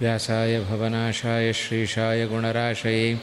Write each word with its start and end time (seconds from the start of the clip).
व्यासाय 0.00 0.60
भवनाशाय 0.60 1.52
श्रीशाय 1.52 2.26
गुणराशये। 2.26 3.20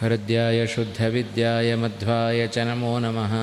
हृद्याय 0.00 0.66
शुद्धविद्याय 0.66 1.76
मध्वाय 1.76 2.48
च 2.48 2.58
नमो 2.58 2.98
नमः। 2.98 3.34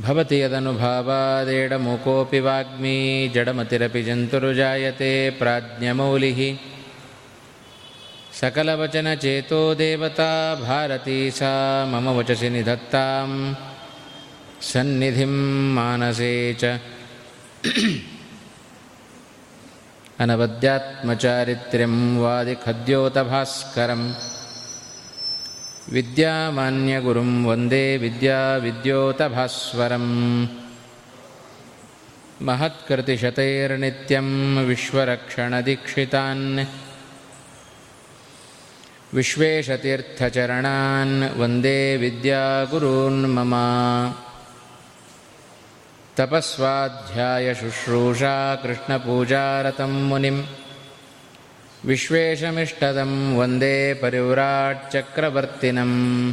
भवति 0.00 0.36
यदनुभावादेडमुकोऽपि 0.42 2.40
वाग्मी 2.40 2.96
जडमतिरपि 3.34 4.02
जन्तुर्जायते 4.02 5.12
प्राज्ञमौलिः। 5.30 6.40
सकलवचनचेतो 8.40 9.60
देवता 9.74 10.30
भारती 10.60 11.18
सा 11.30 11.52
मम 11.86 12.06
वचसि 12.18 12.48
निधत्तां 12.50 13.28
सन्निधिं 14.62 15.34
मानसे 15.74 16.34
च। 16.60 16.62
अनवद्यात्मचारित्र्यं 20.20 21.94
वादिखद्योतभास्करं 22.20 24.02
विद्यामान्यगुरुं 25.92 27.44
वन्दे 27.44 27.96
विद्याविद्योतभास्वरम्। 27.96 30.46
महत्कृतिशतैर्नित्यं 32.42 34.28
विश्वरक्षणदीक्षितान्। 34.66 36.64
विश्वेशतीर्थचरणान् 39.14 41.40
वन्दे 41.40 41.96
विद्यागुरून् 41.96 43.26
मम। 43.26 43.54
तपस्वाध्यायशुश्रूषा 46.16 48.54
कृष्णपूजारतं 48.54 49.88
मुनिं 49.88 50.65
विश्वेशमिष्टदं 51.84 53.36
वन्दे 53.36 53.94
परिव्राट्चक्रवर्तिनम् 53.94 56.32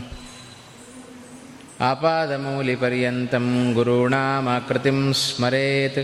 आपादमौलिपर्यन्तं 1.82 3.74
गुरूणामाकृतिं 3.74 5.14
स्मरेत्। 5.14 6.00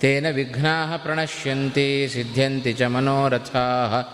तेन 0.00 0.32
विघ्नाः 0.32 0.96
प्रणश्यन्ति 0.96 2.08
सिद्ध्यन्ति 2.08 2.72
च 2.72 2.82
मनोरथाः। 2.82 4.04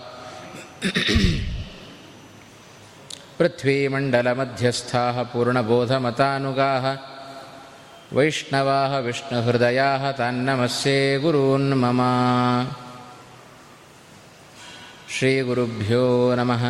पृथ्वीमण्डलमध्यस्थाः 3.39 5.23
पूर्णबोधमतानुगाः। 5.23 6.97
वैष्णवाः 8.17 8.99
विष्णुहृदयाः 8.99 10.11
तान्नमस्ये 10.11 11.19
गुरून् 11.19 11.73
मम 11.73 12.01
श्रीगुरुभ्यो 15.21 16.05
नमः। 16.35 16.63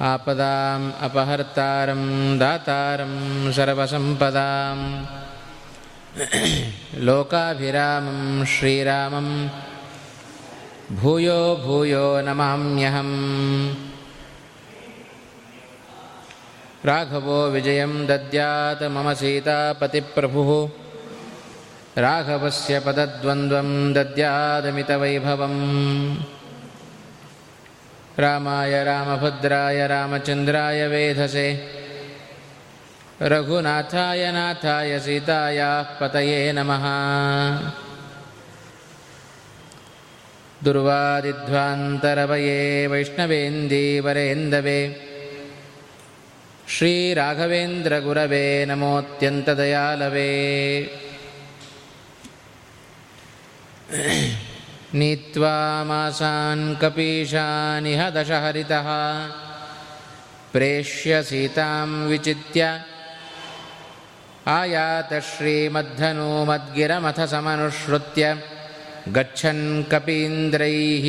आपदाम् 0.09 0.87
अपहर्तारं 1.07 2.03
दातारं 2.39 3.13
सर्वसम्पदां 3.59 4.77
लोकाभिरामं 7.07 8.19
श्रीरामं 8.55 9.29
भूयो 10.91 11.55
भूयो 11.55 12.21
नमाम्यहम्। 12.21 13.75
राघवो 16.85 17.49
विजयं 17.49 18.07
दद्यात् 18.07 18.83
मम 18.83 19.13
सीतापतिप्रभुः। 19.13 20.69
राघवस्य 21.97 22.79
पदद्वन्द्वं 22.79 23.93
दद्यादमितवैभवम् 23.93 25.59
रामाय 28.19 28.83
रामभद्राय 28.83 29.87
रामचन्द्राय 29.87 30.87
वेधसे। 30.87 31.71
रघुनाथाय 33.21 34.31
नाथाय 34.31 34.99
सीतायाः 34.99 35.83
पतये 35.83 36.53
नमः 36.53 36.83
दुर्वादिध्वान्तरवये 40.65 42.61
वैष्णवेन्दीवरेन्दवे 42.91 44.79
श्रीराघवेन्द्रगुरवे 46.75 48.45
नमोऽत्यन्तदयालवे। 48.69 50.31
नीत्वा 54.99 55.55
मासान् 55.89 56.65
कपीशानिह 56.81 58.01
दशहरितः 58.17 58.87
प्रेष्य 60.53 61.11
सीतां 61.29 61.87
विचित्य 62.09 62.61
आयातश्रीमद्धनूमद्गिरमथ 64.57 67.19
समनुसृत्य 67.31 68.23
गच्छन् 69.16 69.64
कपीन्द्रैः 69.92 71.06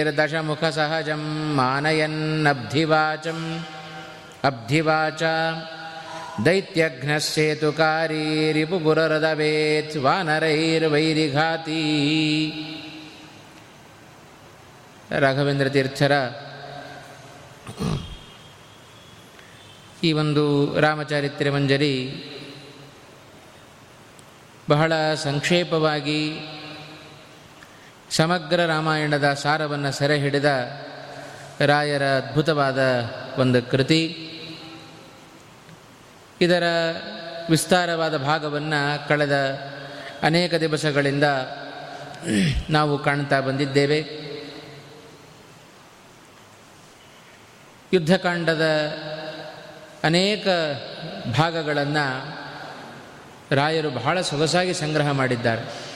सुग्रीवाद्यैरसङ्ख्यैर्दशमुखसहजं 0.00 1.22
मानयन्नब्धिवाचम् 1.58 3.44
अब्धिवाचा 4.50 5.34
दैत्यघ्नस्येतुकारी 6.46 8.24
रिपुपुररदवेत् 8.58 9.96
ವಾನರೈರ್ವೈರಿಘಾತಿ 10.04 11.82
ರಾಘವೇಂದ್ರ 15.24 15.68
ತೀರ್ಥರ 15.76 16.12
ಈ 20.06 20.10
ಒಂದು 20.20 20.44
ರಾಮಚಾರಿತ್ರ್ಯ 20.84 21.50
ಮಂಜರಿ 21.56 21.94
ಬಹಳ 24.69 24.93
ಸಂಕ್ಷೇಪವಾಗಿ 25.15 26.39
ಸಮಗ್ರ 28.09 28.65
ರಾಮಾಯಣದ 28.65 29.33
ಸಾರವನ್ನು 29.33 29.91
ಸೆರೆ 29.91 30.19
ಹಿಡಿದ 30.19 30.45
ರಾಯರ 31.59 32.03
ಅದ್ಭುತವಾದ 32.03 32.79
ಒಂದು 33.37 33.61
ಕೃತಿ. 33.61 34.31
ಇದರ 36.41 36.63
ವಿಸ್ತಾರವಾದ 37.49 38.17
ಭಾಗವನ್ನು 38.17 39.07
ಕಳೆದ 39.07 39.59
ಅನೇಕ 40.23 40.53
ದಿವಸಗಳಿಂದ 40.53 41.23
ನಾವು 42.69 42.97
ಕಾಣ್ತಾ 42.97 43.39
ಬಂದಿದ್ದೇವೆ. 43.39 44.25
ಯುದ್ಧಕಾಂಡದ 47.93 48.65
ಅನೇಕ 50.03 50.47
ಭಾಗಗಳನ್ನು 51.37 52.44
ರಾಯರು 53.51 53.89
ಬಹಳ 53.89 54.21
ಸೊಗಸಾಗಿ 54.21 54.73
ಸಂಗ್ರಹ 54.73 55.11
ಮಾಡಿದ್ದಾರೆ. 55.11 55.95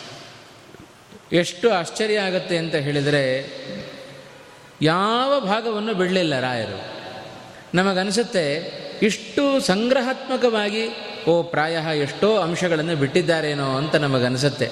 ಎಷ್ಟು 1.32 1.72
ಆಶ್ಚರ್ಯ 1.72 2.18
ಆಗುತ್ತೆ 2.18 2.58
ಅಂತ 2.58 2.76
ಹೇಳಿದರೆ, 2.76 3.52
ಯಾವ 4.82 5.40
ಭಾಗವನ್ನು 5.40 5.94
ಬಿಡಲಿಲ್ಲ 5.94 6.40
ರಾಯರು. 6.40 6.86
ನಮಗನಿಸುತ್ತೆ, 7.74 8.74
ಇಷ್ಟು 9.02 9.60
ಸಂಗ್ರಹಾತ್ಮಕವಾಗಿ, 9.60 10.90
ಓ 11.28 11.44
ಪ್ರಾಯ 11.44 11.78
ಎಷ್ಟೋ 12.00 12.38
ಅಂಶಗಳನ್ನು 12.38 12.96
ಬಿಟ್ಟಿದ್ದಾರೇನೋ 12.96 13.78
ಅಂತ 13.78 13.96
ನಮಗನಿಸುತ್ತೆ. 13.96 14.70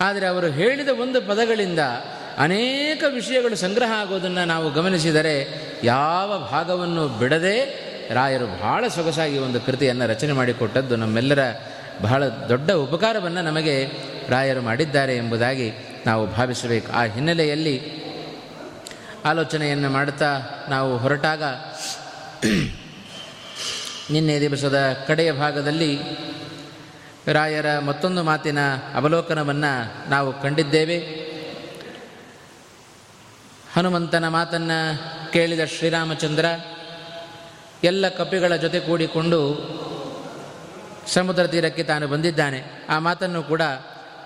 ಆದರೆ 0.00 0.26
ಅವರು 0.26 0.46
ಹೇಳಿದ 0.46 0.88
ಒಂದು 0.88 1.22
ಪದಗಳಿಂದ 1.22 1.78
ಅನೇಕ 2.38 3.04
ವಿಷಯಗಳು 3.08 3.56
ಸಂಗ್ರಹ 3.56 3.92
ಆಗೋದನ್ನು 3.92 4.44
ನಾವು 4.44 4.70
ಗಮನಿಸಿದರೆ, 4.70 5.46
ಯಾವ 5.84 6.48
ಭಾಗವನ್ನು 6.50 7.08
ಬಿಡದೆ 7.08 7.84
ರಾಯರು 8.10 8.46
ಬಹಳ 8.46 8.88
ಸೊಗಸಾಗಿ 8.88 9.38
ಒಂದು 9.38 9.60
ಕೃತಿಯನ್ನು 9.60 10.06
ರಚನೆ 10.06 10.32
ಮಾಡಿಕೊಟ್ಟದ್ದು 10.32 10.96
ನಮ್ಮೆಲ್ಲರ 10.96 11.38
ಬಹಳ 12.02 12.28
ದೊಡ್ಡ 12.28 12.70
ಉಪಕಾರವನ್ನು 12.70 13.42
ನಮಗೆ 13.42 13.88
ರಾಯರು 14.28 14.62
ಮಾಡಿದ್ದಾರೆ 14.62 15.16
ಎಂಬುದಾಗಿ 15.16 15.72
ನಾವು 16.06 16.26
ಭಾವಿಸಬೇಕು. 16.26 16.92
ಆ 16.92 17.04
ಹಿನ್ನೆಲೆಯಲ್ಲಿ 17.04 18.04
ಆಲೋಚನೆಯನ್ನು 19.24 19.90
ಮಾಡುತ್ತಾ 19.90 20.38
ನಾವು 20.68 20.98
ಹೊರಟಾಗ 20.98 21.42
ನಿನ್ನೆ 24.10 24.40
ದಿವಸದ 24.40 24.96
ಕಡೆಯ 25.06 25.32
ಭಾಗದಲ್ಲಿ 25.32 25.98
ರಾಯರ 27.32 27.78
ಮತ್ತೊಂದು 27.78 28.22
ಮಾತಿನ 28.22 28.58
ಅವಲೋಕನವನ್ನು 28.94 30.10
ನಾವು 30.10 30.42
ಕಂಡಿದ್ದೇವೆ. 30.42 31.24
ಹನುಮಂತನ 33.72 34.28
ಮಾತನ್ನು 34.28 34.98
ಕೇಳಿದ 35.32 35.64
ಶ್ರೀರಾಮಚಂದ್ರ 35.64 36.44
ಎಲ್ಲ 37.84 38.08
ಕಪಿಗಳ 38.08 38.56
ಜೊತೆ 38.56 38.80
ಕೂಡಿಕೊಂಡು 38.80 39.40
ಸಮುದ್ರ 41.06 41.46
ತೀರಕ್ಕೆ 41.46 41.82
ತಾನು 41.82 42.08
ಬಂದಿದ್ದಾನೆ. 42.08 42.86
ಆ 42.88 42.98
ಮಾತನ್ನು 42.98 43.42
ಕೂಡ 43.42 43.62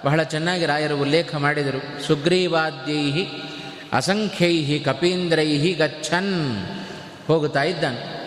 ಬಹಳ 0.05 0.23
ಚೆನ್ನಾಗಿ 0.23 0.67
ರಾಯರು 0.67 0.99
ಉಲ್ಲೇಖ 0.99 1.35
ಮಾಡಿದರು. 1.35 2.03
ಸುಗ್ರೀವಾದ್ಯೈ 2.03 3.25
ಅಸಂಖ್ಯೈ 3.93 4.79
ಕಪೀಂದ್ರೈ 4.79 5.75
ಗಚ್ಚನ್ 5.75 6.67
ಹೋಗುತ್ತಾ 7.27 7.63
ಇದ್ದಾನೆ. 7.63 8.19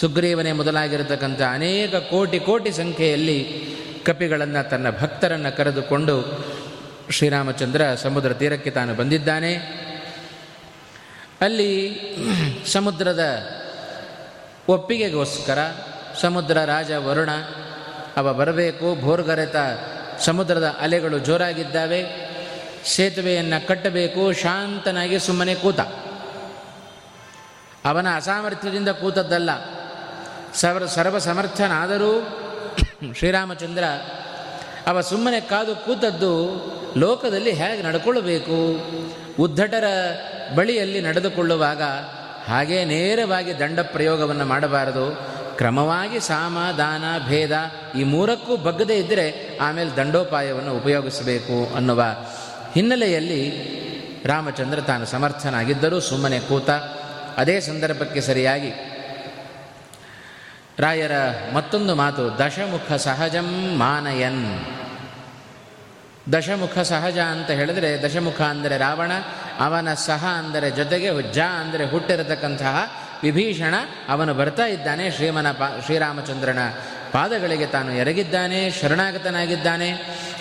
ಸುಗ್ರೀವನೇ 0.00 0.52
ಮೊದಲಾಗಿರತಕ್ಕಂಥ 0.52 1.42
ಅನೇಕ 1.42 1.94
ಕೋಟಿ 1.94 2.40
ಕೋಟಿ 2.40 2.72
ಸಂಖ್ಯೆಯಲ್ಲಿ 2.72 3.66
ಕಪಿಗಳನ್ನು 4.06 4.70
ತನ್ನ 4.70 4.90
ಭಕ್ತರನ್ನು 4.90 5.56
ಕರೆದುಕೊಂಡು 5.56 6.46
ಶ್ರೀರಾಮಚಂದ್ರ 7.10 7.94
ಸಮುದ್ರ 7.94 8.32
ತೀರಕ್ಕೆ 8.32 8.70
ತಾನು 8.70 8.94
ಬಂದಿದ್ದಾನೆ. 8.94 9.80
ಅಲ್ಲಿ 11.40 12.00
ಸಮುದ್ರದ 12.66 13.20
ಒಪ್ಪಿಗೆಗೋಸ್ಕರ 14.68 15.58
ಸಮುದ್ರ 16.20 16.64
ರಾಜ 16.64 16.90
ವರುಣ 16.90 17.30
ಅವ 18.16 18.34
ಬರಬೇಕು, 18.34 19.00
ಭೋರ್ಗರೆತ 19.00 19.56
ಸಮುದ್ರದ 20.18 20.76
ಅಲೆಗಳು 20.80 21.18
ಜೋರಾಗಿದ್ದಾವೆ, 21.18 22.04
ಸೇತುವೆಯನ್ನು 22.84 23.66
ಕಟ್ಟಬೇಕು, 23.66 24.32
ಶಾಂತನಾಗಿ 24.32 25.18
ಸುಮ್ಮನೆ 25.18 25.54
ಕೂತ. 25.54 25.80
ಅವನ 27.84 28.06
ಅಸಾಮರ್ಥ್ಯದಿಂದ 28.16 28.88
ಕೂತದ್ದಲ್ಲ. 28.88 29.50
ಸರ್ವ 30.54 30.86
ಸರ್ವಸಮರ್ಥನಾದರೂ 30.86 32.12
ಶ್ರೀರಾಮಚಂದ್ರ 33.18 33.84
ಅವ 34.86 35.00
ಸುಮ್ಮನೆ 35.00 35.40
ಕಾದು 35.40 35.76
ಕೂತದ್ದು 35.76 36.32
ಲೋಕದಲ್ಲಿ 36.96 37.52
ಹೇಗೆ 37.52 37.82
ನಡ್ಕೊಳ್ಳಬೇಕು, 37.82 38.80
ಉದ್ಧಟರ 39.42 39.84
ಬಳಿಯಲ್ಲಿ 40.54 41.00
ನಡೆದುಕೊಳ್ಳುವಾಗ 41.00 41.82
ಹಾಗೇ 42.48 42.84
ನೇರವಾಗಿ 42.84 43.58
ದಂಡ 43.58 43.80
ಪ್ರಯೋಗವನ್ನು 43.80 44.44
ಮಾಡಬಾರದು. 44.44 45.39
ಕ್ರಮವಾಗಿ 45.60 46.18
ಸಾಮ, 46.20 46.58
ದಾನ, 46.78 47.04
ಭೇದ 47.28 47.54
ಈ 47.98 48.04
ಮೂರಕ್ಕೂ 48.12 48.52
ಬಗ್ಗದೇ 48.66 48.96
ಇದ್ದರೆ 48.96 49.26
ಆಮೇಲೆ 49.66 49.90
ದಂಡೋಪಾಯವನ್ನು 49.96 50.72
ಉಪಯೋಗಿಸಬೇಕು 50.76 51.56
ಅನ್ನುವ 51.76 52.02
ಹಿನ್ನೆಲೆಯಲ್ಲಿ 52.74 53.42
ರಾಮಚಂದ್ರ 54.26 54.80
ತಾನು 54.80 55.04
ಸಮರ್ಥನಾಗಿದ್ದರೂ 55.06 55.98
ಸುಮ್ಮನೆ 56.08 56.38
ಕೂತ 56.48 56.70
ಅದೇ 57.42 57.56
ಸಂದರ್ಭಕ್ಕೆ 57.60 58.20
ಸರಿಯಾಗಿ 58.20 58.70
ರಾಯರ 60.84 61.14
ಮತ್ತೊಂದು 61.54 61.94
ಮಾತು, 61.94 62.22
ದಶಮುಖ 62.38 62.88
ಸಹಜಂ 63.06 63.48
ಮಾನಯನ್. 63.78 64.44
ದಶಮುಖ 66.32 66.76
ಸಹಜ 66.92 67.18
ಅಂತ 67.34 67.50
ಹೇಳಿದ್ರೆ 67.60 67.90
ದಶಮುಖ 68.02 68.40
ಅಂದರೆ 68.54 68.76
ರಾವಣ, 68.86 69.12
ಅವನ 69.66 69.88
ಸಹ 70.08 70.22
ಅಂದರೆ 70.38 70.68
ಜೊತೆಗೆ 70.70 71.08
ಜ 71.32 71.38
ಅಂದರೆ 71.62 71.84
ಹುಟ್ಟಿರತಕ್ಕಂತಹ 71.92 72.76
ವಿಭೀಷಣ 73.22 73.74
ಅವನು 74.08 74.34
ಬರ್ತಾ 74.34 74.66
ಇದ್ದಾನೆ 74.66 75.10
ಶ್ರೀಮನ 75.10 75.50
ಪಾ, 75.50 75.80
ಶ್ರೀರಾಮಚಂದ್ರನ 75.84 76.58
ಪಾದಗಳಿಗೆ. 77.12 77.66
ತಾನು 77.66 77.92
ಎರಗಿದ್ದಾನೆ, 77.92 78.70
ಶರಣಾಗತನಾಗಿದ್ದಾನೆ. 78.70 79.90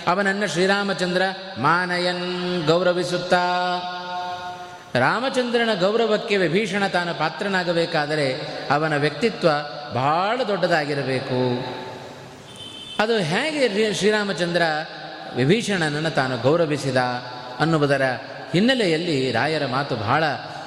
ಅವನನ್ನು 0.08 0.48
ಶ್ರೀರಾಮಚಂದ್ರ 0.48 1.22
ಮಾನಯನ್ 1.58 2.66
ಗೌರವಿಸುತ್ತಾ. 2.68 3.40
ರಾಮಚಂದ್ರನ 4.96 5.70
ಗೌರವಕ್ಕೆ 5.80 6.38
ವಿಭೀಷಣ 6.38 6.88
ತಾನು 6.88 7.16
ಪಾತ್ರನಾಗಬೇಕಾದರೆ 7.16 8.42
ಅವನ 8.72 8.98
ವ್ಯಕ್ತಿತ್ವ 8.98 9.48
ಬಹಳ 9.94 10.42
ದೊಡ್ಡದಾಗಿರಬೇಕು. 10.48 11.66
ಅದು 13.04 13.18
ಹೇಗೆ 13.18 13.94
ಶ್ರೀರಾಮಚಂದ್ರ 13.94 14.62
ವಿಭೀಷಣನನ್ನು 15.36 16.12
ತಾನು 16.12 16.38
ಗೌರವಿಸಿದ 16.38 16.98
ಅನ್ನುವುದರ 17.60 18.02
ಹಿನ್ನೆಲೆಯಲ್ಲಿ 18.54 19.32
ರಾಯರ 19.32 19.66
ಮಾತು 19.66 19.96
ಬಹಳ 19.96 20.24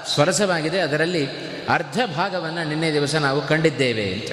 ಸ್ವರಸವಾಗಿದೆ. 0.07 0.81
ಅದರಲ್ಲಿ 0.81 1.52
ಅರ್ಧ 1.69 2.01
ಭಾಗವನ್ನು 2.17 2.69
ನಿನ್ನೆ 2.69 2.93
ದಿವಸ 2.93 3.15
ನಾವು 3.15 3.47
ಕಂಡಿದ್ದೇವೆ 3.47 4.13
ಅಂತ. 4.13 4.31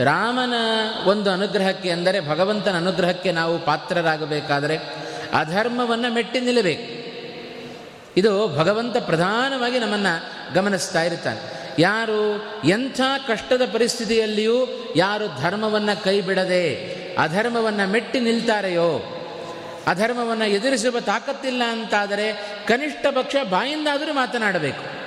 ರಾಮನ 0.00 0.52
ಒಂದು 1.08 1.30
ಅನುಗ್ರಹಕ್ಕೆ 1.30 1.90
ಅಂದರೆ 1.90 2.28
ಭಗವಂತನ 2.28 2.76
ಅನುಗ್ರಹಕ್ಕೆ 2.76 3.32
ನಾವು 3.32 3.58
ಪಾತ್ರರಾಗಬೇಕಾದರೆ 3.58 4.76
ಅಧರ್ಮವನ್ನು 5.34 6.14
ಮೆಟ್ಟಿ 6.14 6.40
ನಿಲ್ಲಬೇಕು. 6.40 7.00
ಇದು 8.16 8.56
ಭಗವಂತ 8.56 8.96
ಪ್ರಧಾನವಾಗಿ 8.96 9.78
ನಮ್ಮನ್ನು 9.78 10.54
ಗಮನಿಸ್ತಾ 10.54 11.02
ಇರ್ತಾನೆ. 11.02 11.60
ಯಾರು 11.78 12.42
ಎಂಥ 12.64 13.00
ಕಷ್ಟದ 13.28 13.62
ಪರಿಸ್ಥಿತಿಯಲ್ಲಿಯೂ 13.72 14.68
ಯಾರು 14.96 15.40
ಧರ್ಮವನ್ನು 15.42 16.04
ಕೈ 16.04 16.20
ಬಿಡದೆ 16.20 17.00
ಅಧರ್ಮವನ್ನು 17.18 17.90
ಮೆಟ್ಟಿ 17.90 18.20
ನಿಲ್ತಾರೆಯೋ 18.20 19.19
ಅಧರ್ಮವನ್ನು 19.86 20.44
ಎದುರಿಸುವ 20.44 21.00
ತಾಕತ್ತಿಲ್ಲ 21.00 21.62
ಅಂತಾದರೆ 21.70 22.32
ಕನಿಷ್ಠ 22.66 23.06
ಪಕ್ಷ 23.06 23.36
ಬಾಯಿಂದಾದರೂ 23.50 24.12
ಮಾತನಾಡಬೇಕು. 24.12 25.00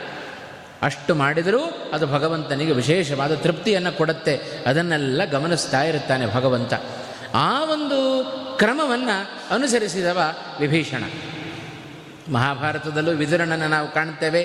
ಅಷ್ಟು 0.81 1.15
ಮಾಡಿದರೂ 1.15 1.89
ಅದು 1.93 2.07
ಭಗವಂತನಿಗೆ 2.07 2.71
ವಿಶೇಷವಾದ 2.71 3.35
ತೃಪ್ತಿಯನ್ನು 3.35 3.97
ಕೊಡುತ್ತೆ. 3.97 4.41
ಅದನ್ನೆಲ್ಲ 4.67 5.25
ಗಮನಿಸ್ತಾ 5.25 5.83
ಇರುತ್ತಾನೆ 5.83 6.33
ಭಗವಂತ. 6.33 6.73
ಆ 7.33 7.63
ಒಂದು 7.63 8.23
ಕ್ರಮವನ್ನು 8.57 9.31
ಅನುಸರಿಸಿದವ 9.55 10.35
ವಿಭೀಷಣ. 10.59 11.03
ಮಹಾಭಾರತದಲ್ಲೂ 12.33 13.11
ವಿದುರನನ್ನು 13.11 13.67
ನಾವು 13.67 13.91
ಕಾಣ್ತೇವೆ. 13.91 14.43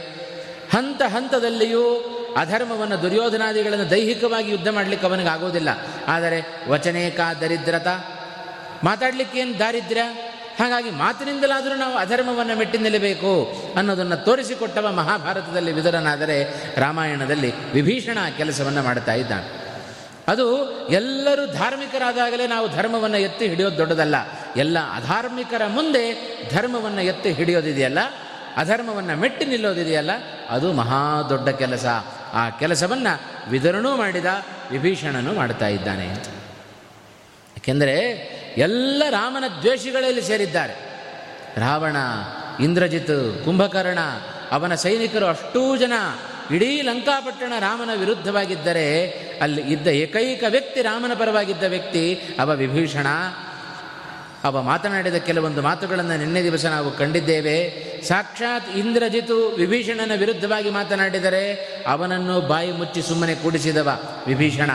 ಹಂತ 0.73 1.03
ಹಂತದಲ್ಲಿಯೂ 1.03 2.15
ಅಧರ್ಮವನ್ನು 2.37 3.03
ದುರ್ಯೋಧನಾದಿಗಳನ್ನು 3.03 3.91
ದೈಹಿಕವಾಗಿ 3.91 4.51
ಯುದ್ಧ 4.51 4.69
ಮಾಡಲಿಕ್ಕೆ 4.69 5.07
ಅವನಿಗೆ 5.07 5.29
ಆಗೋದಿಲ್ಲ 5.29 5.69
ಆದರೆ 6.09 6.65
ವಚನೇಕ 6.69 7.21
ದರಿದ್ರತ 7.41 7.87
ಮಾತಾಡಲಿಕ್ಕೇನು 8.85 9.59
ದಾರಿದ್ರ್ಯ 9.59 10.03
ಹಾಗಾಗಿ 10.61 10.91
ಮಾತಿನಿಂದಲಾದರೂ 10.91 11.75
ನಾವು 11.75 11.97
ಅಧರ್ಮವನ್ನು 11.97 12.57
ಮೆಟ್ಟಿ 12.57 12.79
ನಿಲ್ಲಬೇಕು 12.79 13.55
ಅನ್ನೋದನ್ನು 13.77 14.25
ತೋರಿಸಿಕೊಟ್ಟವ 14.25 14.93
ಮಹಾಭಾರತದಲ್ಲಿ 14.93 15.73
ವಿದುರನಾದರೆ 15.73 16.47
ರಾಮಾಯಣದಲ್ಲಿ 16.81 17.73
ವಿಭೀಷಣ 17.73 18.19
ಕೆಲಸವನ್ನು 18.37 18.83
ಮಾಡ್ತಾ 18.83 19.15
ಇದ್ದಾನೆ. 19.15 19.69
ಅದು 20.29 20.69
ಎಲ್ಲರೂ 20.89 21.47
ಧಾರ್ಮಿಕರಾದಾಗಲೇ 21.47 22.47
ನಾವು 22.47 22.69
ಧರ್ಮವನ್ನು 22.69 23.19
ಎತ್ತಿ 23.19 23.49
ಹಿಡಿಯೋದು 23.49 23.77
ದೊಡ್ಡದಲ್ಲ. 23.77 24.15
ಎಲ್ಲ 24.57 24.79
ಅಧಾರ್ಮಿಕರ 24.95 25.67
ಮುಂದೆ 25.67 26.17
ಧರ್ಮವನ್ನು 26.55 27.01
ಎತ್ತಿ 27.01 27.33
ಹಿಡಿಯೋದಿದೆಯಲ್ಲ? 27.33 27.99
ಅಧರ್ಮವನ್ನು 28.57 29.17
ಮೆಟ್ಟಿ 29.17 29.45
ನಿಲ್ಲೋದಿದೆಯಲ್ಲ? 29.45 30.11
ಅದು 30.51 30.73
ಮಹಾ 30.73 31.23
ದೊಡ್ಡ 31.23 31.49
ಕೆಲಸ. 31.49 31.87
ಆ 32.33 32.51
ಕೆಲಸವನ್ನು 32.51 33.51
ವಿದುರನೂ 33.51 33.97
ಮಾಡಿದ, 33.97 34.27
ವಿಭೀಷಣನೂ 34.71 35.33
ಮಾಡ್ತಾ 35.33 35.67
ಇದ್ದಾನೆ 35.67 36.09
ಯಾಕೆಂದರೆ 36.09 38.38
ಎಲ್ಲ 38.57 39.03
ರಾಮನ 39.11 39.45
ದ್ವೇಷಿಗಳಲ್ಲಿ 39.63 40.23
ಸೇರಿದ್ದಾರೆ. 40.23 40.75
ರಾವಣ, 41.57 41.97
ಇಂದ್ರಜಿತ್, 42.61 43.45
ಕುಂಭಕರ್ಣ, 43.45 43.99
ಅವನ 44.51 44.75
ಸೈನಿಕರು 44.75 45.27
ಅಷ್ಟೂ 45.27 45.77
ಜನ 45.77 45.93
ಇಡೀ 46.55 46.83
ಲಂಕಾಪಟ್ಟಣ 46.83 47.53
ರಾಮನ 47.59 47.91
ವಿರುದ್ಧವಾಗಿದ್ದರೆ, 47.99 49.09
ಅಲ್ಲಿ 49.43 49.63
ಇದ್ದ 49.63 49.87
ಏಕೈಕ 49.87 50.45
ವ್ಯಕ್ತಿ 50.49 50.83
ರಾಮನ 50.83 51.15
ಪರವಾಗಿದ್ದ 51.15 51.63
ವ್ಯಕ್ತಿ 51.63 52.21
ಅವ 52.39 52.51
ವಿಭೀಷಣ. 52.51 53.07
ಅವ 54.45 54.63
ಮಾತನಾಡಿದ 54.63 55.15
ಕೆಲವೊಂದು 55.15 55.63
ಮಾತುಗಳನ್ನು 55.63 56.17
ನಿನ್ನೆ 56.17 56.43
ದಿವಸ 56.43 56.67
ನಾವು 56.67 56.91
ಕಂಡಿದ್ದೇವೆ. 56.91 57.89
ಸಾಕ್ಷಾತ್ 58.03 58.77
ಇಂದ್ರಜಿತು 58.77 59.49
ವಿಭೀಷಣನ 59.49 60.13
ವಿರುದ್ಧವಾಗಿ 60.19 60.71
ಮಾತನಾಡಿದರೆ, 60.71 61.55
ಅವನನ್ನು 61.87 62.41
ಬಾಯಿ 62.41 62.73
ಮುಚ್ಚಿ 62.73 63.03
ಸುಮ್ಮನೆ 63.03 63.35
ಕೂಡಿಸಿದವ 63.35 64.03
ವಿಭೀಷಣ. 64.27 64.71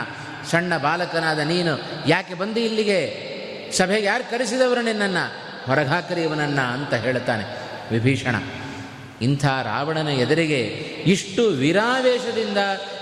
ಸಣ್ಣ 0.50 0.78
ಬಾಲಕನಾದ 0.78 1.38
ನೀನು 1.38 1.80
ಯಾಕೆ 2.06 2.34
ಬಂದು 2.34 2.60
ಇಲ್ಲಿಗೆ? 2.60 3.33
ಸಭೆಗೆ 3.76 4.06
ಯಾರು 4.06 4.30
ಕರೆಸಿದವರು 4.30 4.82
ನಿನ್ನನ್ನು? 4.82 5.24
ಹೊರಗಾಕರಿ 5.66 6.22
ಇವನನ್ನ 6.22 6.60
ಅಂತ 6.60 6.94
ಹೇಳುತ್ತಾನೆ. 6.94 7.44
ವಿಭೀಷಣ, 7.92 8.34
ಇಂಥ 9.22 9.44
ರಾವಣನ 9.44 10.08
ಎದುರಿಗೆ 10.08 10.60
ಇಷ್ಟು 11.06 11.42
ವಿರಾವೇಶದಿಂದ 11.42 12.58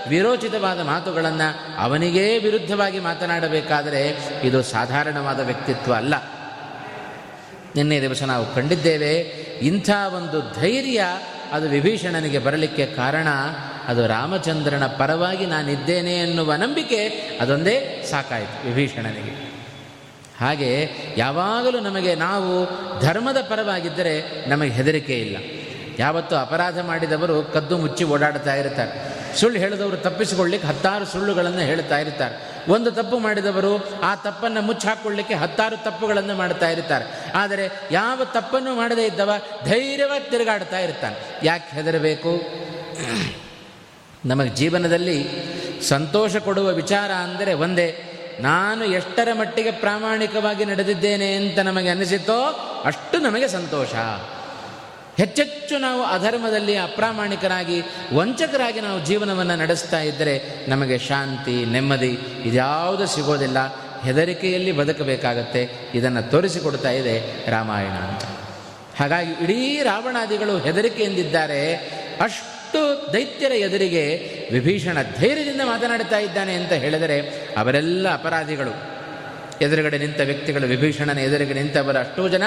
ವಿರೋಚಿತವಾದ 0.09 0.79
ಮಾತುಗಳನ್ನು 0.79 1.49
ಅವನಿಗೇ 1.77 2.37
ವಿರುದ್ಧವಾಗಿ 2.37 2.99
ಮಾತನಾಡಬೇಕಾದರೆ 2.99 4.17
ಇದು 4.43 4.63
ಸಾಧಾರಣವಾದ 4.63 5.39
ವ್ಯಕ್ತಿತ್ವ 5.39 5.93
ಅಲ್ಲ. 5.93 6.15
ನಿನ್ನೆ 7.75 8.01
ದಿವಸ 8.01 8.23
ನಾವು 8.23 8.55
ಕಂಡಿದ್ದೇವೆ, 8.55 9.11
ಇಂಥ 9.61 9.89
ಒಂದು 10.15 10.61
ಧೈರ್ಯ 10.61 11.03
ಅದು 11.51 11.69
ವಿಭೀಷಣನಿಗೆ 11.69 12.39
ಬರಲಿಕ್ಕೆ 12.39 12.85
ಕಾರಣ, 12.85 13.27
ಅದು 13.87 14.07
ರಾಮಚಂದ್ರನ 14.07 14.85
ಪರವಾಗಿ 14.87 15.45
ನಾನಿದ್ದೇನೆ 15.45 16.13
ಎನ್ನುವ 16.15 16.53
ನಂಬಿಕೆ 16.55 17.07
ಅದೊಂದೇ 17.41 18.05
ಸಾಕಾಯಿತು 18.11 18.67
ವಿಭೀಷಣನಿಗೆ. 18.67 19.42
ಹಾಗೆ 20.43 20.91
ಯಾವಾಗಲೂ 21.17 21.79
ನಮಗೆ 21.79 22.15
ನಾವು 22.15 22.51
ಧರ್ಮದ 23.01 23.37
ಪರವಾಗಿದ್ದರೆ 23.41 24.13
ನಮಗೆ 24.49 24.69
ಹೆದರಿಕೆ 24.69 25.19
ಇಲ್ಲ. 25.19 25.37
ಯಾವತ್ತೂ 25.99 26.35
ಅಪರಾಧ 26.35 26.79
ಮಾಡಿದವರು 26.79 27.43
ಕದ್ದು 27.43 27.77
ಮುಚ್ಚಿ 27.77 28.03
ಓಡಾಡ್ತಾ 28.03 28.55
ಇರ್ತಾರೆ. 28.55 29.13
ಸುಳ್ಳು 29.39 29.59
ಹೇಳಿದವರು 29.59 29.97
ತಪ್ಪಿಸಿಕೊಳ್ಳಿಕ್ಕೆ 29.97 30.67
ಹತ್ತಾರು 30.67 31.05
ಸುಳ್ಳುಗಳನ್ನು 31.05 31.59
ಹೇಳ್ತಾ 31.59 31.97
ಇರ್ತಾರೆ. 31.97 32.35
ಒಂದು 32.71 32.91
ತಪ್ಪು 32.91 33.19
ಮಾಡಿದವರು 33.19 33.99
ಆ 34.03 34.15
ತಪ್ಪನ್ನು 34.15 34.61
ಮುಚ್ಚಾಕೊಳ್ಳಿಕ್ಕೆ 34.61 35.33
ಹತ್ತಾರು 35.33 35.77
ತಪ್ಪುಗಳನ್ನು 35.83 36.35
ಮಾಡ್ತಾ 36.35 36.69
ಇರ್ತಾರೆ. 36.69 37.05
ಆದರೆ 37.35 37.69
ಯಾವ 37.91 38.21
ತಪ್ಪನ್ನು 38.33 38.75
ಮಾಡದೇ 38.75 39.05
ಇದ್ದವ 39.05 39.31
ಧೈರ್ಯವಾಗಿ 39.65 40.29
ತಿರುಗಾಡ್ತಾ 40.29 40.79
ಇರ್ತಾನೆ. 40.79 41.15
ಯಾಕೆ 41.43 41.75
ಹೆದರಬೇಕು? 41.75 42.33
ನಮಗೆ 44.25 44.49
ಜೀವನದಲ್ಲಿ 44.49 45.17
ಸಂತೋಷ 45.81 46.35
ಕೊಡುವ 46.35 46.67
ವಿಚಾರ 46.67 47.11
ಅಂದರೆ 47.11 47.53
ಒಂದೇ. 47.53 48.12
ನಾನು 48.39 48.85
ಎಷ್ಟರ 48.85 49.29
ಮಟ್ಟಿಗೆ 49.33 49.71
ಪ್ರಾಮಾಣಿಕವಾಗಿ 49.71 50.65
ನಡೆದಿದ್ದೇನೆ 50.65 51.35
ಅಂತ 51.35 51.59
ನಮಗೆ 51.59 51.89
ಅನಿಸಿತೋ 51.89 52.41
ಅಷ್ಟು 52.85 53.19
ನಮಗೆ 53.19 53.47
ಸಂತೋಷ. 53.47 53.93
ಹೆಚ್ಚೆಚ್ಚು 55.17 55.77
ನಾವು 55.77 56.03
ಅಧರ್ಮದಲ್ಲಿ 56.03 56.75
ಅಪ್ರಾಮಾಣಿಕರಾಗಿ, 56.75 57.81
ವಂಚಕರಾಗಿ 58.13 58.81
ನಾವು 58.81 59.05
ಜೀವನವನ್ನು 59.05 59.55
ನಡೆಸ್ತಾ 59.55 59.99
ಇದ್ದರೆ 59.99 60.65
ನಮಗೆ 60.67 60.97
ಶಾಂತಿ, 60.97 61.65
ನೆಮ್ಮದಿ 61.65 62.17
ಇದ್ಯಾವುದು 62.45 63.07
ಸಿಗೋದಿಲ್ಲ. 63.07 63.57
ಹೆದರಿಕೆಯಲ್ಲಿ 64.01 64.71
ಬದುಕಬೇಕಾಗತ್ತೆ. 64.71 65.91
ಇದನ್ನು 65.93 66.31
ತೋರಿಸಿಕೊಡ್ತಾ 66.31 66.89
ಇದೆ 66.89 67.45
ರಾಮಾಯಣ 67.51 67.91
ಅಂತ. 67.91 68.21
ಹಾಗಾಗಿ 68.99 69.31
ಇಡೀ 69.43 69.83
ರಾವಣಾದಿಗಳು 69.83 70.57
ಹೆದರಿಕೆಯಿಂದಿದ್ದಾರೆ. 70.57 71.75
ಅಷ್ಟು 72.21 72.62
ದೈತ್ಯರ 73.13 73.51
ಎದುರಿಗೆ 73.51 74.17
ವಿಭೀಷಣ 74.51 74.97
ಧೈರ್ಯದಿಂದ 75.19 75.61
ಮಾತನಾಡ್ತಾ 75.65 76.19
ಇದ್ದಾನೆ 76.19 76.53
ಅಂತ 76.53 76.71
ಹೇಳಿದರೆ 76.71 77.19
ಅವರೆಲ್ಲ 77.57 78.13
ಅಪರಾಧಿಗಳು. 78.13 78.93
ಎದುರುಗಡೆ 79.61 79.97
ನಿಂತ 79.97 80.19
ವ್ಯಕ್ತಿಗಳು 80.19 80.67
ವಿಭೀಷಣನ 80.67 81.17
ಎದುರಿಗೆ 81.17 81.53
ನಿಂತವರ 81.53 81.99
ಅಷ್ಟೂ 81.99 82.29
ಜನ 82.29 82.43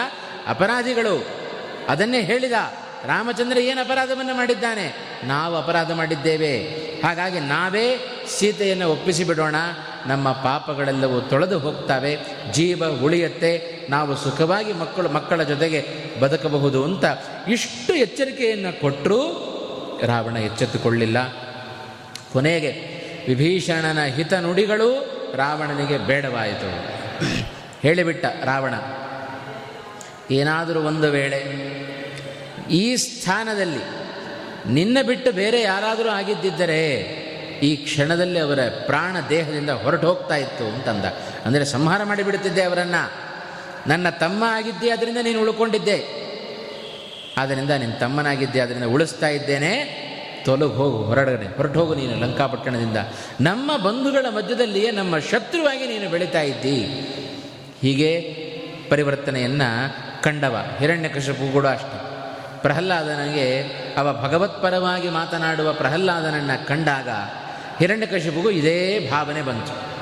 ಅಪರಾಧಿಗಳು. 0.47 1.26
ಅದನ್ನೇ 1.88 2.21
ಹೇಳಿದ 2.21 2.52
ರಾಮಚಂದ್ರ 3.06 3.59
ಏನು 3.59 3.80
ಅಪರಾಧವನ್ನು 3.80 4.37
ಮಾಡಿದ್ದಾನೆ? 4.37 4.95
ನಾವು 5.25 5.56
ಅಪರಾಧ 5.56 5.92
ಮಾಡಿದ್ದೇವೆ. 5.92 6.59
ಹಾಗಾಗಿ 7.04 7.40
ನಾವೇ 7.40 7.97
ಸೀತೆಯನ್ನು 8.38 8.90
ಒಪ್ಪಿಸಿ 8.90 9.25
ಬಿಡೋಣ 9.25 9.54
ನಮ್ಮ 10.06 10.33
ಪಾಪಗಳೆಲ್ಲವೂ 10.33 11.21
ತೊಳೆದು 11.21 11.59
ಹೋಗ್ತವೆ. 11.59 12.16
ಜೀವ 12.52 12.83
ಉಳಿಯತ್ತೆ. 13.02 13.76
ನಾವು 13.90 14.16
ಸುಖವಾಗಿ 14.16 14.73
ಮಕ್ಕಳು 14.73 15.09
ಮಕ್ಕಳ 15.09 15.42
ಜೊತೆಗೆ 15.42 15.85
ಬದುಕಬಹುದು 16.21 16.85
ಅಂತ 16.85 17.04
ಇಷ್ಟು 17.49 17.95
ಎಚ್ಚರಿಕೆಯನ್ನು 17.95 18.80
ಕೊಟ್ಟರೂ 18.80 19.52
ರಾವಣ 20.03 20.37
ಎಚ್ಚೆತ್ತುಕೊಳ್ಳಿಲ್ಲ. 20.37 21.19
ಕೊನೆಗೆ 22.33 22.73
ವಿಭೀಷಣನ 23.29 24.00
ಹಿತ 24.05 24.33
ನುಡಿಗಳು 24.35 24.88
ರಾವಣನಿಗೆ 25.37 25.99
ಬೇಡವಾಯಿತು. 25.99 26.71
ಹೇಳಿಬಿಟ್ಟ 27.83 28.25
ರಾವಣ, 28.45 28.75
ಏನಾದರೂ 30.31 30.81
ಒಂದು 30.81 31.11
ವೇಳೆ 31.11 31.41
ಈ 32.71 32.97
ಸ್ಥಾನದಲ್ಲಿ 32.97 33.85
ನಿನ್ನ 34.73 34.99
ಬಿಟ್ಟು 35.07 35.33
ಬೇರೆ 35.33 35.62
ಯಾರಾದರೂ 35.62 36.09
ಆಗಿದ್ದಿದ್ದರೆ 36.09 36.81
ಈ 37.62 37.76
ಕ್ಷಣದಲ್ಲಿ 37.76 38.38
ಅವರ 38.38 38.59
ಪ್ರಾಣ 38.87 39.17
ದೇಹದಿಂದ 39.29 39.71
ಹೊರಟು 39.71 40.07
ಹೋಗ್ತಾ 40.07 40.37
ಇತ್ತು 40.37 40.65
ಅಂತಂದ. 40.75 41.05
ಅಂದರೆ 41.45 41.65
ಸಂಹಾರ 41.65 42.05
ಮಾಡಿಬಿಡುತ್ತಿದ್ದೆ 42.05 42.62
ಅವರನ್ನು. 42.62 43.03
ನನ್ನ 43.87 44.09
ತಮ್ಮ 44.11 44.45
ಆಗಿದ್ದೆ, 44.49 44.91
ಅದರಿಂದ 44.91 45.19
ನೀನು 45.23 45.41
ಉಳ್ಕೊಂಡಿದ್ದೆ. 45.41 46.25
ಆದ್ದರಿಂದ 47.37 47.71
ನಿನ್ನ 47.71 47.95
ತಮ್ಮನಾಗಿದ್ದೆ 47.95 48.61
ಅದರಿಂದ 48.61 48.85
ಉಳಿಸ್ತಾ 48.85 49.28
ಇದ್ದೇನೆ. 49.28 50.07
ತೊಲಗು 50.45 50.73
ಹೋಗು 50.73 50.97
ಹೊರಗಡೆ 50.97 51.57
ಹೊರಟು 51.57 51.81
ಹೋಗು 51.81 51.95
ನೀನು 51.95 52.21
ಲಂಕಾಪಟ್ಟಣದಿಂದ. 52.21 52.97
ನಮ್ಮ 53.40 53.76
ಬಂಧುಗಳ 53.76 54.26
ಮಧ್ಯದಲ್ಲಿಯೇ 54.31 54.90
ನಮ್ಮ 54.90 55.19
ಶತ್ರುವಾಗಿ 55.19 55.87
ನೀನು 55.87 56.11
ಬೆಳೀತಾ 56.11 56.40
ಇದ್ದಿ. 56.40 56.76
ಹೀಗೆ 57.83 58.21
ಪರಿವರ್ತನೆಯನ್ನು 58.90 59.93
ಕಂಡವ. 60.23 60.76
ಹಿರಣ್ಯಕಶಪು 60.78 61.52
ಕೂಡ 61.52 61.66
ಅಷ್ಟೆ. 61.66 62.07
ಪ್ರಹ್ಲಾದನಿಗೆ 62.62 63.62
ಅವ 63.97 64.23
ಭಗವತ್ಪರವಾಗಿ 64.23 65.09
ಮಾತನಾಡುವ 65.09 65.73
ಪ್ರಹ್ಲಾದನನ್ನು 65.73 66.66
ಕಂಡಾಗ 66.66 67.09
ಹಿರಣ್ಯಕಶಿಪುಗೂ 67.78 68.50
ಇದೇ 68.50 69.09
ಭಾವನೆ 69.11 69.43
ಬಂತು. 69.43 69.97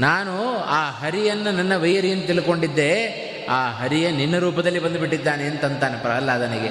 ನಾನು 0.00 0.56
ಆ 0.56 0.90
ಹರಿಯನ್ನು 0.90 1.50
ನನ್ನ 1.50 1.76
ವೈರಿ 1.76 2.12
ಅಂತ 2.12 2.26
ತಿಳ್ಕೊಂಡಿದ್ದೆ. 2.26 3.29
ಆ 3.50 3.70
ಹರಿಯ 3.70 4.10
ನಿನ್ನ 4.10 4.38
ರೂಪದಲ್ಲಿ 4.38 4.78
ಬಂದುಬಿಟ್ಟಿದ್ದಾನೆ 4.78 5.44
ಅಂತಂತಾನೆ 5.44 5.96
ಪ್ರಹ್ಲಾದನಿಗೆ. 5.96 6.68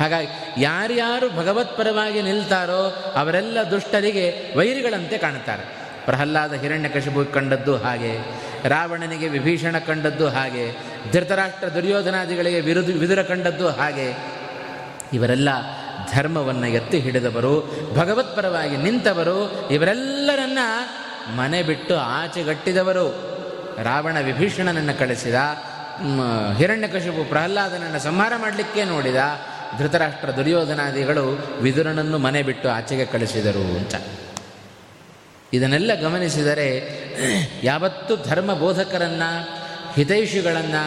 ಹಾಗಾಗಿ 0.00 0.26
ಯಾರ್ಯಾರು 0.58 1.30
ಭಗವತ್ಪರವಾಗಿ 1.30 2.22
ನಿಲ್ತಾರೋ 2.22 3.12
ಅವರೆಲ್ಲ 3.16 3.58
ದುಷ್ಟರಿಗೆ 3.70 4.54
ವೈರಿಗಳಂತೆ 4.58 5.18
ಕಾಣುತ್ತಾರೆ. 5.18 5.84
ಪ್ರಹ್ಲಾದ 6.04 6.52
ಹಿರಣ್ಯಕಶಿಪು 6.52 7.32
ಕಂಡದ್ದು 7.32 7.76
ಹಾಗೆ, 7.76 8.18
ರಾವಣನಿಗೆ 8.68 9.28
ವಿಭೀಷಣ 9.28 9.78
ಕಂಡದ್ದು 9.78 10.28
ಹಾಗೆ, 10.28 10.72
ಧೃತರಾಷ್ಟ್ರ 11.12 11.68
ದುರ್ಯೋಧನಾದಿಗಳಿಗೆ 11.68 12.60
ವಿರುದು 12.60 12.92
ವಿದುರ 12.92 13.22
ಕಂಡದ್ದು 13.22 13.68
ಹಾಗೆ. 13.68 14.16
ಇವರೆಲ್ಲ 15.12 15.48
ಧರ್ಮವನ್ನು 16.14 16.66
ಎತ್ತಿ 16.66 16.98
ಹಿಡಿದವರು 16.98 17.80
ಭಗವತ್ಪರವಾಗಿ 17.94 18.76
ನಿಂತವರು, 18.76 19.68
ಇವರೆಲ್ಲರನ್ನ 19.70 20.58
ಮನೆ 21.36 21.62
ಬಿಟ್ಟು 21.62 21.96
ಆಚೆಗಟ್ಟಿದವರು. 21.96 23.34
ರಾವಣ 23.82 24.20
ವಿಭೀಷಣನನ್ನು 24.20 24.98
ಕಳಿಸಿದ 24.98 25.34
ಹಿರಣ್ಯಕಶಿಪು 26.56 27.28
ಪ್ರಹ್ಲಾದನನ್ನು 27.28 27.98
ಸಂಹಾರ 27.98 28.32
ಮಾಡಲಿಕ್ಕೆ 28.36 28.84
ನೋಡಿದ 28.84 29.16
ಧೃತರಾಷ್ಟ್ರ 29.78 30.30
ದುರ್ಯೋಧನಾದಿಗಳು 30.30 31.56
ವಿದುರನನ್ನು 31.60 32.18
ಮನೆ 32.18 32.42
ಬಿಟ್ಟು 32.42 32.68
ಆಚೆಗೆ 32.68 33.04
ಕಳಿಸಿದರು 33.04 33.76
ಅಂತ. 33.76 33.94
ಇದನ್ನೆಲ್ಲ 35.52 35.94
ಗಮನಿಸಿದರೆ 35.94 36.68
ಯಾವತ್ತು 37.62 38.16
ಧರ್ಮ 38.16 38.54
ಬೋಧಕರನ್ನು 38.54 39.64
ಹಿತೈಷಿಗಳನ್ನು, 39.94 40.82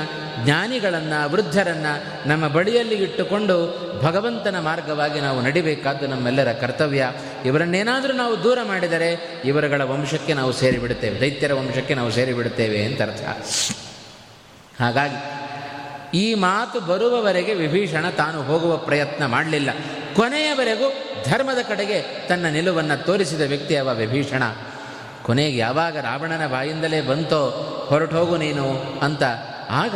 ಜ್ಞಾನಿಗಳನ್ನು, 0.46 1.30
ವೃದ್ಧರನ್ನು 1.30 2.28
ನಮ್ಮ 2.30 2.48
ಬಳಿಯಲ್ಲಿ 2.48 2.96
ಇಟ್ಟುಕೊಂಡು 2.96 3.56
ಭಗವಂತನ 4.02 4.60
ಮಾರ್ಗವಾಗಿ 4.60 5.20
ನಾವು 5.20 5.42
ನಡಿಬೇಕಾದ್ದು 5.42 6.08
ನಮ್ಮೆಲ್ಲರ 6.08 6.52
ಕರ್ತವ್ಯ. 6.52 7.12
ಇವರನ್ನೇನಾದರೂ 7.46 8.14
ನಾವು 8.14 8.44
ದೂರ 8.44 8.58
ಮಾಡಿದರೆ 8.64 9.42
ಇವರುಗಳ 9.46 9.82
ವಂಶಕ್ಕೆ 9.82 10.34
ನಾವು 10.34 10.52
ಸೇರಿಬಿಡುತ್ತೇವೆ, 10.52 11.22
ದೈತ್ಯರ 11.22 11.54
ವಂಶಕ್ಕೆ 11.54 11.94
ನಾವು 11.94 12.12
ಸೇರಿಬಿಡುತ್ತೇವೆ 12.12 12.84
ಅಂತ 12.84 13.02
ಅರ್ಥ. 13.02 13.22
ಹಾಗಾಗಿ 14.80 15.38
ಈ 16.18 16.34
ಮಾತು 16.34 16.80
ಬರುವವರೆಗೆ 16.80 17.54
ವಿಭೀಷಣ 17.54 18.10
ತಾನು 18.10 18.44
ಹೋಗುವ 18.44 18.78
ಪ್ರಯತ್ನ 18.78 19.26
ಮಾಡಲಿಲ್ಲ. 19.26 19.70
ಕೊನೆಯವರೆಗೂ 20.16 20.94
ಧರ್ಮದ 21.26 21.58
ಕಡೆಗೆ 21.68 22.28
ತನ್ನ 22.28 22.46
ನಿಲುವನ್ನು 22.46 23.06
ತೋರಿಸಿದ 23.06 23.42
ವ್ಯಕ್ತಿ 23.42 23.76
ಅವ 23.76 23.96
ವಿಭೀಷಣ. 23.96 24.44
ಕೊನೆಗೆ 25.24 25.58
ಯಾವಾಗ 25.58 25.98
ರಾವಣನ 25.98 26.48
ಬಾಯಿಂದಲೇ 26.48 27.02
ಬಂತೋ 27.02 27.50
ಹೊರಟು 27.90 28.16
ಹೋಗು 28.16 28.38
ನೀನು 28.38 28.72
ಅಂತ 29.02 29.24
ಆಗ 29.70 29.96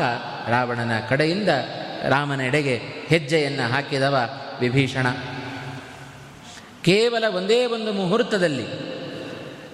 ರಾವಣನ 0.49 0.91
ಕಡೆಯಿಂದ 1.09 1.49
ರಾಮನೆಡೆಗೆ 2.07 2.81
ಹೆಜ್ಜೆಯನ್ನು 3.07 3.71
ಹಾಕಿದವ 3.71 4.29
ವಿಭೀಷಣ. 4.59 5.09
ಕೇವಲ 6.81 7.23
ಒಂದೇ 7.35 7.65
ಒಂದು 7.65 7.93
ಮುಹೂರ್ತದಲ್ಲಿ 7.93 8.65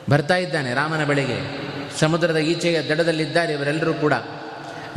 ಬರ್ತಾ 0.09 0.35
ಇದ್ದಾನೆ 0.35 0.73
ರಾಮನ 0.73 1.05
ಬಳಿಗೆ. 1.05 1.67
ಸಮುದ್ರದ 1.99 2.37
ಈಚೆಯ 2.37 2.81
ದಡದಲ್ಲಿದ್ದಾರೆ 2.81 3.53
ಇವರೆಲ್ಲರೂ 3.53 3.93
ಕೂಡ. 3.93 4.13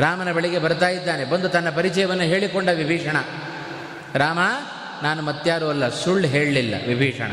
ರಾಮನ 0.00 0.32
ಬಳಿಗೆ 0.32 0.58
ಬರ್ತಾ 0.58 0.88
ಇದ್ದಾನೆ. 0.88 1.24
ಬಂದು 1.24 1.48
ತನ್ನ 1.48 1.70
ಪರಿಚಯವನ್ನು 1.70 2.24
ಹೇಳಿಕೊಂಡ 2.24 2.68
ವಿಭೀಷಣ, 2.68 3.16
ರಾಮ, 4.14 4.38
ನಾನು 5.02 5.22
ಮತ್ತಾರೂ 5.22 5.68
ಅಲ್ಲ, 5.68 5.88
ಸುಳ್ಳು 5.88 6.28
ಹೇಳಲಿಲ್ಲ 6.28 6.74
ವಿಭೀಷಣ. 6.86 7.30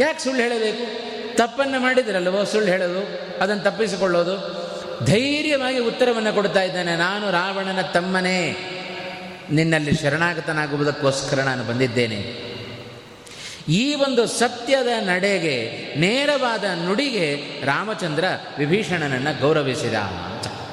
ಯಾಕೆ 0.00 0.24
ಸುಳ್ಳು 0.24 0.42
ಹೇಳಬೇಕು? 0.42 1.04
ತಪ್ಪನ್ನು 1.36 1.80
ಮಾಡಿದ್ರಲ್ವೋ 1.80 2.44
ಸುಳ್ಳು 2.44 2.70
ಹೇಳೋದು, 2.70 3.02
ಅದನ್ನು 3.42 3.62
ತಪ್ಪಿಸಿಕೊಳ್ಳೋದು? 3.62 4.64
ಧೈರ್ಯವಾಗಿ 5.06 5.78
ಉತ್ತರವನ್ನು 5.78 6.32
ಕೊಡ್ತಾ 6.32 6.62
ಇದ್ದಾನೆ, 6.62 6.96
ನಾನು 6.96 7.30
ರಾವಣನ 7.30 7.80
ತಮ್ಮನೇ. 7.80 8.70
ನಿನ್ನಲ್ಲಿ 9.50 9.94
ಶರಣಾಗತನಾಗುವುದಕ್ಕೋಸ್ಕರ 9.94 11.40
ನಾನು 11.40 11.64
ಬಂದಿದ್ದೇನೆ. 11.64 12.44
ಈ 13.68 13.94
ಒಂದು 13.94 14.26
ಸತ್ಯದ 14.26 14.88
ನಡೆಗೆ, 15.00 15.60
ನೇರವಾದ 15.96 16.64
ನುಡಿಗೆ 16.64 17.36
ರಾಮಚಂದ್ರ 17.64 18.24
ವಿಭೀಷಣನನ್ನು 18.58 19.40
ಗೌರವಿಸಿದ. 19.40 19.94
ಅಂತ 19.94 20.63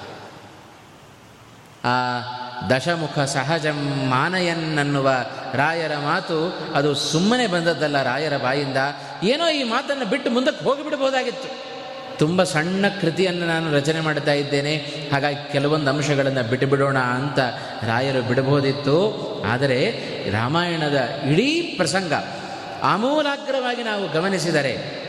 ಆ 1.85 2.21
ದಶಮುಖ 2.69 3.19
ಸಹಜಂ 3.19 4.07
ಮಾನಯನ್ನನ್ನುವ 4.09 5.09
ರಾಯರ 5.53 5.91
ಮಾತು 5.97 6.59
ಅದು 6.75 6.95
ಸುಮ್ಮನೆ 6.95 7.47
ಬಂದದ್ದಲ್ಲ 7.47 8.03
ರಾಯರ 8.03 8.37
ಬಾಯಿಂದ. 8.37 8.77
ಏನೋ 9.23 9.49
ಈ 9.49 9.63
ಮಾತನ್ನು 9.63 10.05
ಬಿಟ್ಟು 10.05 10.31
ಮುಂದಕ್ಕೆ 10.31 10.65
ಹೋಗಿಬಿಡ್ಬೋದಾಗಿತ್ತು. 10.65 11.71
ತುಂಬ 12.17 12.43
ಸಣ್ಣ 12.43 12.85
ಕೃತಿಯನ್ನು 13.01 13.47
ನಾನು 13.47 13.73
ರಚನೆ 13.73 13.99
ಮಾಡ್ತಾ 13.99 14.31
ಇದ್ದೇನೆ. 14.31 14.75
ಹಾಗಾಗಿ 15.11 15.51
ಕೆಲವೊಂದು 15.51 15.91
ಅಂಶಗಳನ್ನು 15.91 16.49
ಬಿಟ್ಟುಬಿಡೋಣ 16.49 16.97
ಅಂತ 16.97 17.39
ರಾಯರು 17.83 18.21
ಬಿಡಬಹುದಿತ್ತು. 18.21 18.97
ಆದರೆ 19.47 19.97
ರಾಮಾಯಣದ 20.31 21.09
ಇಡೀ 21.29 21.61
ಪ್ರಸಂಗ 21.77 22.13
ಆಮೂಲಾಗ್ರವಾಗಿ 22.83 23.83
ನಾವು 23.83 24.09
ಗಮನಿಸಿದರೆ 24.09 25.01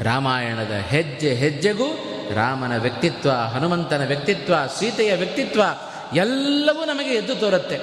ರಾಮಾಯಣದ 0.00 0.72
ಹೆಜ್ಜೆ 0.86 1.34
ಹೆಜ್ಜೆಗೂ 1.34 2.13
ರಾಮನ 2.32 2.76
ವ್ಯಕ್ತಿತ್ವ, 2.76 3.30
ಹನುಮಂತನ 3.30 4.06
ವ್ಯಕ್ತಿತ್ವ, 4.06 4.54
ಸೀತೆಯ 4.78 5.14
ವ್ಯಕ್ತಿತ್ವ 5.14 5.62
ಎಲ್ಲವೂ 6.14 6.84
ನಮಗೆ 6.84 7.10
ಎದ್ದು 7.10 7.34
ತೋರುತ್ತೆ. 7.34 7.80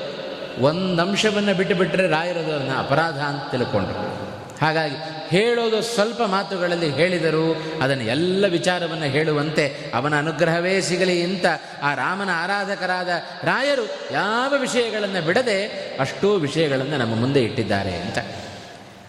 ಒಂದು 0.62 1.01
ಅಂಶವನ್ನು 1.01 1.53
ಬಿಟ್ಟು 1.53 1.75
ಬಿಟ್ಟರೆ 1.75 2.07
ಅದನ್ನು 2.15 2.79
ಅಪರಾಧ 2.79 3.13
ಅಂತ 3.13 3.51
ತಿಳ್ಕೊಂಡ್ರು. 3.51 4.31
ಹಾಗಾಗಿ 4.62 4.95
ಹೇಳೋದು 5.29 5.81
ಸ್ವಲ್ಪ 5.81 6.21
ಮಾತುಗಳಲ್ಲಿ 6.24 6.89
ಹೇಳಿದರು 6.89 7.55
ಅದನ್ನು 7.81 8.03
ಎಲ್ಲ 8.03 8.45
ವಿಚಾರವನ್ನು 8.48 9.05
ಹೇಳುವಂತೆ 9.05 9.91
ಅವನ 9.95 10.17
ಅನುಗ್ರಹವೇ 10.17 10.81
ಸಿಗಲಿ 10.81 11.21
ಅಂತ 11.21 11.45
ಆ 11.83 11.93
ರಾಮನ 11.93 12.29
ಆರಾಧಕರಾದ 12.33 13.07
ರಾಯರು 13.43 14.13
ಯಾವ 14.13 14.53
ವಿಷಯಗಳನ್ನು 14.57 15.25
ಬಿಡದೆ 15.25 15.65
ಅಷ್ಟೂ 16.00 16.36
ವಿಷಯಗಳನ್ನು 16.36 16.98
ನಮ್ಮ 16.98 17.15
ಮುಂದೆ 17.15 17.41
ಇಟ್ಟಿದ್ದಾರೆ 17.41 17.95
ಅಂತ. 17.95 18.17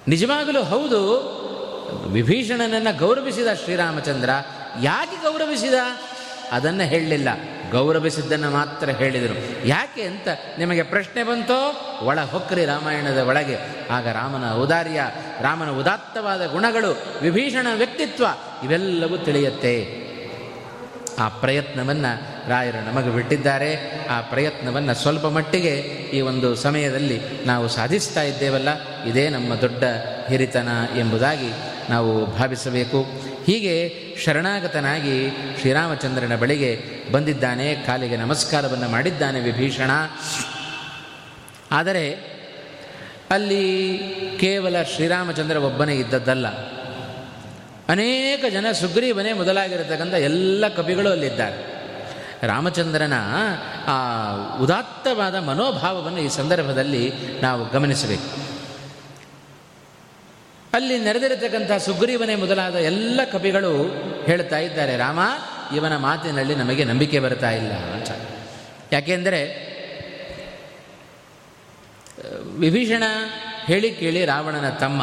ನಿಜವಾಗಲೂ 0.08 0.62
ಹೌದು, 0.62 1.00
ವಿಭೀಷಣನನ್ನು 2.08 2.98
ಗೌರವಿಸಿದ 2.98 3.46
ಶ್ರೀರಾಮಚಂದ್ರ 3.64 4.30
ಯಾಕೆ 4.80 5.16
ಗೌರವಿಸಿದ? 5.16 5.74
ಅದನ್ನು 6.52 6.84
ಹೇಳಲಿಲ್ಲ. 6.84 7.28
ಗೌರವಿಸಿದ್ದನ್ನು 7.70 8.50
ಮಾತ್ರ 8.50 8.90
ಹೇಳಿದರು. 8.90 9.66
ಯಾಕೆ 9.68 10.02
ಅಂತ 10.02 10.28
ನಿಮಗೆ 10.58 10.82
ಪ್ರಶ್ನೆ 10.82 11.22
ಬಂತೋ? 11.22 11.88
ಒಳ 12.02 12.20
ಹೊಕ್ರಿ 12.20 12.64
ರಾಮಾಯಣದ 12.64 13.18
ಒಳಗೆ. 13.18 13.56
ಆಗ 13.90 14.08
ರಾಮನ 14.08 14.52
ಔದಾರ್ಯ, 14.54 15.00
ರಾಮನ 15.40 15.70
ಉದಾತ್ತವಾದ 15.70 16.46
ಗುಣಗಳು, 16.46 17.02
ವಿಭೀಷಣ 17.22 17.66
ವ್ಯಕ್ತಿತ್ವ 17.74 18.24
ಇವೆಲ್ಲವೂ 18.64 19.16
ತಿಳಿಯುತ್ತೆ. 19.16 20.02
ಆ 21.18 21.28
ಪ್ರಯತ್ನವನ್ನು 21.28 22.48
ರಾಯರು 22.48 22.84
ನಮಗೆ 22.84 23.10
ಬಿಟ್ಟಿದ್ದಾರೆ. 23.10 24.00
ಆ 24.06 24.20
ಪ್ರಯತ್ನವನ್ನು 24.20 24.94
ಸ್ವಲ್ಪ 24.94 25.26
ಮಟ್ಟಿಗೆ 25.26 25.76
ಈ 26.12 26.20
ಒಂದು 26.20 26.54
ಸಮಯದಲ್ಲಿ 26.54 27.20
ನಾವು 27.46 27.68
ಸಾಧಿಸ್ತಾ 27.68 28.22
ಇದ್ದೇವಲ್ಲ, 28.22 28.68
ಇದೇ 29.04 29.28
ನಮ್ಮ 29.28 29.54
ದೊಡ್ಡ 29.54 29.84
ಹಿರಿತನ 30.28 30.68
ಎಂಬುದಾಗಿ 30.96 31.52
ನಾವು 31.90 32.26
ಭಾವಿಸಬೇಕು. 32.26 33.31
ಹೀಗೆ 33.46 33.94
ಶರಣಾಗತನಾಗಿ 34.24 35.30
ಶ್ರೀರಾಮಚಂದ್ರನ 35.60 36.36
ಬಳಿಗೆ 36.36 37.02
ಬಂದಿದ್ದಾನೆ. 37.12 37.74
ಕಾಲಿಗೆ 37.74 38.16
ನಮಸ್ಕಾರವನ್ನು 38.16 38.88
ಮಾಡಿದ್ದಾನೆ 38.88 39.40
ವಿಭೀಷಣ. 39.40 39.90
ಆದರೆ 41.72 42.32
ಅಲ್ಲಿ 43.30 43.98
ಕೇವಲ 44.40 44.82
ಶ್ರೀರಾಮಚಂದ್ರ 44.82 45.56
ಒಬ್ಬನೇ 45.56 45.94
ಇದ್ದದ್ದಲ್ಲ. 45.94 46.48
ಅನೇಕ 47.88 48.44
ಜನ 48.52 48.66
ಸುಗ್ರೀವನೇ 48.80 49.32
ಮೊದಲಾಗಿರತಕ್ಕಂಥ 49.32 50.14
ಎಲ್ಲ 50.14 50.68
ಕವಿಗಳು 50.68 51.10
ಅಲ್ಲಿದ್ದಾರೆ. 51.10 51.72
ರಾಮಚಂದ್ರನ 52.46 53.12
ಆ 53.86 54.30
ಉದಾತ್ತವಾದ 54.56 55.34
ಮನೋಭಾವವನ್ನು 55.34 56.18
ಈ 56.18 56.28
ಸಂದರ್ಭದಲ್ಲಿ 56.28 57.12
ನಾವು 57.42 57.68
ಗಮನಿಸಬೇಕು. 57.68 58.51
ಅಲ್ಲಿ 60.72 60.98
ನೆರೆದಿರತಕ್ಕಂಥ 60.98 61.72
ಸುಗ್ರೀವನೇ 61.72 62.34
ಮೊದಲಾದ 62.34 62.74
ಎಲ್ಲ 62.74 63.20
ಕವಿಗಳು 63.32 63.82
ಹೇಳ್ತಾ 64.26 64.58
ಇದ್ದಾರೆ, 64.58 64.96
ರಾಮ, 64.96 65.18
ಇವನ 65.76 65.96
ಮಾತಿನಲ್ಲಿ 65.96 66.54
ನಮಗೆ 66.54 66.84
ನಂಬಿಕೆ 66.84 67.18
ಬರ್ತಾ 67.18 67.50
ಇಲ್ಲ 67.50 67.72
ಅಂತ. 67.72 68.08
ಯಾಕೆಂದರೆ, 68.92 69.72
ವಿಭೀಷಣ 72.58 73.02
ಹೇಳಿ 73.66 73.90
ಕೇಳಿ 73.94 74.24
ರಾವಣನ 74.24 74.70
ತಮ್ಮ, 74.70 75.02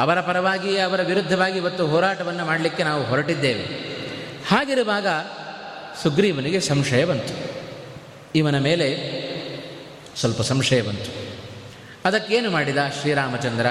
ಅವರ 0.00 0.20
ಪರವಾಗಿ 0.20 0.78
ಅವರ 0.78 1.02
ವಿರುದ್ಧವಾಗಿ 1.02 1.58
ಇವತ್ತು 1.58 1.86
ಹೋರಾಟವನ್ನು 1.86 2.46
ಮಾಡಲಿಕ್ಕೆ 2.46 2.82
ನಾವು 2.82 3.04
ಹೊರಟಿದ್ದೇವೆ. 3.04 3.64
ಹಾಗಿರುವಾಗ 4.48 5.06
ಸುಗ್ರೀವನಿಗೆ 6.02 6.60
ಸಂಶಯ 6.60 7.04
ಬಂತು. 7.04 7.50
ಇವನ 8.34 8.58
ಮೇಲೆ 8.58 9.20
ಸ್ವಲ್ಪ 10.16 10.42
ಸಂಶಯ 10.42 10.82
ಬಂತು. 10.82 11.38
ಅದಕ್ಕೇನು 12.04 12.50
ಮಾಡಿದ 12.50 12.78
ಶ್ರೀರಾಮಚಂದ್ರ? 13.00 13.66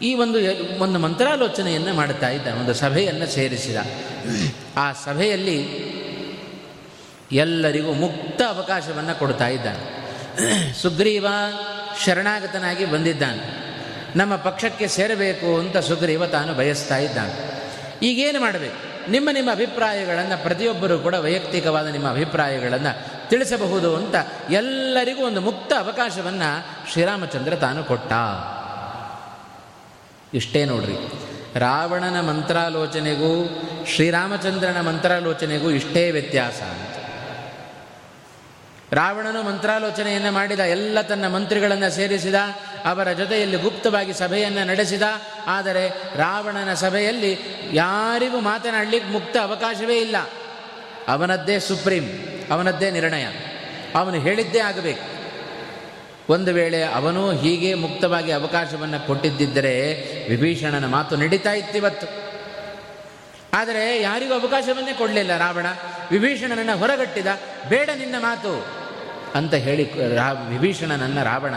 ಈ 0.00 0.14
ಒಂದು 0.14 0.38
ಒಂದು 0.82 0.98
ಮಂತ್ರಾಲೋಚನೆಯನ್ನು 0.98 1.94
ಮಾಡುತ್ತಾ 1.94 2.28
ಇದ್ದ, 2.28 2.48
ಒಂದು 2.48 2.74
ಸಭೆಯನ್ನು 2.74 3.26
ಸೇರಿಸಿದ. 3.26 3.76
ಆ 4.76 4.92
ಸಭೆಯಲ್ಲಿ 4.92 5.94
ಎಲ್ಲರಿಗೂ 7.32 7.92
ಮುಕ್ತ 7.92 8.42
ಅವಕಾಶವನ್ನು 8.48 9.18
ಕೊಡ್ತಾ 9.18 9.48
ಇದ್ದಾನೆ. 9.48 9.94
ಸುಗ್ರೀವ 10.82 11.26
ಶರಣಾಗತನಾಗಿ 12.04 12.84
ಬಂದಿದ್ದಾನೆ. 12.84 13.64
ನಮ್ಮ 14.18 14.36
ಪಕ್ಷಕ್ಕೆ 14.36 14.88
ಸೇರಬೇಕು 14.88 15.58
ಅಂತ 15.58 15.76
ಸುಗ್ರೀವ 15.76 16.26
ತಾನು 16.26 16.54
ಬಯಸ್ತಾ 16.54 16.96
ಇದ್ದಾನೆ. 16.96 17.54
ಈಗೇನು 18.02 18.40
ಮಾಡಬೇಕು? 18.40 19.10
ನಿಮ್ಮ 19.10 19.30
ನಿಮ್ಮ 19.32 19.52
ಅಭಿಪ್ರಾಯಗಳನ್ನು 19.52 20.42
ಪ್ರತಿಯೊಬ್ಬರೂ 20.42 20.98
ಕೂಡ 20.98 21.14
ವೈಯಕ್ತಿಕವಾದ 21.14 21.86
ನಿಮ್ಮ 21.86 22.10
ಅಭಿಪ್ರಾಯಗಳನ್ನು 22.10 23.28
ತಿಳಿಸಬಹುದು 23.28 23.96
ಅಂತ 23.96 24.14
ಎಲ್ಲರಿಗೂ 24.50 25.26
ಒಂದು 25.26 25.40
ಮುಕ್ತ 25.40 25.72
ಅವಕಾಶವನ್ನು 25.72 26.66
ಶ್ರೀರಾಮಚಂದ್ರ 26.92 27.54
ತಾನು 27.54 27.84
ಕೊಟ್ಟ. 27.84 28.12
ಇಷ್ಟೇ 30.34 30.64
ನೋಡ್ರಿ. 30.64 30.94
ರಾವಣನ 31.58 32.20
ಮಂತ್ರಾಲೋಚನೆಗೂ 32.20 33.62
ಶ್ರೀರಾಮಚಂದ್ರನ 33.94 34.80
ಮಂತ್ರಾಲೋಚನೆಗೂ 34.80 35.70
ಇಷ್ಟೇ 35.70 36.10
ವ್ಯತ್ಯಾಸ 36.10 36.62
ಅಂತ. 36.62 36.94
ರಾವಣನು 38.94 39.42
ಮಂತ್ರಾಲೋಚನೆಯನ್ನು 39.42 40.32
ಮಾಡಿದ, 40.32 40.60
ಎಲ್ಲ 40.60 41.00
ತನ್ನ 41.00 41.28
ಮಂತ್ರಿಗಳನ್ನು 41.28 41.90
ಸೇರಿಸಿದ, 41.90 42.34
ಅವರ 42.84 43.12
ಜೊತೆಯಲ್ಲಿ 43.12 43.56
ಗುಪ್ತವಾಗಿ 43.56 44.12
ಸಭೆಯನ್ನು 44.12 44.66
ನಡೆಸಿದ, 44.66 45.02
ಆದರೆ 45.46 45.88
ರಾವಣನ 46.16 46.74
ಸಭೆಯಲ್ಲಿ 46.74 47.38
ಯಾರಿಗೂ 47.72 48.40
ಮಾತನಾಡಲಿಕ್ಕೆ 48.40 49.12
ಮುಕ್ತ 49.12 49.36
ಅವಕಾಶವೇ 49.42 49.98
ಇಲ್ಲ. 49.98 50.16
ಅವನದ್ದೇ 51.08 51.58
ಸುಪ್ರೀಂ, 51.58 52.04
ಅವನದ್ದೇ 52.50 52.90
ನಿರ್ಣಯ. 52.90 53.24
ಅವನು 53.94 54.20
ಹೇಳಿದ್ದೇ 54.20 54.58
ಆಗಬೇಕು. 54.58 55.13
ಒಂದು 56.30 56.54
ವೇಳೆ 56.54 56.84
ಅವನು 56.84 57.32
ಹೀಗೆ 57.32 57.74
ಮುಕ್ತವಾಗಿ 57.74 58.32
ಅವಕಾಶವನ್ನು 58.32 59.06
ಕೊಟ್ಟಿದ್ದಿದ್ದರೆ 59.06 59.74
ವಿಭೀಷಣನ 60.28 60.86
ಮಾತು 60.86 61.16
ನಡೀತಾ 61.16 61.52
ಇತ್ತಿವತ್ತು. 61.52 62.06
ಆದರೆ 63.54 64.02
ಯಾರಿಗೂ 64.02 64.34
ಅವಕಾಶವನ್ನೇ 64.34 64.92
ಕೊಡಲಿಲ್ಲ 64.92 65.36
ರಾವಣ. 65.36 65.66
ವಿಭೀಷಣನನ್ನು 66.10 66.76
ಹೊರಗಟ್ಟಿದ, 66.78 67.26
ಬೇಡ 67.68 67.90
ನಿನ್ನ 67.98 68.14
ಮಾತು 68.18 68.66
ಅಂತ 69.34 69.54
ಹೇಳಿ 69.54 69.84
ರಾ, 70.14 70.32
ವಿಭೀಷಣನನ್ನು 70.32 71.24
ರಾವಣ 71.24 71.54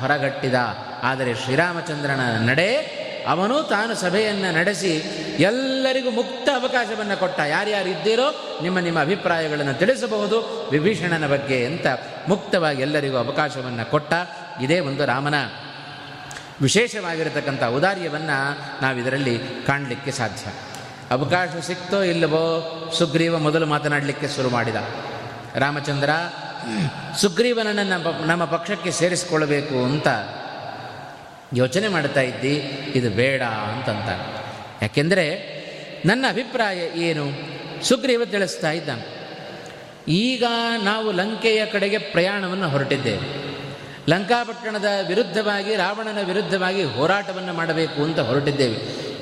ಹೊರಗಟ್ಟಿದ. 0.00 0.54
ಆದರೆ 1.02 1.34
ಶ್ರೀರಾಮಚಂದ್ರನ 1.34 2.20
ನಡೆ 2.50 3.02
ಅವನು 3.26 3.62
ತಾನು 3.62 3.94
ಸಭೆಯನ್ನು 3.94 4.52
ನಡೆಸಿ 4.52 4.96
ಎಲ್ಲರಿಗೂ 5.38 6.10
ಮುಕ್ತ 6.10 6.48
ಅವಕಾಶವನ್ನು 6.54 7.16
ಕೊಟ್ಟ. 7.20 7.40
ಯಾರ್ಯಾರು 7.40 7.88
ಇದ್ದೀರೋ 7.88 8.58
ನಿಮ್ಮ 8.62 8.78
ನಿಮ್ಮ 8.78 9.00
ಅಭಿಪ್ರಾಯಗಳನ್ನು 9.00 9.74
ತಿಳಿಸಬಹುದು. 9.74 10.68
ವಿಭೀಷಣನ 10.70 11.26
ಬಗ್ಗೆ 11.26 11.66
ಅಂತ 11.66 11.86
ಮುಕ್ತವಾಗಿ 12.28 12.82
ಎಲ್ಲರಿಗೂ 12.82 13.16
ಅವಕಾಶವನ್ನು 13.16 13.90
ಕೊಟ್ಟ. 13.90 14.12
ಇದೇ 14.60 14.80
ಒಂದು 14.80 15.04
ರಾಮನ 15.04 15.34
ವಿಶೇಷವಾಗಿರತಕ್ಕಂಥ 16.62 17.62
ಔದಾರ್ಯವನ್ನು 17.62 18.58
ನಾವಿದರಲ್ಲಿ 18.82 19.40
ಕಾಣಲಿಕ್ಕೆ 19.66 20.10
ಸಾಧ್ಯ. 20.10 20.50
ಅವಕಾಶ 21.10 21.48
ಸಿಕ್ತೋ 21.62 22.02
ಇಲ್ಲವೋ 22.02 22.42
ಸುಗ್ರೀವ 22.98 23.38
ಮೊದಲು 23.38 23.66
ಮಾತನಾಡಲಿಕ್ಕೆ 23.66 24.28
ಶುರು 24.28 24.50
ಮಾಡಿದ. 24.50 24.76
ರಾಮಚಂದ್ರ, 25.54 26.10
ಸುಗ್ರೀವನನ್ನು 27.20 27.88
ನಮ್ಮ 27.88 28.26
ನಮ್ಮ 28.26 28.44
ಪಕ್ಷಕ್ಕೆ 28.44 28.90
ಸೇರಿಸಿಕೊಳ್ಳಬೇಕು 28.90 29.84
ಅಂತ 29.84 30.08
ಯೋಚನೆ 31.54 31.88
ಮಾಡ್ತಾ 31.88 32.20
ಇದ್ದಿ, 32.20 32.54
ಇದು 32.94 33.10
ಬೇಡ 33.10 33.42
ಅಂತಂತ. 33.42 34.08
ಯಾಕೆಂದರೆ 34.82 35.52
ನನ್ನ 36.06 36.24
ಅಭಿಪ್ರಾಯ 36.28 36.78
ಏನು? 36.94 37.26
ಸುಗ್ರೀವ 37.84 38.24
ತಿಳಿಸ್ತಾ 38.24 38.70
ಇದ್ದಾನೆ. 38.70 39.22
ಈಗ 40.08 40.44
ನಾವು 40.84 41.12
ಲಂಕೆಯ 41.12 41.66
ಕಡೆಗೆ 41.66 41.98
ಪ್ರಯಾಣವನ್ನು 41.98 42.68
ಹೊರಟಿದ್ದೇವೆ. 42.68 43.52
ಲಂಕಾಪಟ್ಟಣದ 44.10 44.86
ವಿರುದ್ಧವಾಗಿ, 45.08 45.76
ರಾವಣನ 45.76 46.26
ವಿರುದ್ಧವಾಗಿ 46.26 46.84
ಹೋರಾಟವನ್ನು 46.84 47.52
ಮಾಡಬೇಕು 47.52 48.04
ಅಂತ 48.04 48.18
ಹೊರಟಿದ್ದೇವೆ. 48.18 48.76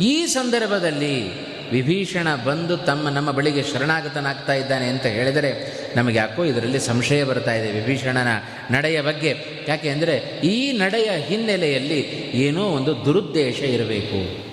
ಈ 0.05 0.27
ಸಂದರ್ಭದಲ್ಲಿ 0.27 1.51
ವಿಭೀಷಣ 1.71 2.35
ಬಂದು 2.35 2.77
ತಮ್ಮ 2.77 3.09
ನಮ್ಮ 3.09 3.31
ಬಳಿಗೆ 3.31 3.63
ಶರಣಾಗತನಾಗ್ತಾ 3.63 4.53
ಇದ್ದಾನೆ 4.53 4.89
ಅಂತ 4.89 5.07
ಹೇಳಿದರೆ 5.07 5.80
ನಮಗೆ 5.97 6.19
ಯಾಕೋ 6.19 6.45
ಇದರಲ್ಲಿ 6.45 6.81
ಸಂಶಯ 6.81 7.25
ಬರ್ತಾ 7.25 7.53
ಇದೆ, 7.55 7.73
ವಿಭೀಷಣನ 7.73 8.29
ನಡೆಯ 8.71 9.01
ಬಗ್ಗೆ. 9.01 9.37
ಯಾಕೆ 9.69 9.89
ಅಂದರೆ 9.89 10.17
ಈ 10.45 10.73
ನಡೆಯ 10.73 11.11
ಹಿನ್ನೆಲೆಯಲ್ಲಿ 11.19 12.01
ಏನೋ 12.35 12.65
ಒಂದು 12.65 13.05
ದುರುದ್ದೇಶ 13.05 13.61
ಇರಬೇಕು. 13.61 14.51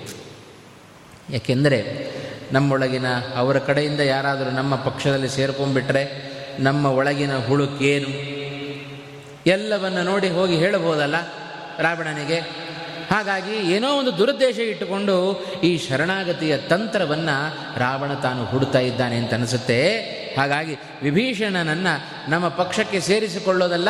ಯಾಕೆಂದರೆ 1.32 2.08
ನಮ್ಮೊಳಗಿನ 2.52 3.06
ಅವರ 3.36 3.58
ಕಡೆಯಿಂದ 3.58 4.00
ಯಾರಾದರೂ 4.00 4.50
ನಮ್ಮ 4.50 4.76
ಪಕ್ಷದಲ್ಲಿ 4.76 5.28
ಸೇರ್ಕೊಂಡ್ಬಿಟ್ರೆ 5.28 6.04
ನಮ್ಮ 6.58 6.86
ಒಳಗಿನ 6.86 7.36
ಹುಳುಕೇನು? 7.38 8.10
ಎಲ್ಲವನ್ನು 9.46 10.02
ನೋಡಿ 10.02 10.28
ಹೋಗಿ 10.28 10.56
ಹೇಳಬಹುದಲ್ಲ 10.56 11.14
ರಾವಣನಿಗೆ? 11.78 12.67
ಹಾಗಾಗಿ 13.10 13.56
ಏನೋ 13.72 13.92
ಒಂದು 13.92 14.18
ದುರುದ್ದೇಶ 14.18 14.58
ಇಟ್ಟುಕೊಂಡು 14.58 15.44
ಈ 15.64 15.78
ಶರಣಾಗತಿಯ 15.78 16.56
ತಂತ್ರವನ್ನು 16.56 17.54
ರಾವಣ 17.78 18.14
ತಾನು 18.14 18.44
ಹುಡ್ತಾ 18.44 18.78
ಇದ್ದಾನೆ 18.78 19.16
ಅಂತ 19.16 19.34
ಅನಿಸುತ್ತೆ. 19.34 19.98
ಹಾಗಾಗಿ 20.38 20.76
ವಿಭೀಷಣನನ್ನು 21.02 22.30
ನಮ್ಮ 22.30 22.48
ಪಕ್ಷಕ್ಕೆ 22.48 23.00
ಸೇರಿಸಿಕೊಳ್ಳೋದಲ್ಲ, 23.00 23.88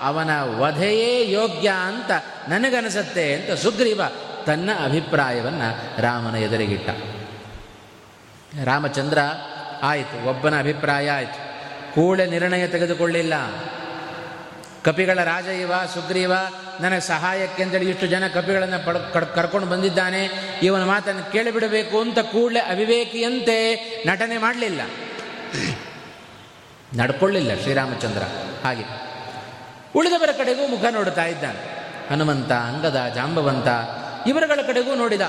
ಅವನ 0.00 0.30
ವಧೆಯೇ 0.42 1.30
ಯೋಗ್ಯ 1.30 1.72
ಅಂತ 1.82 2.10
ನನಗನಿಸುತ್ತೆ 2.48 3.34
ಅಂತ 3.34 3.50
ಸುಗ್ರೀವ 3.50 4.00
ತನ್ನ 4.46 4.70
ಅಭಿಪ್ರಾಯವನ್ನು 4.84 6.02
ರಾಮನ 6.02 6.34
ಎದುರಿಗಿಟ್ಟ. 6.34 6.90
ರಾಮಚಂದ್ರ, 8.64 9.18
ಆಯಿತು, 9.82 10.28
ಒಬ್ಬನ 10.28 10.58
ಅಭಿಪ್ರಾಯ 10.58 11.10
ಆಯಿತು. 11.10 11.48
ಕೂಳೆ 11.94 12.26
ನಿರ್ಣಯ 12.26 12.68
ತೆಗೆದುಕೊಳ್ಳಿಲ್ಲ. 12.68 13.34
ಕಪಿಗಳ 14.84 15.24
ರಾಜ 15.24 15.46
ಇವ, 15.46 15.72
ಸುಗ್ರೀವ, 15.94 16.32
ನನಗೆ 16.80 17.00
ಸಹಾಯಕ್ಕೆಂದೇಳಿ 17.00 17.90
ಇಷ್ಟು 17.90 18.06
ಜನ 18.06 18.26
ಕಪಿಗಳನ್ನು 18.34 19.12
ಪಡ್ 19.12 19.26
ಕರ್ಕೊಂಡು 19.34 19.68
ಬಂದಿದ್ದಾನೆ. 19.68 20.28
ಇವನ 20.62 20.84
ಮಾತನ್ನು 20.84 21.32
ಕೇಳಿಬಿಡಬೇಕು 21.32 22.00
ಅಂತ 22.00 22.18
ಕೂಡಲೇ 22.18 22.60
ಅವಿವೇಕಿಯಂತೆ 22.60 23.74
ನಟನೆ 24.06 24.38
ಮಾಡಲಿಲ್ಲ. 24.38 24.80
ನಡ್ಕೊಳ್ಳಿಲ್ಲ 26.96 27.62
ಶ್ರೀರಾಮಚಂದ್ರ. 27.62 28.22
ಹಾಗೆ. 28.64 28.84
ಉಳಿದವರ 29.94 30.28
ಕಡೆಗೂ 30.38 30.66
ಮುಖ 30.66 30.84
ನೋಡುತ್ತಾ 30.90 31.24
ಇದ್ದಾನೆ. 31.24 31.78
ಹನುಮಂತ, 32.10 32.52
ಅಂಗದ, 32.52 33.12
ಜಾಂಬವಂತ, 33.14 33.66
ಇವರುಗಳ 34.26 34.60
ಕಡೆಗೂ 34.66 34.94
ನೋಡಿದ. 34.94 35.20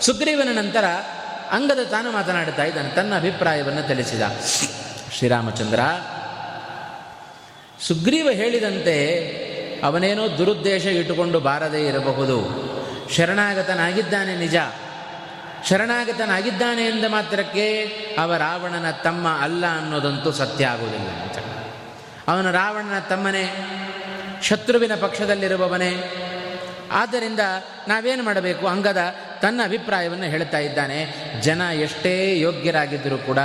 ಸುಗ್ರೀವನ 0.00 0.48
ನಂತರ 0.52 0.84
ಅಂಗದ 1.50 1.78
ತಾನು 1.90 2.10
ಮಾತನಾಡುತ್ತಾ 2.10 2.64
ಇದ್ದಾನೆ, 2.64 2.88
ತನ್ನ 2.88 3.16
ಅಭಿಪ್ರಾಯವನ್ನು 3.16 3.82
ತಿಳಿಸಿದ. 3.86 4.22
ಶ್ರೀರಾಮಚಂದ್ರ 5.12 5.80
ಸುಗ್ರೀವ 7.80 8.30
ಹೇಳಿದಂತೆ 8.32 9.24
ಅವನೇನೋ 9.84 10.38
ದುರುದ್ದೇಶ 10.38 10.86
ಇಟ್ಟುಕೊಂಡು 10.86 11.40
ಬಾರದೇ 11.40 11.86
ಇರಬಹುದು. 11.86 12.68
ಶರಣಾಗತನಾಗಿದ್ದಾನೆ 13.16 14.36
ನಿಜ. 14.36 14.56
ಶರಣಾಗತನಾಗಿದ್ದಾನೆ 15.68 16.82
ಎಂದ 16.82 17.04
ಮಾತ್ರಕ್ಕೆ 17.04 17.84
ಅವ 18.18 18.34
ರಾವಣನ 18.34 18.90
ತಮ್ಮ 18.90 19.28
ಅಲ್ಲ 19.28 19.78
ಅನ್ನೋದಂತೂ 19.78 20.32
ಸತ್ಯ 20.32 20.66
ಆಗುವುದಿಲ್ಲ 20.66 21.08
ಅಂತ. 21.08 21.38
ಅವನು 22.28 22.52
ರಾವಣನ 22.52 22.98
ತಮ್ಮನೇ, 22.98 23.54
ಶತ್ರುವಿನ 24.42 24.94
ಪಕ್ಷದಲ್ಲಿರುವವನೇ. 24.94 26.14
ಆದ್ದರಿಂದ 26.92 27.40
ನಾವೇನು 27.88 28.22
ಮಾಡಬೇಕು? 28.22 28.66
ಅಂಗದ 28.66 28.98
ತನ್ನ 29.42 29.60
ಅಭಿಪ್ರಾಯವನ್ನು 29.64 30.24
ಹೇಳ್ತಾ 30.24 30.58
ಇದ್ದಾನೆ. 30.58 31.06
ಜನ 31.40 31.60
ಎಷ್ಟೇ 31.60 32.40
ಯೋಗ್ಯರಾಗಿದ್ದರೂ 32.40 33.18
ಕೂಡ 33.18 33.38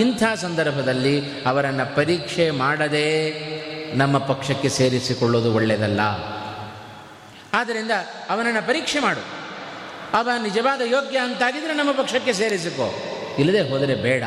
ಇಂಥ 0.00 0.22
ಸಂದರ್ಭದಲ್ಲಿ 0.34 1.22
ಅವರನ್ನು 1.46 1.96
ಪರೀಕ್ಷೆ 1.96 2.50
ಮಾಡದೇ 2.50 3.42
ನಮ್ಮ 3.94 4.18
ಪಕ್ಷಕ್ಕೆ 4.18 4.68
ಸೇರಿಸಿಕೊಳ್ಳೋದು 4.68 5.54
ಒಳ್ಳೆಯದಲ್ಲ. 5.54 6.00
ಆದ್ದರಿಂದ 7.54 7.90
ಅವನನ್ನು 8.30 8.66
ಪರೀಕ್ಷೆ 8.66 8.98
ಮಾಡು. 8.98 9.24
ಅವ 10.18 10.30
ನಿಜವಾದ 10.42 10.80
ಯೋಗ್ಯ 10.80 11.18
ಅಂತಾಗಿದ್ರೆ 11.18 11.74
ನಮ್ಮ 11.74 11.92
ಪಕ್ಷಕ್ಕೆ 11.92 12.32
ಸೇರಿಸಿಕೋ. 12.32 12.94
ಇಲ್ಲದೆ 13.38 13.70
ಹೋದರೆ 13.70 13.94
ಬೇಡ. 13.94 14.24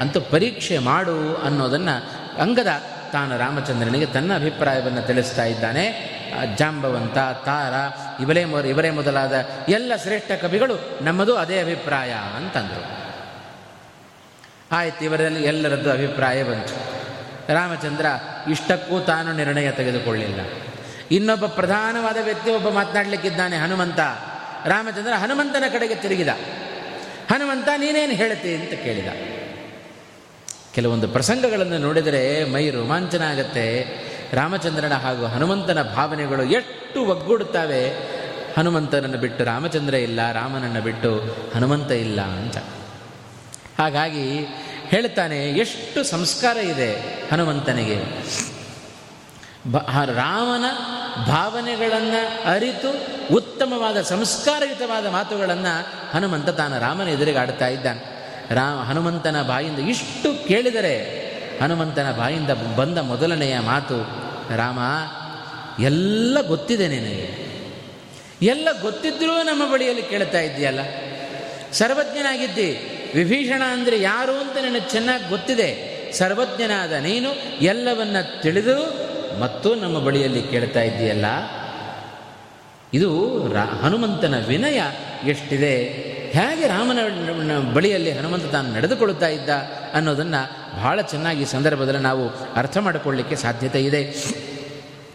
ಅಂತ 0.00 0.16
ಪರೀಕ್ಷೆ 0.16 0.78
ಮಾಡು 0.78 1.36
ಅನ್ನೋದನ್ನು 1.36 2.04
ಅಂಗದ 2.40 2.66
ತಾನು 3.12 3.38
ರಾಮಚಂದ್ರನಿಗೆ 3.38 4.06
ತನ್ನ 4.06 4.36
ಅಭಿಪ್ರಾಯವನ್ನು 4.36 5.02
ತಿಳಿಸ್ತಾ 5.02 5.44
ಇದ್ದಾನೆ. 5.44 6.12
ಜಾಂಬವಂತ, 6.56 7.18
ತಾರ, 7.18 7.72
ಇವರೇ 8.22 8.44
ಮೊ 8.44 8.60
ಇವರೇ 8.60 8.90
ಮೊದಲಾದ 8.90 9.32
ಎಲ್ಲ 9.68 9.92
ಶ್ರೇಷ್ಠ 10.02 10.32
ಕವಿಗಳು 10.32 11.04
ನಮ್ಮದು 11.04 11.36
ಅದೇ 11.36 11.60
ಅಭಿಪ್ರಾಯ 11.60 12.12
ಅಂತಂದರು. 12.36 13.02
ಆಯ್ತು, 14.72 15.04
ಇವರಲ್ಲಿ 15.04 15.42
ಎಲ್ಲರದ್ದು 15.42 15.92
ಅಭಿಪ್ರಾಯ 15.92 16.42
ಬಂತು. 16.44 16.91
ರಾಮಚಂದ್ರ 17.48 18.06
ಇಷ್ಟಕ್ಕೂ 18.50 19.00
ತಾನು 19.00 19.32
ನಿರ್ಣಯ 19.32 19.70
ತೆಗೆದುಕೊಳ್ಳಿಲ್ಲ. 19.70 20.40
ಇನ್ನೊಬ್ಬ 21.10 21.46
ಪ್ರಧಾನವಾದ 21.46 22.16
ವ್ಯಕ್ತಿ 22.22 22.50
ಒಬ್ಬ 22.50 22.68
ಮಾತನಾಡಲಿಕ್ಕಿದ್ದಾನೆ, 22.68 23.56
ಹನುಮಂತ. 23.56 24.00
ರಾಮಚಂದ್ರ 24.66 25.12
ಹನುಮಂತನ 25.12 25.64
ಕಡೆಗೆ 25.72 25.94
ತಿರುಗಿದ. 25.94 26.28
ಹನುಮಂತ, 27.30 27.68
ನೀನೇನು 27.76 28.12
ಹೇಳುತ್ತೆ 28.12 28.54
ಅಂತ 28.54 28.70
ಕೇಳಿದ. 28.70 29.06
ಕೆಲವೊಂದು 30.74 31.08
ಪ್ರಸಂಗಗಳನ್ನು 31.08 31.78
ನೋಡಿದರೆ 31.78 32.44
ಮೈ 32.44 32.70
ರೋಮಾಂಚನ 32.70 33.22
ಆಗತ್ತೆ. 33.22 33.86
ರಾಮಚಂದ್ರನ 34.32 34.92
ಹಾಗೂ 34.92 35.26
ಹನುಮಂತನ 35.26 35.82
ಭಾವನೆಗಳು 35.82 36.44
ಎಷ್ಟು 36.44 37.06
ಒಗ್ಗೂಡುತ್ತವೆ. 37.06 37.90
ಹನುಮಂತನನ್ನು 38.58 39.18
ಬಿಟ್ಟು 39.18 39.44
ರಾಮಚಂದ್ರ 39.44 39.94
ಇಲ್ಲ, 39.94 40.32
ರಾಮನನ್ನು 40.32 40.80
ಬಿಟ್ಟು 40.80 41.36
ಹನುಮಂತ 41.54 41.90
ಇಲ್ಲ 41.90 42.20
ಅಂತ. 42.20 42.56
ಹಾಗಾಗಿ 43.78 44.46
ಹೇಳ್ತಾನೆ, 44.92 45.50
ಎಷ್ಟು 45.50 46.04
ಸಂಸ್ಕಾರ 46.04 46.56
ಇದೆ 46.56 46.90
ಹನುಮಂತನಿಗೆ. 47.32 47.98
ಬ 49.72 49.76
ರಾಮನ 50.04 50.64
ಭಾವನೆಗಳನ್ನು 51.24 52.50
ಅರಿತು 52.50 52.90
ಉತ್ತಮವಾದ 53.34 54.02
ಸಂಸ್ಕಾರಯುತವಾದ 54.02 55.06
ಮಾತುಗಳನ್ನು 55.06 55.86
ಹನುಮಂತ 56.12 56.48
ತಾನು 56.48 56.80
ರಾಮನ 56.80 57.08
ಎದುರಿಗೆ 57.08 57.38
ಆಡ್ತಾ 57.38 57.68
ಇದ್ದಾನೆ. 57.68 58.00
ರಾಮ, 58.54 58.82
ಹನುಮಂತನ 58.82 59.42
ಬಾಯಿಂದ 59.42 59.78
ಇಷ್ಟು 59.78 60.48
ಕೇಳಿದರೆ, 60.48 60.94
ಹನುಮಂತನ 61.62 62.12
ಬಾಯಿಂದ 62.18 62.50
ಬಂದ 62.50 62.98
ಮೊದಲನೆಯ 62.98 63.58
ಮಾತು, 63.58 64.02
ರಾಮ, 64.56 64.78
ಎಲ್ಲ 65.82 66.38
ಗೊತ್ತಿದೆ 66.46 66.88
ನಿನಗೆ. 66.88 67.52
ಎಲ್ಲ 68.42 68.68
ಗೊತ್ತಿದ್ರೂ 68.80 69.42
ನಮ್ಮ 69.42 69.72
ಬಳಿಯಲ್ಲಿ 69.72 70.02
ಕೇಳ್ತಾ 70.02 70.40
ಇದ್ದೀಯಲ್ಲ. 70.40 70.80
ಸರ್ವಜ್ಞನಾಗಿದ್ದಿ 71.72 72.91
ವಿಭೀಷಣ 73.14 73.62
ಅಂದರೆ 73.64 74.00
ಯಾರು 74.00 74.32
ಅಂತ 74.32 74.56
ನನಗೆ 74.56 74.90
ಚೆನ್ನಾಗಿ 74.90 75.28
ಗೊತ್ತಿದೆ. 75.28 75.92
ಸರ್ವಜ್ಞನಾದ 76.12 76.92
ನೀನು 76.92 77.30
ಎಲ್ಲವನ್ನ 77.60 78.16
ತಿಳಿದು 78.42 79.02
ಮತ್ತು 79.40 79.74
ನಮ್ಮ 79.74 79.98
ಬಳಿಯಲ್ಲಿ 79.98 80.42
ಕೇಳ್ತಾ 80.42 80.82
ಇದ್ದೀಯಲ್ಲ. 80.82 81.26
ಇದು 82.94 83.42
ಹನುಮಂತನ 83.82 84.44
ವಿನಯ 84.46 84.82
ಎಷ್ಟಿದೆ. 85.24 85.82
ಹೇಗೆ 86.32 86.66
ರಾಮನ 86.66 86.98
ಬಳಿಯಲ್ಲಿ 87.74 88.10
ಹನುಮಂತ 88.10 88.44
ತಾನು 88.44 88.72
ನಡೆದುಕೊಳ್ಳುತ್ತಾ 88.72 89.28
ಇದ್ದ 89.28 89.48
ಅನ್ನೋದನ್ನು 89.94 90.72
ಬಹಳ 90.76 91.00
ಚೆನ್ನಾಗಿ 91.00 91.46
ಸಂದರ್ಭದಲ್ಲಿ 91.46 92.00
ನಾವು 92.00 92.28
ಅರ್ಥ 92.54 92.78
ಮಾಡಿಕೊಳ್ಳಿಕ್ಕೆ 92.78 93.36
ಸಾಧ್ಯತೆ 93.36 93.84
ಇದೆ. 93.84 94.14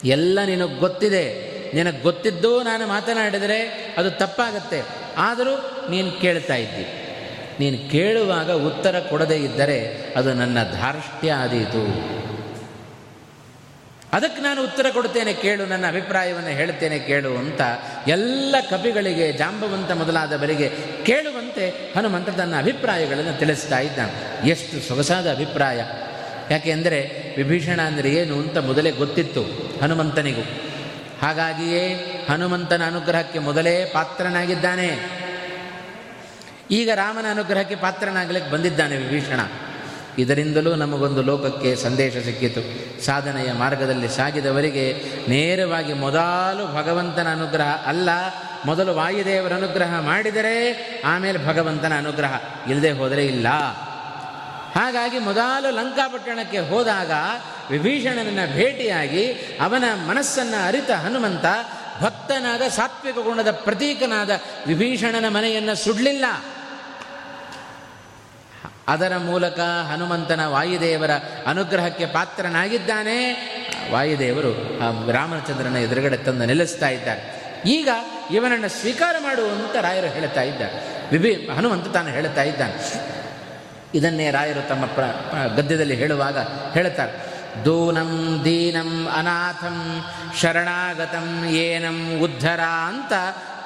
ಎಲ್ಲ 0.04 0.40
ನಿನಗೆ 0.46 0.80
ಗೊತ್ತಿದೆ. 0.80 1.58
ನಿನಗೆ 1.74 2.00
ಗೊತ್ತಿದ್ದು 2.00 2.64
ನಾನು 2.64 2.88
ಮಾತನಾಡಿದರೆ 2.88 3.62
ಅದು 3.98 4.12
ತಪ್ಪಾಗತ್ತೆ. 4.12 4.82
ಆದರೂ 5.18 5.88
ನೀನು 5.90 6.12
ಕೇಳ್ತಾ 6.12 6.56
ಇದ್ದಿ. 6.56 7.07
ನೀನು 7.60 7.92
ಕೇಳುವಾಗ 7.92 8.52
ಉತ್ತರ 8.52 9.00
ಕೊಡದೇ 9.00 9.36
ಇದ್ದರೆ 9.36 10.06
ಅದು 10.16 10.34
ನನ್ನ 10.34 10.58
ಧಾರ್ಷ್ಟ್ಯ 10.64 11.32
ಆದೀತು. 11.32 12.18
ಅದಕ್ಕೆ 14.14 14.42
ನಾನು 14.42 14.64
ಉತ್ತರ 14.64 14.86
ಕೊಡ್ತೇನೆ 14.94 15.34
ಕೇಳು, 15.34 15.66
ನನ್ನ 15.66 15.88
ಅಭಿಪ್ರಾಯವನ್ನು 15.88 16.50
ಹೇಳ್ತೇನೆ 16.50 17.00
ಕೇಳು 17.00 17.38
ಅಂತ 17.38 17.62
ಎಲ್ಲ 18.08 18.56
ಕಪಿಗಳಿಗೆ, 18.72 19.32
ಜಾಂಬವಂತ 19.32 19.92
ಮೊದಲಾದವರಿಗೆ 19.92 20.72
ಕೇಳುವಂತೆ 21.04 21.70
ಹನುಮಂತ 21.70 22.30
ತನ್ನ 22.30 22.58
ಅಭಿಪ್ರಾಯಗಳನ್ನು 22.60 23.40
ತಿಳಿಸ್ತಾ 23.40 23.80
ಇದ್ದಾನೆ. 23.80 24.48
ಎಷ್ಟು 24.50 24.88
ಸೊಗಸಾದ 24.88 25.32
ಅಭಿಪ್ರಾಯ. 25.32 25.82
ಯಾಕೆಂದರೆ 26.50 27.00
ವಿಭೀಷಣ 27.38 27.82
ಅಂದರೆ 27.82 28.10
ಏನು 28.10 28.36
ಅಂತ 28.36 28.58
ಮೊದಲೇ 28.58 28.92
ಗೊತ್ತಿತ್ತು 28.92 29.44
ಹನುಮಂತನಿಗೂ. 29.82 30.42
ಹಾಗಾಗಿಯೇ 31.22 31.84
ಹನುಮಂತನ 32.30 32.88
ಅನುಗ್ರಹಕ್ಕೆ 32.88 33.40
ಮೊದಲೇ 33.40 33.86
ಪಾತ್ರನಾಗಿದ್ದಾನೆ. 33.86 35.27
ಈಗ 36.72 36.90
ರಾಮನ 36.96 37.26
ಅನುಗ್ರಹಕ್ಕೆ 37.32 37.76
ಪಾತ್ರನಾಗಲಿಕ್ಕೆ 37.76 38.52
ಬಂದಿದ್ದಾನೆ 38.52 38.98
ವಿಭೀಷಣ. 38.98 39.40
ಇದರಿಂದಲೂ 40.18 40.76
ನಮಗೊಂದು 40.76 41.22
ಲೋಕಕ್ಕೆ 41.22 41.76
ಸಂದೇಶ 41.76 42.18
ಸಿಕ್ಕಿತು. 42.18 42.62
ಸಾಧನೆಯ 43.06 43.52
ಮಾರ್ಗದಲ್ಲಿ 43.52 44.10
ಸಾಗಿದವರಿಗೆ 44.10 45.04
ನೇರವಾಗಿ 45.30 45.94
ಮೊದಲು 45.94 46.76
ಭಗವಂತನ 46.76 47.32
ಅನುಗ್ರಹ 47.32 47.84
ಅಲ್ಲ, 47.86 48.10
ಮೊದಲು 48.66 48.96
ವಾಯುದೇವರ 48.96 49.54
ಅನುಗ್ರಹ 49.54 50.00
ಮಾಡಿದರೆ 50.00 50.72
ಆಮೇಲೆ 51.06 51.48
ಭಗವಂತನ 51.48 51.98
ಅನುಗ್ರಹ. 51.98 52.34
ಇಲ್ಲದೆ 52.70 52.92
ಹೋದರೆ 52.92 53.26
ಇಲ್ಲ. 53.26 53.48
ಹಾಗಾಗಿ 54.76 55.20
ಮೊದಲು 55.20 55.72
ಲಂಕಾಪಟ್ಟಣಕ್ಕೆ 55.72 56.60
ಹೋದಾಗ 56.60 57.12
ವಿಭೀಷಣನನ್ನು 57.72 58.54
ಭೇಟಿಯಾಗಿ 58.54 59.34
ಅವನ 59.62 59.84
ಮನಸ್ಸನ್ನು 60.08 60.68
ಅರಿತ 60.68 60.92
ಹನುಮಂತ 60.92 61.46
ಭಕ್ತನಾದ 62.02 62.62
ಸಾತ್ವಿಕ 62.62 63.16
ಗುಣದ 63.16 63.52
ಪ್ರತೀಕನಾದ 63.52 64.30
ವಿಭೀಷಣನ 64.68 65.28
ಮನೆಯನ್ನು 65.28 65.76
ಸುಡಲಿಲ್ಲ. 65.76 66.26
ಅದರ 68.88 69.18
ಮೂಲಕ 69.18 69.60
ಹನುಮಂತನ 69.60 70.46
ವಾಯುದೇವರ 70.46 71.12
ಅನುಗ್ರಹಕ್ಕೆ 71.48 72.06
ಪಾತ್ರನಾಗಿದ್ದಾನೆ. 72.06 73.34
ವಾಯುದೇವರು 73.92 74.52
ರಾಮಚಂದ್ರನ 75.12 75.76
ಎದುರುಗಡೆ 75.76 76.18
ತಂದು 76.18 76.46
ನಿಲ್ಲಿಸ್ತಾ 76.46 76.90
ಇದ್ದಾರೆ. 76.90 77.38
ಈಗ 77.66 77.90
ಇವನನ್ನು 78.32 78.70
ಸ್ವೀಕಾರ 78.70 79.16
ಮಾಡುವಂತ 79.20 79.76
ರಾಯರು 79.76 80.08
ಹೇಳ್ತಾ 80.08 80.42
ಇದ್ದಾರೆ. 80.42 81.08
ವಿಭಿ 81.12 81.50
ಹನುಮಂತ 81.50 81.88
ತಾನು 81.88 82.10
ಹೇಳ್ತಾ 82.10 82.44
ಇದ್ದಾನೆ. 82.44 82.94
ಇದನ್ನೇ 83.96 84.32
ರಾಯರು 84.32 84.70
ತಮ್ಮ 84.70 84.86
ಪ್ರ 84.86 85.02
ಗದ್ಯದಲ್ಲಿ 85.56 85.96
ಹೇಳುವಾಗ 85.96 86.38
ಹೇಳ್ತಾರೆ. 86.74 87.38
ದೂನಂ 87.66 88.42
ದೀನಂ 88.46 89.08
ಅನಾಥಂ 89.16 90.06
ಶರಣಾಗತಂ 90.42 91.46
ಏನಂ 91.46 92.20
ಉದ್ಧರ 92.20 92.60
ಅಂತ 92.62 93.14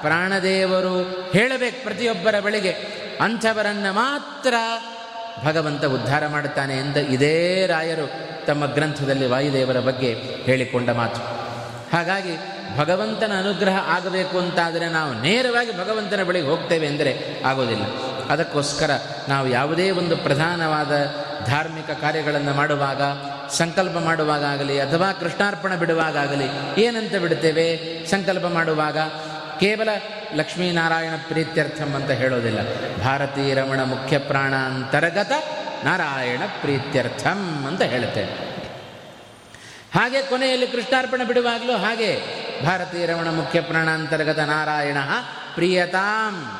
ಪ್ರಾಣದೇವರು 0.01 1.03
ಹೇಳಬೇಕು 1.33 1.83
ಪ್ರತಿಯೊಬ್ಬರ 1.83 2.39
ಬಳಿಗೆ. 2.39 2.71
ಅಂಥವರನ್ನು 3.21 3.93
ಮಾತ್ರ 3.93 4.53
ಭಗವಂತ 5.43 5.85
ಉದ್ಧಾರ 5.85 6.27
ಮಾಡುತ್ತಾನೆ 6.27 6.77
ಎಂದ 6.77 6.97
ಇದೇ 6.97 7.65
ರಾಯರು 7.67 8.11
ತಮ್ಮ 8.45 8.65
ಗ್ರಂಥದಲ್ಲಿ 8.65 9.27
ವಾಯುದೇವರ 9.27 9.79
ಬಗ್ಗೆ 9.79 10.13
ಹೇಳಿಕೊಂಡ 10.43 10.89
ಮಾತು. 10.89 11.21
ಹಾಗಾಗಿ 11.97 12.61
ಭಗವಂತನ 12.77 13.31
ಅನುಗ್ರಹ 13.37 13.77
ಆಗಬೇಕು 13.87 14.39
ಅಂತಾದರೆ 14.39 14.89
ನಾವು 14.89 15.21
ನೇರವಾಗಿ 15.21 15.71
ಭಗವಂತನ 15.71 16.23
ಬಳಿಗೆ 16.23 16.47
ಹೋಗ್ತೇವೆ 16.47 16.87
ಅಂದರೆ 16.87 17.41
ಆಗೋದಿಲ್ಲ. 17.45 17.83
ಅದಕ್ಕೋಸ್ಕರ 18.29 18.91
ನಾವು 19.27 19.47
ಯಾವುದೇ 19.47 19.91
ಒಂದು 19.91 20.17
ಪ್ರಧಾನವಾದ 20.17 20.91
ಧಾರ್ಮಿಕ 21.45 21.91
ಕಾರ್ಯಗಳನ್ನು 21.91 22.53
ಮಾಡುವಾಗ, 22.53 23.01
ಸಂಕಲ್ಪ 23.49 23.97
ಮಾಡುವಾಗ 23.97 24.43
ಆಗಲಿ, 24.43 24.79
ಅಥವಾ 24.79 25.13
ಕೃಷ್ಣಾರ್ಪಣ 25.13 25.75
ಬಿಡುವಾಗಲಿ 25.75 26.81
ಏನಂತ 26.81 27.15
ಬಿಡುತ್ತೇವೆ? 27.15 27.77
ಸಂಕಲ್ಪ 28.05 28.45
ಮಾಡುವಾಗ 28.45 28.97
ಕೇವಲ 29.59 29.89
ಲಕ್ಷ್ಮೀನಾರಾಯಣ 30.35 31.11
ಪ್ರೀತ್ಯರ್ಥಂ 31.27 31.93
ಅಂತ 31.93 32.11
ಹೇಳೋದಿಲ್ಲ. 32.11 32.59
ಭಾರತೀ 33.03 33.53
ರಮಣ 33.53 33.83
ಮುಖ್ಯ 33.83 34.17
ಪ್ರಾಣಾಂತರ್ಗತ 34.17 35.31
ನಾರಾಯಣ 35.83 36.41
ಪ್ರೀತ್ಯರ್ಥಂ 36.61 37.65
ಅಂತ 37.67 37.81
ಹೇಳುತ್ತೆ. 37.81 38.23
ಹಾಗೆ 39.95 40.21
ಕೊನೆಯಲ್ಲಿ 40.21 40.67
ಕೃಷ್ಣಾರ್ಪಣ 40.67 41.23
ಬಿಡುವಾಗಲೂ 41.23 41.77
ಹಾಗೆ 41.77 42.19
ಭಾರತೀ 42.65 43.05
ರಮಣ 43.05 43.29
ಮುಖ್ಯ 43.29 43.61
ಪ್ರಾಣಾಂತರ್ಗತ 43.61 44.39
ನಾರಾಯಣ 44.39 44.97
ಪ್ರಿಯತಾಂ. 45.55 46.51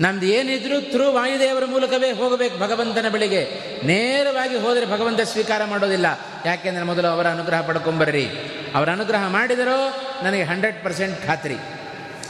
ನಮ್ದು 0.00 0.26
ಏನಿದ್ರು 0.26 0.90
ಥ್ರೂ 0.90 1.12
ವಾಯುದೇವರ 1.12 1.64
ಮೂಲಕವೇ 1.64 2.12
ಹೋಗಬೇಕು 2.12 2.58
ಭಗವಂತನ 2.58 3.06
ಬಳಿಗೆ. 3.08 3.44
ನೇರವಾಗಿ 3.84 4.56
ಹೋದರೆ 4.56 4.86
ಭಗವಂತ 4.86 5.20
ಸ್ವೀಕಾರ 5.20 5.64
ಮಾಡೋದಿಲ್ಲ. 5.64 6.06
ಯಾಕೆಂದರೆ 6.46 6.82
ಮೊದಲು 6.82 7.08
ಅವರ 7.08 7.26
ಅನುಗ್ರಹ 7.30 7.66
ಪಡ್ಕೊಂಬರ್ರಿ 7.66 8.30
ಅವರ 8.74 8.90
ಅನುಗ್ರಹ 8.90 9.28
ಮಾಡಿದರೋ 9.28 10.02
ನನಗೆ 10.22 10.42
ಹಂಡ್ರೆಡ್ 10.42 10.84
ಪರ್ಸೆಂಟ್ 10.84 11.26
ಖಾತ್ರಿ. 11.26 11.56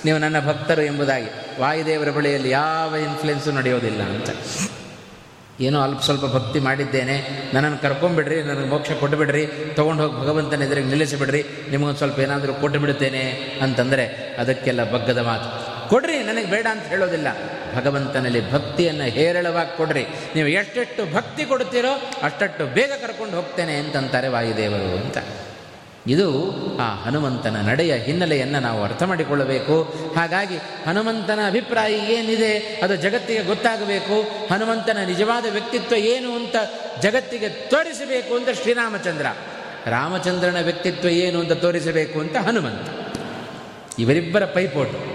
ನೀವು 0.04 0.18
ನನ್ನ 0.18 0.48
ಭಕ್ತರು 0.48 0.82
ಎಂಬುದಾಗಿ 0.82 1.26
ವಾಯುದೇವರ 1.60 2.10
ಬಳಿಯಲ್ಲಿ 2.10 2.50
ಯಾವ 2.50 2.96
ಇನ್ಫ್ಲುಯೆನ್ಸು 2.96 3.52
ನಡೆಯೋದಿಲ್ಲ 3.52 4.02
ಅಂತ. 4.02 4.30
ಏನೋ 5.60 5.80
ಅಲ್ಪ 5.80 6.00
ಸ್ವಲ್ಪ 6.00 6.24
ಭಕ್ತಿ 6.24 6.58
ಮಾಡಿದ್ದೇನೆ. 6.58 7.28
ನನ್ನನ್ನು 7.54 7.78
ಕರ್ಕೊಂಬಿಡ್ರಿ 7.78 8.42
ನನಗೆ 8.42 8.68
ಮೋಕ್ಷ 8.68 8.90
ಕೊಟ್ಟುಬಿಡ್ರಿ 8.90 9.46
ತೊಗೊಂಡು 9.76 10.02
ಹೋಗಿ 10.02 10.20
ಭಗವಂತನ 10.20 10.62
ಎದುರಿಗೆ 10.62 10.86
ನಿಲ್ಲಿಸಿಬಿಡ್ರಿ, 10.86 11.44
ನಿಮಗೊಂದು 11.70 11.98
ಸ್ವಲ್ಪ 11.98 12.18
ಏನಾದರೂ 12.18 12.54
ಕೊಟ್ಟು 12.54 12.80
ಬಿಡುತ್ತೇನೆ 12.80 13.20
ಅಂತಂದರೆ 13.62 14.36
ಅದಕ್ಕೆಲ್ಲ 14.38 14.90
ಬಗ್ಗದ 14.90 15.18
ಮಾತು. 15.18 15.72
ಕೊಡ್ರಿ, 15.88 16.22
ನನಗೆ 16.22 16.46
ಬೇಡ 16.46 16.66
ಅಂತ 16.70 16.82
ಹೇಳೋದಿಲ್ಲ. 16.82 17.28
ಭಗವಂತನಲ್ಲಿ 17.76 18.52
ಭಕ್ತಿಯನ್ನು 18.52 19.04
ಹೇರಳವಾಗಿ 19.04 19.76
ಕೊಡ್ರಿ. 19.76 20.06
ನೀವು 20.34 20.48
ಎಷ್ಟೆಷ್ಟು 20.48 21.14
ಭಕ್ತಿ 21.14 21.44
ಕೊಡುತ್ತೀರೋ 21.44 21.92
ಅಷ್ಟಷ್ಟು 22.22 22.66
ಬೇಗ 22.66 22.92
ಕರ್ಕೊಂಡು 23.00 23.36
ಹೋಗ್ತೇನೆ 23.36 23.74
ಅಂತಂತಾರೆ 23.74 24.28
ವಾಯುದೇವರು 24.28 25.04
ಅಂತ. 25.04 25.18
ಇದು 26.06 26.28
ಆ 26.76 26.94
ಹನುಮಂತನ 26.94 27.68
ನಡೆಯ 27.68 27.94
ಹಿನ್ನೆಲೆಯನ್ನು 27.94 28.60
ನಾವು 28.60 28.84
ಅರ್ಥ 28.84 29.02
ಮಾಡಿಕೊಳ್ಳಬೇಕು. 29.02 29.82
ಹಾಗಾಗಿ 30.16 30.56
ಹನುಮಂತನ 30.56 31.38
ಅಭಿಪ್ರಾಯ 31.46 31.92
ಏನಿದೆ, 31.92 32.80
ಅದು 32.82 32.96
ಜಗತ್ತಿಗೆ 32.96 33.42
ಗೊತ್ತಾಗಬೇಕು. 33.42 34.22
ಹನುಮಂತನ 34.52 34.98
ನಿಜವಾದ 35.06 35.46
ವ್ಯಕ್ತಿತ್ವ 35.50 35.94
ಏನು 35.94 36.34
ಅಂತ 36.34 36.56
ಜಗತ್ತಿಗೆ 37.02 37.48
ತೋರಿಸಬೇಕು 37.48 38.34
ಅಂತ 38.34 38.48
ಶ್ರೀರಾಮಚಂದ್ರ. 38.50 39.26
ರಾಮಚಂದ್ರನ 39.86 40.60
ವ್ಯಕ್ತಿತ್ವ 40.62 41.08
ಏನು 41.08 41.40
ಅಂತ 41.40 41.52
ತೋರಿಸಬೇಕು 41.52 42.20
ಅಂತ 42.20 42.36
ಹನುಮಂತ. 42.36 43.16
ಇವರಿಬ್ಬರ 43.98 44.44
ಪೈಪೋಟು. 44.44 45.11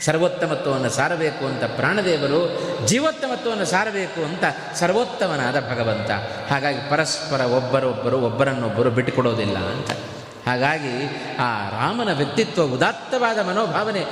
ಸರ್ವೋತ್ತಮತ್ವವನ್ನು 0.00 0.90
ಸಾರಬೇಕು 0.90 1.46
ಅಂತ 1.46 1.64
ಪ್ರಾಣದೇವರು 1.64 2.62
ಜೀವೋತ್ತಮತ್ವವನ್ನು 2.86 3.64
ಸಾರಬೇಕು 3.64 4.24
ಅಂತ 4.24 4.44
ಸರ್ವೋತ್ತಮನಾದ 4.74 5.60
ಭಗವಂತ. 5.60 6.10
ಹಾಗಾಗಿ 6.50 6.90
ಪರಸ್ಪರ 6.90 7.40
ಒಬ್ಬರೊಬ್ಬರು 7.40 8.20
ಒಬ್ಬರನ್ನೊಬ್ಬರು 8.20 8.90
ಬಿಟ್ಟುಕೊಡೋದಿಲ್ಲ 8.90 9.58
ಅಂತ. 9.58 9.90
ಹಾಗಾಗಿ 10.48 11.20
ಆ 11.38 11.68
ರಾಮನ 11.68 12.12
ವ್ಯಕ್ತಿತ್ವ 12.12 12.62
ಉದಾತ್ತವಾದ 12.62 13.38
ಮನೋಭಾವನೆ 13.38 14.04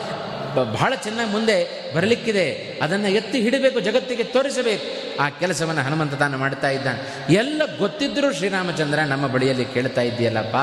ಬಹಳ 0.54 0.94
ಚೆನ್ನಾಗಿ 0.94 1.30
ಮುಂದೆ 1.30 1.84
ಬರಲಿಕ್ಕಿದೆ. 1.96 2.52
ಅದನ್ನು 2.82 3.08
ಎತ್ತಿ 3.08 3.40
ಹಿಡಬೇಕು, 3.40 3.80
ಜಗತ್ತಿಗೆ 3.80 4.24
ತೋರಿಸಬೇಕು. 4.24 5.18
ಆ 5.22 5.28
ಕೆಲಸವನ್ನು 5.28 5.82
ಹನುಮಂತ 5.82 6.14
ತಾನು 6.14 6.38
ಮಾಡ್ತಾ 6.38 6.68
ಇದ್ದಾನೆ. 6.70 7.34
ಎಲ್ಲ 7.34 7.62
ಗೊತ್ತಿದ್ದರೂ 7.78 8.32
ಶ್ರೀರಾಮಚಂದ್ರ 8.32 8.98
ನಮ್ಮ 8.98 9.26
ಬಳಿಯಲ್ಲಿ 9.26 9.64
ಕೇಳ್ತಾ 9.64 10.00
ಇದ್ದೀಯಲ್ಲಪ್ಪ. 10.00 10.56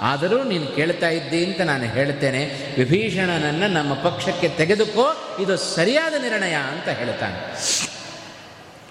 ಆದರೂ 0.00 0.42
ನೀನು 0.42 0.66
ಕೇಳ್ತಾ 0.66 1.08
ಇದ್ದಿ 1.08 1.46
ಅಂತ 1.46 1.60
ನಾನು 1.60 1.84
ಹೇಳ್ತೇನೆ. 1.84 2.74
ವಿಭೀಷಣನನ್ನು 2.78 3.68
ನಮ್ಮ 3.68 3.94
ಪಕ್ಷಕ್ಕೆ 3.94 4.48
ತೆಗೆದುಕೋ, 4.48 5.36
ಇದು 5.40 5.56
ಸರಿಯಾದ 5.56 6.22
ನಿರ್ಣಯ 6.22 6.54
ಅಂತ 6.54 6.88
ಹೇಳ್ತಾನೆ. 6.88 7.38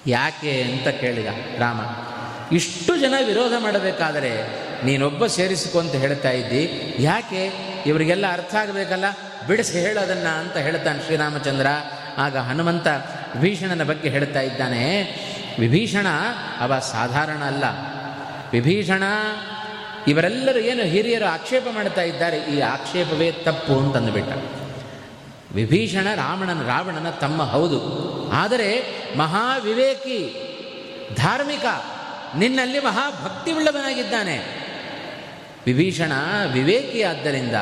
ಯಾಕೆ 0.07 0.61
ಅಂತ 0.61 0.87
ಕೇಳಿದ 0.87 1.27
ರಾಮ, 1.59 1.81
ಇಷ್ಟು 2.55 2.97
ಜನ 2.97 3.13
ವಿರೋಧ 3.25 3.51
ಮಾಡಬೇಕಾದರೆ 3.59 4.31
ನೀನೊಬ್ಬ 4.85 5.27
ಸೇರಿಸಿಕೊ 5.27 5.79
ಅಂತ 5.79 5.95
ಹೇಳ್ತಾ 5.95 6.29
ಇದ್ದಿ. 6.29 6.95
ಯಾಕೆ? 6.99 7.51
ಇವರಿಗೆಲ್ಲ 7.85 8.33
ಅರ್ಥ 8.33 8.55
ಆಗಬೇಕಲ್ಲ? 8.55 9.05
ಬಿಡಿಸಿ 9.47 9.79
ಹೇಳೋದನ್ನು 9.79 10.39
ಅಂತ 10.39 10.57
ಹೇಳ್ತಾನೆ 10.57 11.03
ಶ್ರೀರಾಮಚಂದ್ರ. 11.03 11.67
ಆಗ 12.17 12.37
ಹನುಮಂತ 12.37 12.87
ವಿಭೀಷಣನ 12.87 13.83
ಬಗ್ಗೆ 13.83 14.09
ಹೇಳ್ತಾ 14.09 14.41
ಇದ್ದಾನೆ. 14.41 15.01
ವಿಭೀಷಣ 15.59 16.07
ಅವ 16.59 16.79
ಸಾಧಾರಣ 16.79 17.43
ಅಲ್ಲ. 17.43 17.63
ವಿಭೀಷಣ 18.51 19.03
ಇವರೆಲ್ಲರೂ 20.07 20.59
ಏನು 20.59 20.83
ಹಿರಿಯರು 20.83 21.25
ಆಕ್ಷೇಪ 21.25 21.67
ಮಾಡ್ತಾ 21.75 22.01
ಇದ್ದಾರೆ, 22.01 22.37
ಈ 22.37 22.59
ಆಕ್ಷೇಪವೇ 22.59 23.31
ತಪ್ಪು 23.31 23.79
ಅಂತಂದುಬಿಟ್ಟ. 23.79 24.31
ವಿಭೀಷಣ 25.53 26.07
ರಾವಣನ 26.15 26.67
ರಾವಣನ 26.67 27.09
ತಮ್ಮ 27.09 27.43
ಹೌದು. 27.43 27.79
ಆದರೆ 28.31 28.69
ಮಹಾವಿವೇಕಿ, 29.17 30.19
ಧಾರ್ಮಿಕ, 31.15 31.65
ನಿನ್ನಲ್ಲಿ 32.35 32.79
ಮಹಾಭಕ್ತಿ 32.79 33.51
ಉಳ್ಳವನಾಗಿದ್ದಾನೆ 33.51 34.37
ವಿಭೀಷಣ 35.65 36.11
ವಿವೇಕಿ 36.53 37.03
ಆದ್ದರಿಂದ 37.03 37.55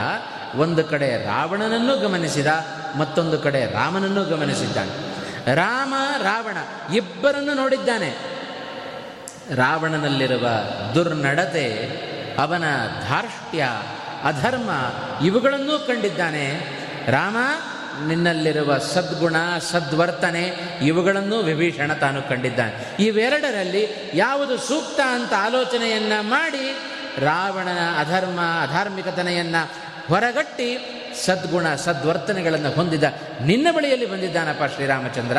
ಒಂದು 0.55 0.83
ಕಡೆ 0.83 1.25
ರಾವಣನನ್ನು 1.25 1.97
ಗಮನಿಸಿದ, 1.97 2.47
ಮತ್ತೊಂದು 2.97 3.37
ಕಡೆ 3.39 3.65
ರಾಮನನ್ನು 3.65 4.23
ಗಮನಿಸಿದ್ದಾನೆ. 4.25 4.93
ರಾಮ, 5.55 5.93
ರಾವಣ 6.23 6.57
ಇಬ್ಬರನ್ನು 6.95 7.53
ನೋಡಿದ್ದಾನೆ. 7.53 8.09
ರಾವಣನಲ್ಲಿರುವ 9.55 10.47
ದುರ್ನಡತೆ 10.95 11.65
ಅವನ 12.37 12.63
ಧಾರ್ಷ್ಟ್ಯ, 13.07 13.67
ಅಧರ್ಮ 14.23 14.69
ಇವುಗಳನ್ನೂ 15.25 15.79
ಕಂಡಿದ್ದಾನೆ. 15.79 16.51
ರಾಮ, 17.07 17.37
ನಿನ್ನಲ್ಲಿರುವ 18.07 18.77
ಸದ್ಗುಣ, 18.77 19.35
ಸದ್ವರ್ತನೆ 19.59 20.43
ಇವುಗಳನ್ನೂ 20.83 21.41
ವಿಭೀಷಣ 21.41 21.93
ತಾನು 21.93 22.21
ಕಂಡಿದ್ದಾನೆ. 22.21 23.03
ಇವೆರಡರಲ್ಲಿ 23.03 24.11
ಯಾವುದು 24.13 24.57
ಸೂಕ್ತ 24.57 24.99
ಅಂತ 24.99 25.33
ಆಲೋಚನೆಯನ್ನ 25.37 26.13
ಮಾಡಿ 26.21 26.75
ರಾವಣನ 27.25 27.79
ಅಧರ್ಮ, 27.99 28.39
ಅಧಾರ್ಮಿಕತನೆಯನ್ನು 28.63 29.71
ಹೊರಗಟ್ಟಿ 30.07 30.77
ಸದ್ಗುಣ, 31.25 31.75
ಸದ್ವರ್ತನೆಗಳನ್ನು 31.75 32.71
ಹೊಂದಿದ 32.71 33.03
ನಿನ್ನ 33.41 33.67
ಬಳಿಯಲ್ಲಿ 33.71 34.05
ಬಂದಿದ್ದಾನಪ್ಪ 34.05 34.73
ಶ್ರೀರಾಮಚಂದ್ರ. 34.75 35.37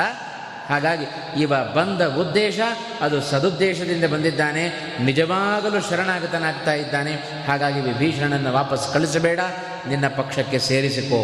ಹಾಗಾಗಿ 0.68 1.06
ಇವ 1.42 1.52
ಬಂದ 1.74 2.02
ಉದ್ದೇಶ, 2.02 2.60
ಅದು 3.00 3.22
ಸದುದ್ದೇಶದಿಂದ 3.22 4.04
ಬಂದಿದ್ದಾನೆ, 4.04 4.72
ನಿಜವಾಗಲೂ 5.02 5.80
ಶರಣಾಗತನಾಗ್ತಾ 5.80 6.72
ಇದ್ದಾನೆ. 6.72 7.12
ಹಾಗಾಗಿ 7.46 7.80
ವಿಭೀಷಣನನ್ನು 7.80 8.52
ವಾಪಸ್ 8.52 8.92
ಕಳಿಸಬೇಡ, 8.92 9.40
ನಿನ್ನ 9.88 10.08
ಪಕ್ಷಕ್ಕೆ 10.08 10.58
ಸೇರಿಸಿಕೋ. 10.58 11.22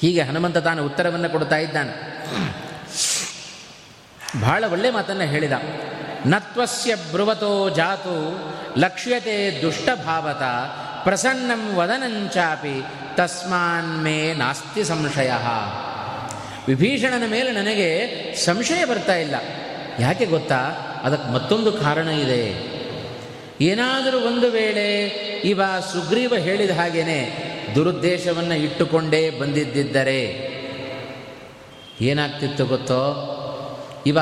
ಹೀಗೆ 0.00 0.22
ಹನುಮಂತ 0.22 0.56
ತಾನು 0.56 0.84
ಉತ್ತರವನ್ನು 0.84 1.30
ಕೊಡ್ತಾ 1.30 1.56
ಇದ್ದಾನೆ. 1.56 2.14
ಬಹಳ 4.40 4.64
ಒಳ್ಳೆ 4.70 4.90
ಮಾತನ್ನು 4.90 5.24
ಹೇಳಿದ. 5.24 5.52
ನತ್ವಸ್ಯ 6.26 6.94
ಬ್ರುವತೋ 6.94 7.68
ಜಾತು, 7.68 8.40
ಲಕ್ಷ್ಯತೆ 8.78 9.62
ದುಷ್ಟಭಾವತ, 9.62 10.42
ಪ್ರಸನ್ನಂ 11.04 11.76
ವದನಂಚಾಪಿ, 11.76 12.82
ತಸ್ಮಾನ್ 13.14 14.02
ಮೇ 14.02 14.34
ನಾಸ್ತಿ 14.34 14.84
ಸಂಶಯ. 14.84 15.32
ವಿಭೀಷಣನ 16.68 17.30
ಮೇಲೆ 17.30 17.52
ನನಗೆ 17.52 18.08
ಸಂಶಯ 18.34 18.84
ಬರ್ತಾ 18.84 19.16
ಇಲ್ಲ. 19.16 19.34
ಯಾಕೆ 20.00 20.24
ಗೊತ್ತಾ? 20.24 20.56
ಅದಕ್ಕೆ 21.02 21.32
ಮತ್ತೊಂದು 21.32 21.72
ಕಾರಣ 21.72 22.08
ಇದೆ. 22.08 22.74
ಏನಾದರೂ 23.60 24.20
ಒಂದು 24.20 24.50
ವೇಳೆ 24.50 25.06
ಇವ 25.44 25.62
ಸುಗ್ರೀವ 25.92 26.34
ಹೇಳಿದ 26.38 26.70
ಹಾಗೇನೆ 26.70 27.54
ದುರುದ್ದೇಶವನ್ನು 27.74 28.54
ಇಟ್ಟುಕೊಂಡೇ 28.54 29.30
ಬಂದಿದ್ದರೆ 29.30 30.54
ಏನಾಗ್ತಿತ್ತು 32.00 32.66
ಗೊತ್ತೋ? 32.66 33.30
ಇವ 34.06 34.18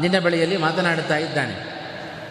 ನಿನ್ನ 0.00 0.18
ಬಳಿಯಲ್ಲಿ 0.18 0.56
ಮಾತನಾಡುತ್ತಾ 0.56 1.16
ಇದ್ದಾನೆ. 1.16 1.54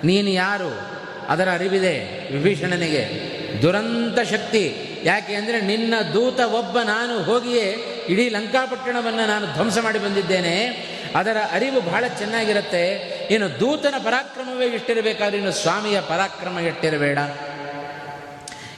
ನೀನು 0.03 0.29
ಯಾರು? 0.29 0.81
ಅದರ 1.29 1.49
ಅರಿವಿದೆ 1.53 2.27
ವಿಭೀಷಣನಿಗೆ. 2.37 3.38
ದುರಂತ 3.61 4.19
ಶಕ್ತಿ. 4.19 4.75
ಯಾಕೆ 5.03 5.33
ಅಂದರೆ 5.33 5.61
ನಿನ್ನ 5.61 5.93
ದೂತ 6.13 6.39
ಒಬ್ಬ 6.39 6.79
ನಾನು 6.79 7.23
ಹೋಗಿಯೇ 7.23 7.83
ಇಡೀ 8.09 8.29
ಲಂಕಾಪಟ್ಟಣವನ್ನು 8.29 9.27
ನಾನು 9.27 9.45
ಧ್ವಂಸ 9.53 9.77
ಮಾಡಿ 9.81 9.99
ಬಂದಿದ್ದೇನೆ. 9.99 10.89
ಅದರ 11.15 11.37
ಅರಿವು 11.51 11.81
ಬಹಳ 11.81 12.03
ಚೆನ್ನಾಗಿರುತ್ತೆ. 12.07 12.83
ಏನು 13.31 13.59
ದೂತನ 13.59 13.93
ಪರಾಕ್ರಮವೇ 14.03 14.65
ಇಷ್ಟಿರಬೇಕಾದ್ರೆ 14.65 15.37
ಇನ್ನು 15.37 15.51
ಸ್ವಾಮಿಯ 15.51 16.01
ಪರಾಕ್ರಮ 16.01 16.59
ಎಷ್ಟಿರಬೇಡ. 16.59 17.19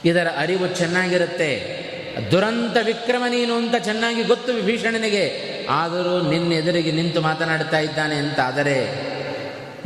ಇದರ 0.04 0.26
ಅರಿವು 0.36 0.66
ಚೆನ್ನಾಗಿರುತ್ತೆ. 0.66 1.82
ದುರಂತ 2.30 2.76
ವಿಕ್ರಮ 2.84 3.24
ನೀನು 3.30 3.54
ಅಂತ 3.54 3.74
ಚೆನ್ನಾಗಿ 3.76 4.22
ಗೊತ್ತು 4.22 4.52
ವಿಭೀಷಣನಿಗೆ. 4.52 5.52
ಆದರೂ 5.70 6.30
ನಿನ್ನ 6.30 6.52
ಎದುರಿಗೆ 6.52 6.92
ನಿಂತು 6.92 7.20
ಮಾತನಾಡ್ತಾ 7.20 7.78
ಇದ್ದಾನೆ 7.78 8.14
ಅಂತ 8.14 8.40
ಆದರೆ 8.40 9.12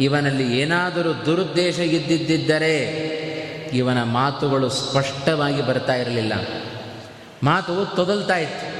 ಇವನಲ್ಲಿ 0.00 0.58
ಏನಾದರೂ 0.58 1.26
ದುರುದ್ದೇಶ 1.26 1.78
ಇದ್ದಿದ್ದರೆ 1.78 3.15
ಇವನ 3.72 4.02
ಮಾತುಗಳು 4.02 4.68
ಸ್ಪಷ್ಟವಾಗಿ 4.68 5.62
ಬರ್ತಾ 5.62 5.94
ಇರಲಿಲ್ಲ. 5.94 6.32
ಮಾತು 7.42 7.96
ತೊದಲ್ತಾ 7.96 8.36
ಇತ್ತು. 8.36 8.76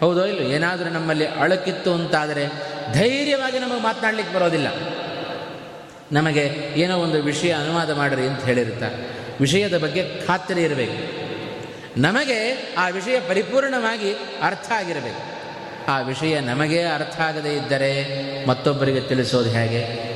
ಹೌದೋ 0.00 0.24
ಇಲ್ಲ, 0.24 0.40
ಏನಾದರೂ 0.40 0.90
ನಮ್ಮಲ್ಲಿ 0.90 1.26
ಅಳಕಿತ್ತು 1.26 1.94
ಅಂತಾದರೆ 1.94 2.46
ಧೈರ್ಯವಾಗಿ 2.92 3.58
ನಮಗೆ 3.58 3.82
ಮಾತನಾಡಲಿಕ್ಕೆ 3.82 4.34
ಬರೋದಿಲ್ಲ. 4.34 4.66
ನಮಗೆ 6.12 6.44
ಏನೋ 6.76 6.98
ಒಂದು 6.98 7.22
ವಿಷಯ 7.22 7.52
ಅನುವಾದ 7.52 7.90
ಮಾಡಿರಿ 7.90 8.26
ಅಂತ 8.26 8.44
ಹೇಳಿರ್ತಾರೆ 8.44 8.96
ವಿಷಯದ 9.40 9.78
ಬಗ್ಗೆ 9.78 10.26
ಖಾತ್ರಿ 10.26 10.62
ಇರಬೇಕು. 10.62 11.22
ನಮಗೆ 12.00 12.74
ಆ 12.78 12.88
ವಿಷಯ 12.88 13.20
ಪರಿಪೂರ್ಣವಾಗಿ 13.20 14.12
ಅರ್ಥ 14.42 14.72
ಆಗಿರಬೇಕು. 14.72 15.32
ಆ 15.90 16.00
ವಿಷಯ 16.00 16.40
ನಮಗೆ 16.40 16.82
ಅರ್ಥ 16.82 17.20
ಆಗದೇ 17.20 17.54
ಇದ್ದರೆ 17.54 17.92
ಮತ್ತೊಬ್ಬರಿಗೆ 18.46 19.00
ತಿಳಿಸೋದು 19.00 19.50
ಹೇಗೆ? 19.50 20.12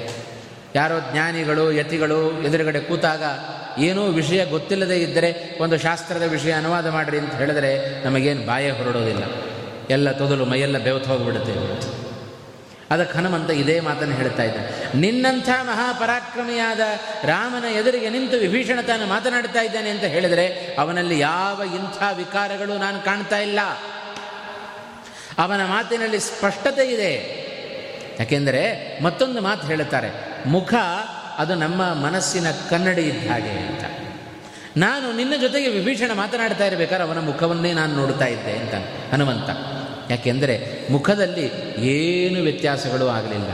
ಯಾರೋ 0.74 0.94
ಜ್ಞಾನಿಗಳು, 1.12 1.72
ಯತಿಗಳು 1.72 2.32
ಎದುರುಗಡೆ 2.32 2.80
ಕೂತಾಗ 2.80 3.22
ಏನೂ 3.78 4.06
ವಿಷಯ 4.06 4.44
ಗೊತ್ತಿಲ್ಲದೇ 4.44 4.96
ಇದ್ದರೆ 4.96 5.58
ಒಂದು 5.60 5.78
ಶಾಸ್ತ್ರದ 5.78 6.22
ವಿಷಯ 6.22 6.52
ಅನುವಾದ 6.52 6.86
ಮಾಡಿರಿ 6.86 7.18
ಅಂತ 7.18 7.34
ಹೇಳಿದ್ರೆ 7.34 8.04
ನಮಗೇನು 8.04 8.46
ಬಾಯ 8.46 8.70
ಹೊರಡೋದಿಲ್ಲ. 8.70 9.24
ಎಲ್ಲ 9.90 10.12
ತೊದಲು 10.12 10.44
ಮೈಯೆಲ್ಲ 10.44 10.78
ಬೆವತ್ತು 10.78 11.10
ಹೋಗಿಬಿಡುತ್ತೆ. 11.10 12.06
ಅದಕ್ಕೆ 12.90 13.18
ಹನುಮಂತ 13.18 13.50
ಇದೇ 13.50 13.80
ಮಾತನ್ನು 13.80 14.14
ಹೇಳ್ತಾ 14.14 14.42
ಇದ್ದ 14.42 14.56
ನಿನ್ನಂಥ 14.94 15.48
ಮಹಾಪರಾಕ್ರಮಿಯಾದ 15.62 16.80
ರಾಮನ 17.24 17.64
ಎದುರಿಗೆ 17.64 18.10
ನಿಂತು 18.10 18.36
ವಿಭೀಷಣ 18.36 18.80
ತಾನು 18.80 19.06
ಮಾತನಾಡ್ತಾ 19.06 19.60
ಇದ್ದಾನೆ 19.60 19.90
ಅಂತ 19.90 20.04
ಹೇಳಿದರೆ 20.04 20.76
ಅವನಲ್ಲಿ 20.78 21.18
ಯಾವ 21.18 21.62
ಇಂಥ 21.74 22.02
ವಿಕಾರಗಳು 22.16 22.78
ನಾನು 22.78 23.04
ಕಾಣ್ತಾ 23.04 23.38
ಇಲ್ಲ. 23.38 23.60
ಅವನ 25.38 25.64
ಮಾತಿನಲ್ಲಿ 25.64 26.20
ಸ್ಪಷ್ಟತೆ 26.20 26.84
ಇದೆ. 26.86 27.46
ಯಾಕೆಂದರೆ 28.18 28.98
ಮತ್ತೊಂದು 29.02 29.40
ಮಾತು 29.40 29.66
ಹೇಳುತ್ತಾರೆ. 29.66 30.10
ಮುಖ 30.48 30.74
ಅದು 31.38 31.54
ನಮ್ಮ 31.54 31.82
ಮನಸ್ಸಿನ 31.94 32.46
ಕನ್ನಡಿ 32.70 33.02
ಇದ್ದ 33.02 33.30
ಹಾಗೆ 33.30 33.50
ಅಂತ. 33.50 33.84
ನಾನು 34.76 35.16
ನಿನ್ನ 35.16 35.34
ಜೊತೆಗೆ 35.40 35.68
ವಿಭೀಷಣ 35.68 36.10
ಮಾತನಾಡ್ತಾ 36.14 36.64
ಇರಬೇಕಾದ್ರೆ 36.66 37.04
ಅವನ 37.08 37.18
ಮುಖವನ್ನೇ 37.18 37.72
ನಾನು 37.72 37.92
ನೋಡ್ತಾ 37.96 38.26
ಇದ್ದೆ 38.26 38.52
ಅಂತ, 38.52 38.74
ಹನುಮಂತ. 39.12 39.48
ಯಾಕೆಂದರೆ 40.10 40.56
ಮುಖದಲ್ಲಿ 40.92 41.46
ಏನು 41.86 42.42
ವ್ಯತ್ಯಾಸಗಳು 42.42 43.06
ಆಗಲಿಲ್ಲ. 43.08 43.50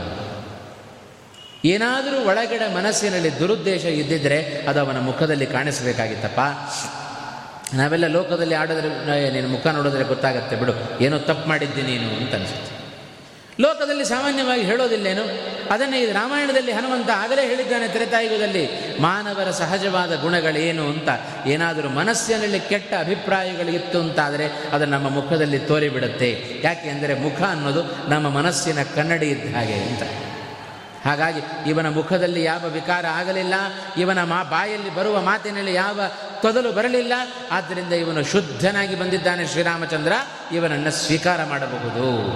ಏನಾದರೂ 1.65 2.17
ಒಳಗಡೆ 2.27 2.73
ಮನಸ್ಸಿನಲ್ಲಿ 2.73 3.39
ದುರುದ್ದೇಶ 3.39 3.85
ಇದ್ದಿದ್ದರೆ 3.85 4.65
ಅದು 4.69 4.79
ಅವನ 4.79 4.99
ಮುಖದಲ್ಲಿ 4.99 5.45
ಕಾಣಿಸಬೇಕಾಗಿತ್ತಪ್ಪ. 5.45 6.41
ನಾವೆಲ್ಲ 7.73 8.07
ಲೋಕದಲ್ಲಿ 8.07 8.55
ಆಡೋದ್ರೆ 8.55 8.89
ನಿನ್ನ 9.29 9.51
ಮುಖ 9.51 9.67
ನೋಡಿದ್ರೆ 9.67 10.03
ಗೊತ್ತಾಗತ್ತೆ, 10.03 10.55
ಬಿಡು. 10.55 10.73
ಏನೋ 11.03 11.17
ತಪ್ಪು 11.19 11.49
ಮಾಡಿದ್ದಿ 11.49 11.81
ನೀನು 11.81 12.07
ಅಂತ 12.17 12.35
ಅನಿಸುತ್ತೆ. 12.35 12.72
ಲೋಕದಲ್ಲಿ 13.59 14.05
ಸಾಮಾನ್ಯವಾಗಿ 14.05 14.61
ಹೇಳೋದಿಲ್ಲೇನು? 14.61 15.53
ಅದನ್ನೇ 15.71 16.01
ಇದು 16.01 16.13
ರಾಮಾಯಣದಲ್ಲಿ 16.13 16.71
ಹನುಮಂತ 16.71 17.09
ಆಗಲೇ 17.09 17.47
ಹೇಳಿದ್ದಾನೆ 17.47 17.87
ತ್ರೇತಾಯುಗದಲ್ಲಿ, 17.87 18.69
ಮಾನವರ 18.99 19.51
ಸಹಜವಾದ 19.51 20.21
ಗುಣಗಳೇನು 20.21 20.87
ಅಂತ? 20.87 21.09
ಏನಾದರೂ 21.45 21.89
ಮನಸ್ಸಿನಲ್ಲಿ 21.89 22.59
ಕೆಟ್ಟ 22.59 22.93
ಅಭಿಪ್ರಾಯಗಳಿತ್ತು 22.99 23.99
ಅಂತಾದರೆ 23.99 24.69
ಅದು 24.71 24.85
ನಮ್ಮ 24.85 25.09
ಮುಖದಲ್ಲಿ 25.09 25.59
ತೋರಿಬಿಡುತ್ತೆ. 25.59 26.61
ಯಾಕೆ 26.63 26.89
ಅಂದರೆ 26.89 27.13
ಮುಖ 27.13 27.41
ಅನ್ನೋದು 27.41 28.09
ನಮ್ಮ 28.09 28.29
ಮನಸ್ಸಿನ 28.29 28.83
ಕನ್ನಡಿ 28.95 29.29
ಇದ್ದ 29.29 29.55
ಹಾಗೆ 29.55 29.73
ಅಂತ. 29.73 30.03
ಹಾಗಾಗಿ 31.05 31.69
ಇವನ 31.69 31.89
ಮುಖದಲ್ಲಿ 31.89 32.43
ಯಾವ 32.43 32.67
ವಿಕಾರ 32.67 33.05
ಆಗಲಿಲ್ಲ, 33.05 33.53
ಇವನ 33.97 34.23
ಮಾ 34.23 34.43
ಬಾಯಲ್ಲಿ 34.43 34.95
ಬರುವ 34.95 35.21
ಮಾತಿನಲ್ಲಿ 35.21 35.73
ಯಾವ 35.73 36.01
ತೊದಲು 36.41 36.71
ಬರಲಿಲ್ಲ, 36.71 37.13
ಆದ್ದರಿಂದ 37.51 37.93
ಇವನು 37.93 38.23
ಶುದ್ಧನಾಗಿ 38.23 38.95
ಬಂದಿದ್ದಾನೆ 38.95 39.47
ಶ್ರೀರಾಮಚಂದ್ರ. 39.47 40.13
ಇವನನ್ನು 40.51 40.91
ಸ್ವೀಕಾರ 40.91 41.43
ಮಾಡಬಹುದು. 41.43 42.33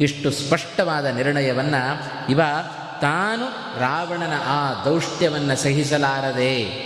ಇಷ್ಟು 0.00 0.30
ಸ್ಪಷ್ಟವಾದ 0.30 1.06
ನಿರ್ಣಯವನ್ನು 1.06 2.02
ಇವ 2.30 2.40
ತಾನು 3.00 3.46
ರಾವಣನ 3.80 4.32
ಆ 4.46 4.84
ದೌಷ್ಟ್ಯವನ್ನು 4.84 5.56
ಸಹಿಸಲಾರದೆ. 5.56 6.84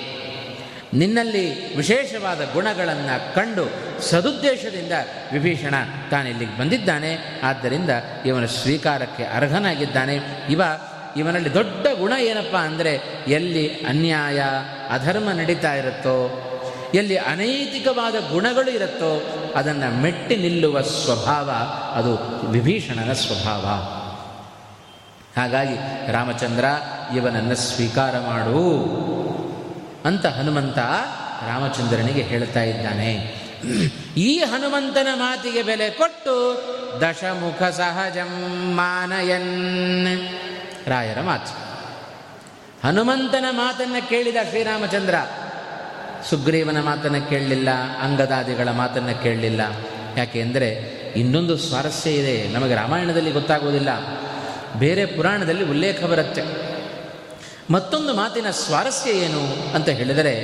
ನಿನ್ನಲ್ಲಿ 0.94 1.77
ವಿಶೇಷವಾದ 1.77 2.40
ಗುಣಗಳನ್ನು 2.53 3.35
ಕಂಡು 3.35 3.71
ಸದುದ್ದೇಶದಿಂದ 4.03 4.92
ವಿಭೀಷಣ 5.33 5.75
ತಾನಿಲ್ಲಿಗೆ 6.11 6.59
ಬಂದಿದ್ದಾನೆ. 6.59 7.40
ಆದ್ದರಿಂದ 7.42 7.90
ಇವನ 8.27 8.47
ಸ್ವೀಕಾರಕ್ಕೆ 8.47 9.25
ಅರ್ಹನಾಗಿದ್ದಾನೆ. 9.25 10.18
ಇವ 10.51 10.62
ಇವನಲ್ಲಿ 11.16 11.55
ದೊಡ್ಡ 11.55 11.87
ಗುಣ 11.99 12.12
ಏನಪ್ಪ 12.21 12.57
ಅಂದರೆ 12.57 12.94
ಎಲ್ಲಿ 13.29 13.68
ಅನ್ಯಾಯ, 13.68 14.42
ಅಧರ್ಮ 14.90 15.31
ನಡೀತಾ 15.31 15.75
ಇರುತ್ತೋ 15.75 16.44
ಎಲ್ಲಿ 16.94 17.16
ಅನೈತಿಕವಾದ 17.16 18.14
ಗುಣಗಳು 18.31 18.70
ಇರುತ್ತೋ 18.70 19.22
ಅದನ್ನು 19.57 20.01
ಮೆಟ್ಟಿ 20.01 20.37
ನಿಲ್ಲುವ 20.37 20.81
ಸ್ವಭಾವ, 20.81 21.51
ಅದು 21.94 22.16
ವಿಭೀಷಣನ 22.51 23.12
ಸ್ವಭಾವ. 23.12 23.66
ಹಾಗಾಗಿ 25.40 25.74
ರಾಮಚಂದ್ರ, 26.12 26.64
ಇವನನ್ನು 27.16 27.55
ಸ್ವೀಕಾರ 27.55 28.18
ಮಾಡು 28.18 28.85
ಅಂತ 30.05 30.27
ಹನುಮಂತ 30.27 30.79
ರಾಮಚಂದ್ರನಿಗೆ 31.48 32.22
ಹೇಳ್ತಾ 32.22 32.62
ಇದ್ದಾನೆ. 32.62 33.14
ಈ 34.16 34.38
ಹನುಮಂತನ 34.38 35.09
ಮಾತಿಗೆ 35.14 35.62
ಬೆಲೆ 35.62 35.90
ಕೊಟ್ಟು 35.90 36.64
ದಶಮುಖ 37.01 37.62
ಸಹಜಂ 37.62 38.53
ಮಾನಯನ್. 38.74 40.29
ರಾಯರ 40.88 41.20
ಮಾತು. 41.20 41.68
ಹನುಮಂತನ 42.87 43.44
ಮಾತನ್ನು 43.51 44.09
ಕೇಳಿದ 44.09 44.37
ಶ್ರೀರಾಮಚಂದ್ರ 44.48 45.14
ಸುಗ್ರೀವನ 46.31 46.81
ಮಾತನ್ನು 46.81 47.29
ಕೇಳಲಿಲ್ಲ, 47.29 47.69
ಅಂಗದಾದಿಗಳ 48.01 48.71
ಮಾತನ್ನು 48.71 49.23
ಕೇಳಲಿಲ್ಲ. 49.23 49.61
ಯಾಕೆ 50.17 50.41
ಅಂದರೆ, 50.41 50.69
ಇನ್ನೊಂದು 51.17 51.57
ಸ್ವಾರಸ್ಯ 51.57 52.11
ಇದೆ. 52.11 52.49
ನಮಗೆ 52.49 52.75
ರಾಮಾಯಣದಲ್ಲಿ 52.75 53.31
ಗೊತ್ತಾಗುವುದಿಲ್ಲ. 53.31 53.88
ಬೇರೆ 54.79 55.07
ಪುರಾಣದಲ್ಲಿ 55.07 55.64
ಉಲ್ಲೇಖ 55.64 56.05
ಬರುತ್ತೆ. 56.05 56.43
ಮತ್ತೊಂದು 57.71 58.14
ಮಾತಿನ 58.14 58.51
ಸ್ವಾರಸ್ಯ 58.51 59.11
ಏನು 59.11 59.43
ಅಂತ 59.75 59.88
ಹೇಳಿದರೆ, 59.88 60.35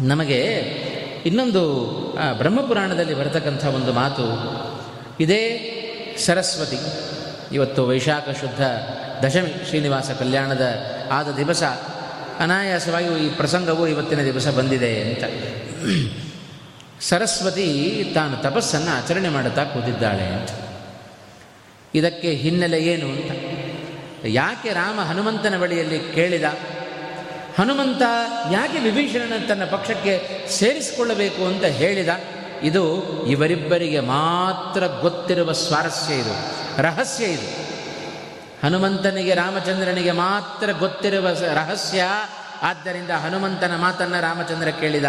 ನಮಗೆ 0.00 0.40
ಇನ್ನೊಂದು 1.26 1.62
ಬ್ರಹ್ಮಪುರಾಣದಲ್ಲಿ 2.38 3.14
ಬರತಕ್ಕಂಥ 3.14 3.64
ಒಂದು 3.64 3.92
ಮಾತು, 3.92 4.26
ಇದೇ 5.20 5.42
ಸರಸ್ವತಿ. 6.18 6.78
ಇವತ್ತು 7.54 7.88
ವೈಶಾಖ 7.88 8.28
ಶುದ್ಧ 8.40 8.62
ದಶಮಿ 9.24 9.68
ಶ್ರೀನಿವಾಸ 9.68 10.10
ಕಲ್ಯಾಣದ 10.10 10.66
ಆದ 11.12 11.30
ದಿವಸ 11.36 11.62
ಅನಾಯಾಸವಾಗಿ 12.38 13.26
ಈ 13.26 13.28
ಪ್ರಸಂಗವು 13.28 13.88
ಇವತ್ತಿನ 13.88 14.22
ದಿವಸ 14.24 14.48
ಬಂದಿದೆ 14.48 15.02
ಅಂತ. 15.02 15.24
ಸರಸ್ವತಿ 17.00 18.10
ತಾನು 18.14 18.36
ತಪಸ್ಸನ್ನು 18.36 18.90
ಆಚರಣೆ 18.90 19.28
ಮಾಡುತ್ತಾ 19.28 19.64
ಕೂತಿದ್ದಾಳೆ 19.64 20.24
ಅಂತ. 20.24 20.48
ಇದಕ್ಕೆ 21.94 22.30
ಹಿನ್ನೆಲೆ 22.30 22.82
ಏನು 22.82 23.06
ಅಂತ. 23.06 23.30
ಯಾಕೆ 24.24 24.68
ರಾಮ 24.68 25.00
ಹನುಮಂತನ 25.00 25.58
ಬಳಿಯಲ್ಲಿ 25.58 25.98
ಕೇಳಿದ? 25.98 26.44
ಹನುಮಂತ 27.58 28.02
ಯಾಕೆ 28.52 28.78
ವಿಭೀಷಣನ 28.78 29.46
ತನ್ನ 29.48 29.64
ಪಕ್ಷಕ್ಕೆ 29.64 30.46
ಸೇರಿಸಿಕೊಳ್ಳಬೇಕು 30.50 31.46
ಅಂತ 31.46 31.64
ಹೇಳಿದ? 31.64 32.08
ಇದು 32.62 33.02
ಇವರಿಬ್ಬರಿಗೆ 33.26 34.00
ಮಾತ್ರ 34.00 34.86
ಗೊತ್ತಿರುವ 34.86 35.52
ಸ್ವಾರಸ್ಯ 35.52 36.14
ಇದು, 36.14 36.34
ರಹಸ್ಯ 36.82 37.24
ಇದು. 37.24 37.71
ಹನುಮಂತನಿಗೆ, 38.64 39.34
ರಾಮಚಂದ್ರನಿಗೆ 39.34 40.12
ಮಾತ್ರ 40.12 40.72
ಗೊತ್ತಿರುವ 40.72 41.28
ರಹಸ್ಯ. 41.28 42.02
ಆದ್ದರಿಂದ 42.62 43.10
ಹನುಮಂತನ 43.10 43.76
ಮಾತನ್ನು 43.76 44.20
ರಾಮಚಂದ್ರ 44.20 44.68
ಕೇಳಿದ. 44.68 45.04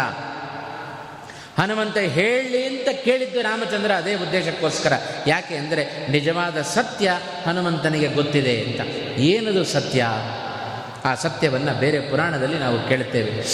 ಹನುಮಂತ 1.58 1.96
ಹೇಳಿ 1.96 2.66
ಅಂತ 2.66 3.04
ಕೇಳಿದ್ದು 3.04 3.42
ರಾಮಚಂದ್ರ, 3.42 3.92
ಅದೇ 3.92 4.14
ಉದ್ದೇಶಕ್ಕೋಸ್ಕರ. 4.14 4.92
ಯಾಕೆ 5.26 5.56
ಅಂದರೆ, 5.56 6.06
ನಿಜವಾದ 6.10 6.62
ಸತ್ಯ 6.62 7.12
ಹನುಮಂತನಿಗೆ 7.46 8.06
ಗೊತ್ತಿದೆ 8.06 8.62
ಅಂತ. 8.62 8.80
ಏನದು 9.18 9.64
ಸತ್ಯ? 9.64 10.06
ಆ 11.04 11.14
ಸತ್ಯವನ್ನು 11.14 11.80
ಬೇರೆ 11.80 12.00
ಪುರಾಣದಲ್ಲಿ 12.00 12.58
ನಾವು 12.58 12.88
ಕೇಳುತ್ತೇವೆ. 12.88 13.44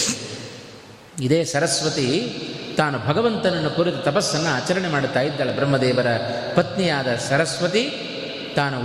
ಇದೇ 1.23 1.43
ಸರಸ್ವತಿ 1.43 2.37
ತಾನು 2.77 2.99
ಭಗವಂತನನ್ನು 2.99 3.69
ಕುರಿತು 3.69 3.97
ತಪಸ್ಸನ್ನು 3.97 4.49
ಆಚರಣೆ 4.49 4.87
ಮಾಡುತ್ತಾ 4.87 5.21
ಇದ್ದಾಳೆ. 5.21 5.53
ಬ್ರಹ್ಮದೇವರ 5.53 6.07
ಪತ್ನಿಯಾದ 6.55 7.07
ಸರಸ್ವತಿ 7.07 8.07
ತಾನು 8.55 8.81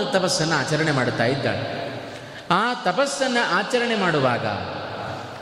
ಉತ್ತಮವಾದ 0.00 0.22
ತಪಸ್ಸನ್ನು 0.22 0.54
ಆಚರಣೆ 0.54 0.92
ಮಾಡುತ್ತಾ 0.92 1.24
ಇದ್ದಾಳೆ. 1.24 1.82
ಆ 2.50 2.74
ತಪಸ್ಸನ್ನು 2.74 3.50
ಆಚರಣೆ 3.50 3.94
ಮಾಡುವಾಗ 3.94 4.46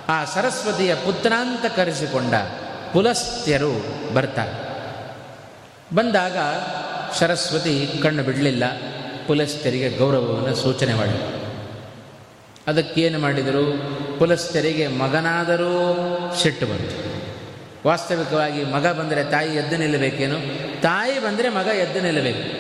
ಆ 0.09 0.25
ಸರಸ್ವತಿಯ 0.25 0.95
ಪುತ್ರಾಂತ 0.95 1.77
ಕರೆಸಿಕೊಂಡ 1.77 2.35
ಪುಲಸ್ತ್ಯರು 2.93 3.73
ಬರ್ತಾರೆ. 4.15 4.71
ಬಂದಾಗ 5.95 6.37
ಸರಸ್ವತಿ 7.19 8.01
ಕಣ್ಣು 8.03 8.23
ಬಿಡಲಿಲ್ಲ. 8.23 8.65
ಪುಲಸ್ತ್ಯರಿಗೆ 9.27 9.91
ಗೌರವವನ್ನು 9.91 10.57
ಸೂಚನೆ 10.57 10.95
ಮಾಡಿದರು 10.95 11.41
ಅದಕ್ಕೇನು 12.67 13.19
ಮಾಡಿದರು? 13.19 13.65
ಪುಲಸ್ತ್ಯರಿಗೆ 14.19 14.89
ಮಗನಾದರೂ 14.89 15.97
ಸಿಟ್ಟು 16.43 16.67
ಬಂತು. 16.67 17.11
ವಾಸ್ತವಿಕವಾಗಿ 17.89 18.65
ಮಗ 18.65 18.87
ಬಂದರೆ 18.87 19.25
ತಾಯಿ 19.25 19.57
ಎದ್ದು 19.57 19.77
ನಿಲ್ಲಬೇಕೇನು? 19.77 20.37
ತಾಯಿ 20.83 21.19
ಬಂದರೆ 21.19 21.49
ಮಗ 21.49 21.67
ಎದ್ದು 21.67 22.01
ನಿಲ್ಲಬೇಕು. 22.01 22.60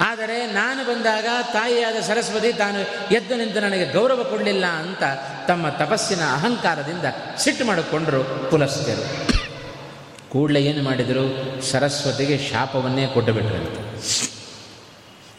ಆದರೆ 0.00 0.46
ನಾನು 0.46 0.86
ಬಂದಾಗ 0.86 1.26
ತಾಯಿಯಾದ 1.52 1.96
ಸರಸ್ವತಿ 2.02 2.52
ತಾನು 2.52 2.80
ಎದ್ದು 3.14 3.36
ನಿಂತು 3.36 3.60
ನನಗೆ 3.60 3.92
ಗೌರವ 3.92 4.22
ಕೊಡಲಿಲ್ಲ 4.22 4.66
ಅಂತ 4.66 5.02
ತಮ್ಮ 5.48 5.68
ತಪಸ್ಸಿನ 5.68 6.20
ಅಹಂಕಾರದಿಂದ 6.32 7.04
ಸಿಟ್ಟು 7.38 7.64
ಮಾಡಿಕೊಂಡರು 7.64 8.50
ಪುಲಸ್ತ್ಯರು 8.50 9.34
ಕೂಡಲೇ 10.30 10.62
ಏನು 10.62 10.82
ಮಾಡಿದರು? 10.82 11.62
ಸರಸ್ವತಿಗೆ 11.62 12.38
ಶಾಪವನ್ನೇ 12.38 13.06
ಕೊಟ್ಟುಬಿಟ್ರಂತೆ 13.06 13.84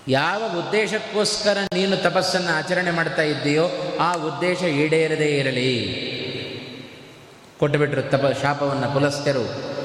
ಯಾವ 0.08 0.44
ಉದ್ದೇಶಕ್ಕೋಸ್ಕರ 0.44 1.58
ನೀನು 1.74 1.98
ತಪಸ್ಸನ್ನು 1.98 2.58
ಆಚರಣೆ 2.58 2.92
ಮಾಡ್ತಾ 2.92 3.22
ಇದ್ದೀಯೋ 3.22 3.70
ಆ 4.00 4.14
ಉದ್ದೇಶ 4.14 4.62
ಈಡೇರದೇ 4.62 5.38
ಇರಲಿ. 5.38 6.06
ಕೊಟ್ಟುಬಿಟ್ರು 7.60 8.02
ತಪ 8.02 8.26
ಶಾಪವನ್ನು 8.42 8.94
ಪುಲಸ್ತ್ಯರು 8.94 9.76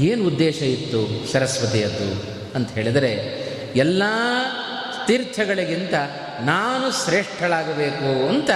ಏನು 0.00 0.24
ಉದ್ದೇಶ 0.24 0.62
ಇತ್ತು 0.62 1.32
ಸರಸ್ವತಿಯದ್ದು 1.32 2.40
ಅಂತ 2.54 2.70
ಹೇಳಿದರೆ 2.70 3.49
ಎಲ್ಲ 3.76 4.02
ತೀರ್ಥಗಳಿಗಿಂತ 5.06 5.94
ನಾನು 6.40 7.04
ಶ್ರೇಷ್ಠಳಾಗಬೇಕು 7.04 8.28
ಅಂತ 8.28 8.50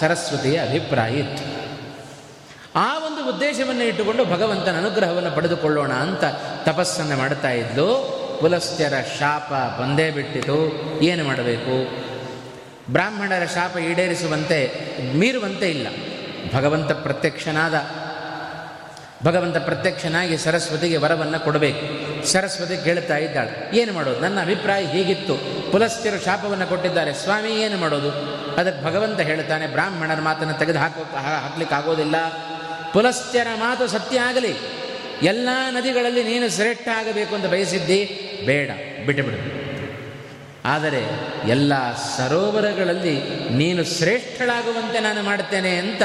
ಸರಸ್ವತಿಯ 0.00 0.60
ಅಭಿಪ್ರಾಯ 0.60 1.14
ಇತ್ತು. 1.14 1.66
ಆ 2.78 2.98
ಒಂದು 2.98 3.36
ಉದ್ದೇಶವನ್ನು 3.36 3.82
ಇಟ್ಟುಕೊಂಡು 3.82 4.24
ಭಗವಂತನ 4.24 4.76
ಅನುಗ್ರಹವನ್ನು 4.76 5.30
ಪಡೆದುಕೊಳ್ಳೋಣ 5.30 5.92
ಅಂತ 5.92 6.24
ತಪಸ್ಸನ್ನು 6.64 7.16
ಮಾಡ್ತಾ 7.16 7.50
ಇದ್ದು 7.50 8.16
ಪುಲಸ್ತ್ಯರ 8.40 8.92
ಶಾಪ 9.18 9.80
ಬಂದೇ 9.80 10.10
ಬಿಟ್ಟಿತು. 10.10 10.72
ಏನು 11.02 11.24
ಮಾಡಬೇಕು? 11.24 12.06
ಬ್ರಾಹ್ಮಣರ 12.92 13.44
ಶಾಪ 13.44 13.76
ಈಡೇರಿಸುವಂತೆ 13.78 14.72
ಮೀರುವಂತೆ 15.14 15.70
ಇಲ್ಲ. 15.70 15.86
ಭಗವಂತ 16.54 16.92
ಪ್ರತ್ಯಕ್ಷನಾದ 16.92 17.74
ಭಗವಂತ 19.26 19.56
ಪ್ರತ್ಯಕ್ಷನಾಗಿ 19.56 20.36
ಸರಸ್ವತಿಗೆ 20.38 20.96
ವರವನ್ನು 20.96 21.40
ಕೊಡಬೇಕು. 21.40 22.15
ಸರಸ್ವತಿ 22.26 22.84
ಕೇಳ್ತಾ 22.84 23.16
ಇದ್ದಾಳೆ. 23.16 23.76
ಏನು 23.76 23.92
ಮಾಡೋದು? 23.92 24.20
ನನ್ನ 24.20 24.40
ಅಭಿಪ್ರಾಯ 24.40 24.84
ಹೀಗಿತ್ತು. 24.84 25.34
ಪುಲಸ್ತ್ಯರು 25.72 26.24
ಶಾಪವನ್ನು 26.24 26.66
ಕೊಟ್ಟಿದ್ದಾರೆ. 26.66 27.14
ಸ್ವಾಮಿ, 27.14 27.50
ಏನು 27.50 27.76
ಮಾಡೋದು? 27.78 28.10
ಅದಕ್ಕೆ 28.54 28.84
ಭಗವಂತ 28.84 29.20
ಹೇಳ್ತಾನೆ, 29.20 29.66
ಬ್ರಾಹ್ಮಣರ 29.66 30.20
ಮಾತನ್ನು 30.20 30.54
ತೆಗೆದು 30.54 30.78
ಹಾಕೋ 30.78 31.02
ಹಾಕ್ಲಿಕ್ಕೆ 31.16 31.76
ಆಗೋದಿಲ್ಲ 31.76 32.16
ಪುಲಸ್ತ್ಯರ 32.92 33.46
ಮಾತು 33.54 33.86
ಸತ್ಯ 33.86 34.20
ಆಗಲಿ. 34.20 34.56
ಎಲ್ಲ 35.22 35.48
ನದಿಗಳಲ್ಲಿ 35.70 36.22
ನೀನು 36.22 36.48
ಶ್ರೇಷ್ಠ 36.50 36.88
ಆಗಬೇಕು 36.88 37.34
ಅಂತ 37.34 37.46
ಬಯಸಿದ್ದಿ? 37.46 38.00
ಬೇಡ, 38.46 38.70
ಬಿಟ್ಟುಬಿಡು. 39.06 39.66
ಆದರೆ 40.64 41.02
ಎಲ್ಲ 41.48 41.92
ಸರೋವರಗಳಲ್ಲಿ 41.94 43.16
ನೀನು 43.56 43.84
ಶ್ರೇಷ್ಠಳಾಗುವಂತೆ 43.84 45.00
ನಾನು 45.00 45.22
ಮಾಡ್ತೇನೆ 45.22 45.76
ಅಂತ 45.76 46.02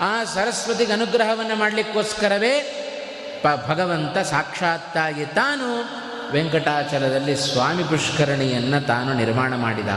ಆ 0.00 0.24
ಸರಸ್ವತಿಗೆ 0.24 0.92
ಅನುಗ್ರಹವನ್ನು 0.92 1.56
ಮಾಡಲಿಕ್ಕೋಸ್ಕರವೇ 1.56 2.54
ಪ 3.42 3.46
ಭಗವಂತ 3.68 4.18
ಸಾಕ್ಷಾತ್ತಾಗಿ 4.18 5.24
ತಾನು 5.24 6.00
ವೆಂಕಟಾಚಲದಲ್ಲಿ 6.32 7.36
ಸ್ವಾಮಿ 7.36 7.84
ಪುಷ್ಕರಣಿಯನ್ನು 7.84 8.86
ತಾನು 8.86 9.14
ನಿರ್ಮಾಣ 9.14 9.56
ಮಾಡಿದ. 9.56 9.88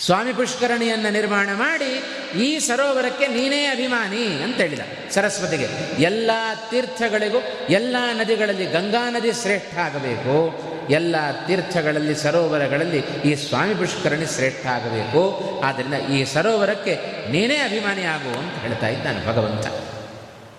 ಸ್ವಾಮಿ 0.00 0.32
ಪುಷ್ಕರಣಿಯನ್ನು 0.32 1.12
ನಿರ್ಮಾಣ 1.12 1.48
ಮಾಡಿ 1.52 2.02
ಈ 2.40 2.58
ಸರೋವರಕ್ಕೆ 2.58 3.26
ನೀನೇ 3.26 3.66
ಅಭಿಮಾನಿ 3.66 4.42
ಅಂತ 4.42 4.56
ಹೇಳಿದ 4.56 4.80
ಸರಸ್ವತಿಗೆ. 5.10 5.68
ಎಲ್ಲ 6.02 6.30
ತೀರ್ಥಗಳಿಗೂ, 6.70 7.38
ಎಲ್ಲ 7.70 7.96
ನದಿಗಳಲ್ಲಿ 8.12 8.66
ಗಂಗಾ 8.66 9.10
ನದಿ 9.10 9.32
ಶ್ರೇಷ್ಠ 9.32 9.78
ಆಗಬೇಕು. 9.78 10.62
ಎಲ್ಲ 10.90 11.16
ತೀರ್ಥಗಳಲ್ಲಿ, 11.46 12.14
ಸರೋವರಗಳಲ್ಲಿ 12.14 12.98
ಈ 12.98 13.34
ಸ್ವಾಮಿ 13.34 13.74
ಪುಷ್ಕರಣಿ 13.74 14.26
ಶ್ರೇಷ್ಠ 14.26 14.66
ಆಗಬೇಕು. 14.66 15.22
ಆದ್ದರಿಂದ 15.64 15.94
ಈ 15.94 16.24
ಸರೋವರಕ್ಕೆ 16.24 16.94
ನೀನೇ 17.30 17.56
ಅಭಿಮಾನಿ 17.56 18.02
ಆಗು 18.02 18.38
ಅಂತ 18.38 18.54
ಹೇಳ್ತಾ 18.54 18.86
ಇದ್ದಾನೆ 18.86 19.26
ಭಗವಂತ. 19.26 19.93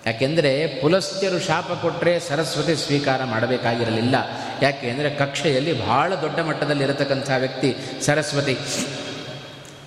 ಯಾಕೆಂದರೆ 0.06 0.66
ಪುಲಸ್ತ್ಯರು 0.66 1.38
ಶಾಪ 1.38 1.72
ಕೊಟ್ಟರೆ 1.72 2.20
ಸರಸ್ವತಿ 2.20 2.76
ಸ್ವೀಕಾರ 2.76 3.24
ಮಾಡಬೇಕಾಗಿರಲಿಲ್ಲ. 3.24 4.16
ಯಾಕೆ 4.62 4.90
ಅಂದರೆ 4.90 5.10
ಕಕ್ಷೆಯಲ್ಲಿ 5.10 5.86
ಬಹಳ 5.86 6.14
ದೊಡ್ಡ 6.14 6.40
ಮಟ್ಟದಲ್ಲಿ 6.40 6.84
ಇರತಕ್ಕಂಥ 6.84 7.30
ವ್ಯಕ್ತಿ 7.38 7.76
ಸರಸ್ವತಿ. 8.00 8.58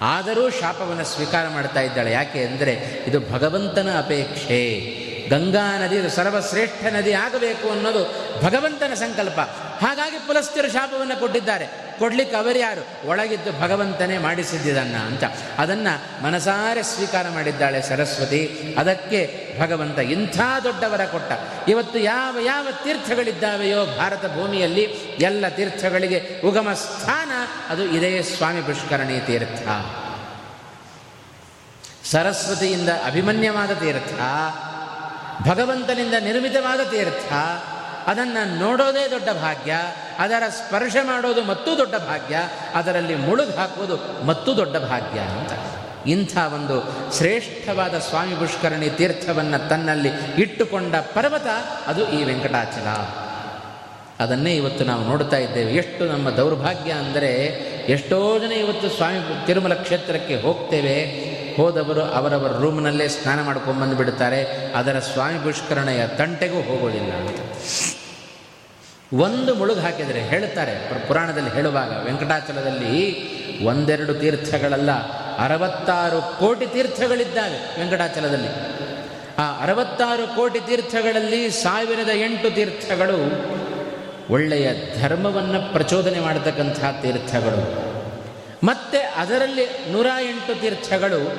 ಆದರೂ 0.02 0.50
ಶಾಪವನ್ನು 0.50 1.04
ಸ್ವೀಕಾರ 1.04 1.48
ಮಾಡ್ತಾ 1.48 1.82
ಇದ್ದಾಳೆ. 1.82 2.12
ಯಾಕೆ 2.12 2.44
ಅಂದರೆ 2.44 2.74
ಇದು 3.08 3.20
ಭಗವಂತನ 3.20 3.98
ಅಪೇಕ್ಷೆ. 3.98 5.00
ಗಂಗಾ 5.30 5.78
ನದಿ 5.78 6.16
ಸರ್ವಶ್ರೇಷ್ಠ 6.16 6.86
ನದಿ 6.86 7.14
ಆಗಬೇಕು 7.14 7.70
ಅನ್ನೋದು 7.70 8.04
ಭಗವಂತನ 8.42 8.94
ಸಂಕಲ್ಪ. 8.94 9.40
ಹಾಗಾಗಿ 9.82 10.18
ಪುಲಸ್ತ್ಯರು 10.18 10.72
ಶಾಪವನ್ನು 10.72 11.20
ಕೊಟ್ಟಿದ್ದಾರೆ. 11.20 11.90
ಕೊಡ್ಲಿಕ್ಕೆ 12.00 12.36
ಅವರು 12.36 12.60
ಯಾರು? 12.60 13.08
ಒಳಗಿದ್ದು 13.08 13.62
ಭಗವಂತನೇ 13.62 14.18
ಮಾಡಿಸಿದ್ದನ್ನ 14.18 14.96
ಅಂತ. 14.96 15.24
ಅದನ್ನು 15.58 16.24
ಮನಸಾರೆ 16.24 16.84
ಸ್ವೀಕಾರ 16.84 17.30
ಮಾಡಿದ್ದಾಳೆ 17.30 17.82
ಸರಸ್ವತಿ. 17.82 18.76
ಅದಕ್ಕೆ 18.80 19.50
ಭಗವಂತ 19.62 20.00
ಇಂಥ 20.00 20.40
ದೊಡ್ಡವರ 20.64 21.06
ಕೊಟ್ಟ. 21.06 21.32
ಇವತ್ತು 21.70 22.00
ಯಾವ 22.00 22.38
ಯಾವ 22.46 22.68
ತೀರ್ಥಗಳಿದ್ದಾವೆಯೋ 22.84 23.86
ಭಾರತ 23.86 24.26
ಭೂಮಿಯಲ್ಲಿ 24.26 24.82
ಎಲ್ಲ 25.20 25.48
ತೀರ್ಥಗಳಿಗೆ 25.48 26.42
ಉಗಮ 26.46 26.74
ಸ್ಥಾನ 26.74 27.32
ಅದು 27.70 27.84
ಇದೇ 27.84 28.22
ಸ್ವಾಮಿ 28.22 28.62
ಪುಷ್ಕರಣಿ 28.62 29.20
ತೀರ್ಥ. 29.20 29.68
ಸರಸ್ವತಿಯಿಂದ 32.06 32.90
ಅಭಿಮನ್ಯವಾದ 32.90 33.72
ತೀರ್ಥ. 33.72 34.14
ಭಗವಂತನಿಂದ 35.50 36.14
ನಿರ್ಮಿತವಾದ 36.20 36.80
ತೀರ್ಥ. 36.80 37.34
ಅದನ್ನು 38.08 38.60
ನೋಡೋದೇ 38.60 39.08
ದೊಡ್ಡ 39.08 39.30
ಭಾಗ್ಯ, 39.30 39.74
ಅದರ 40.20 40.44
ಸ್ಪರ್ಶ 40.50 40.96
ಮಾಡೋದು 41.04 41.44
ಮತ್ತೂ 41.44 41.78
ದೊಡ್ಡ 41.78 41.96
ಭಾಗ್ಯ, 41.96 42.38
ಅದರಲ್ಲಿ 42.76 43.16
ಮುಳುಗು 43.16 43.58
ಹಾಕುವುದು 43.58 44.26
ಮತ್ತೂ 44.26 44.56
ದೊಡ್ಡ 44.56 44.78
ಭಾಗ್ಯ 44.78 45.20
ಅಂತ. 45.20 45.52
ಇಂಥ 46.08 46.38
ಒಂದು 46.38 46.94
ಶ್ರೇಷ್ಠವಾದ 47.18 47.98
ಸ್ವಾಮಿ 47.98 48.36
ಪುಷ್ಕರಣಿ 48.36 48.90
ತೀರ್ಥವನ್ನು 48.90 49.70
ತನ್ನಲ್ಲಿ 49.70 50.42
ಇಟ್ಟುಕೊಂಡ 50.42 50.96
ಪರ್ವತ, 50.96 51.48
ಅದು 51.88 52.10
ಈ 52.10 52.24
ವೆಂಕಟಾಚಲ. 52.24 52.88
ಅದನ್ನೇ 54.24 54.56
ಇವತ್ತು 54.56 54.84
ನಾವು 54.84 55.04
ನೋಡ್ತಾ 55.04 55.38
ಇದ್ದೇವೆ. 55.38 55.74
ಎಷ್ಟು 55.74 56.06
ನಮ್ಮ 56.06 56.30
ದೌರ್ಭಾಗ್ಯ 56.30 56.92
ಅಂದರೆ, 56.92 57.46
ಎಷ್ಟೋ 57.90 58.40
ಜನ 58.40 58.52
ಇವತ್ತು 58.52 58.90
ಸ್ವಾಮಿ 58.90 59.48
ತಿರುಮಲ 59.48 59.74
ಕ್ಷೇತ್ರಕ್ಕೆ 59.74 60.42
ಹೋಗ್ತೇವೆ. 60.42 61.30
ಹೋದವರು 61.58 62.02
ಅವರವರ 62.02 62.52
ರೂಮ್ನಲ್ಲೇ 62.52 63.08
ಸ್ನಾನ 63.08 63.44
ಮಾಡ್ಕೊಂಡು 63.44 63.96
ಬಿಡ್ತಾರೆ. 63.96 64.46
ಅದರ 64.76 65.00
ಸ್ವಾಮಿ 65.00 65.40
ಪುಷ್ಕರಣೆಯ 65.40 66.08
ತಂಟೆಗೂ 66.08 66.62
ಹೋಗೋದಿಲ್ಲ 66.62 67.14
ಅಂತ. 67.14 67.40
ಒಂದು 69.14 69.56
ಮುಳುಗು 69.56 69.80
ಹಾಕಿದರೆ 69.80 70.22
ಹೇಳ್ತಾರೆ 70.22 71.08
ಪುರಾಣದಲ್ಲಿ 71.08 71.50
ಹೇಳುವಾಗ 71.50 72.04
ವೆಂಕಟಾಚಲದಲ್ಲಿ 72.04 73.30
ಒಂದೆರಡು 73.66 74.14
ತೀರ್ಥಗಳಲ್ಲ, 74.14 74.92
ಅರವತ್ತಾರು 75.38 76.40
ಕೋಟಿ 76.40 76.66
ತೀರ್ಥಗಳಿದ್ದಾವೆ 76.66 77.80
ವೆಂಕಟಾಚಲದಲ್ಲಿ. 77.80 78.48
ಆ 79.38 79.64
ಅರವತ್ತಾರು 79.64 80.36
ಕೋಟಿ 80.36 80.60
ತೀರ್ಥಗಳಲ್ಲಿ 80.60 81.52
ಸಾವಿರದ 81.52 82.10
ಎಂಟು 82.10 82.56
ತೀರ್ಥಗಳು 82.56 83.50
ಒಳ್ಳೆಯ 84.34 84.70
ಧರ್ಮವನ್ನು 85.02 85.74
ಪ್ರಚೋದನೆ 85.74 86.20
ಮಾಡತಕ್ಕಂಥ 86.20 86.80
ತೀರ್ಥಗಳು. 86.80 87.90
ಮತ್ತೆ 88.66 88.98
ಅದರಲ್ಲಿ 88.98 89.92
ನೂರ 89.92 90.08
ಎಂಟು 90.30 90.62
ತೀರ್ಥಗಳು 90.62 91.36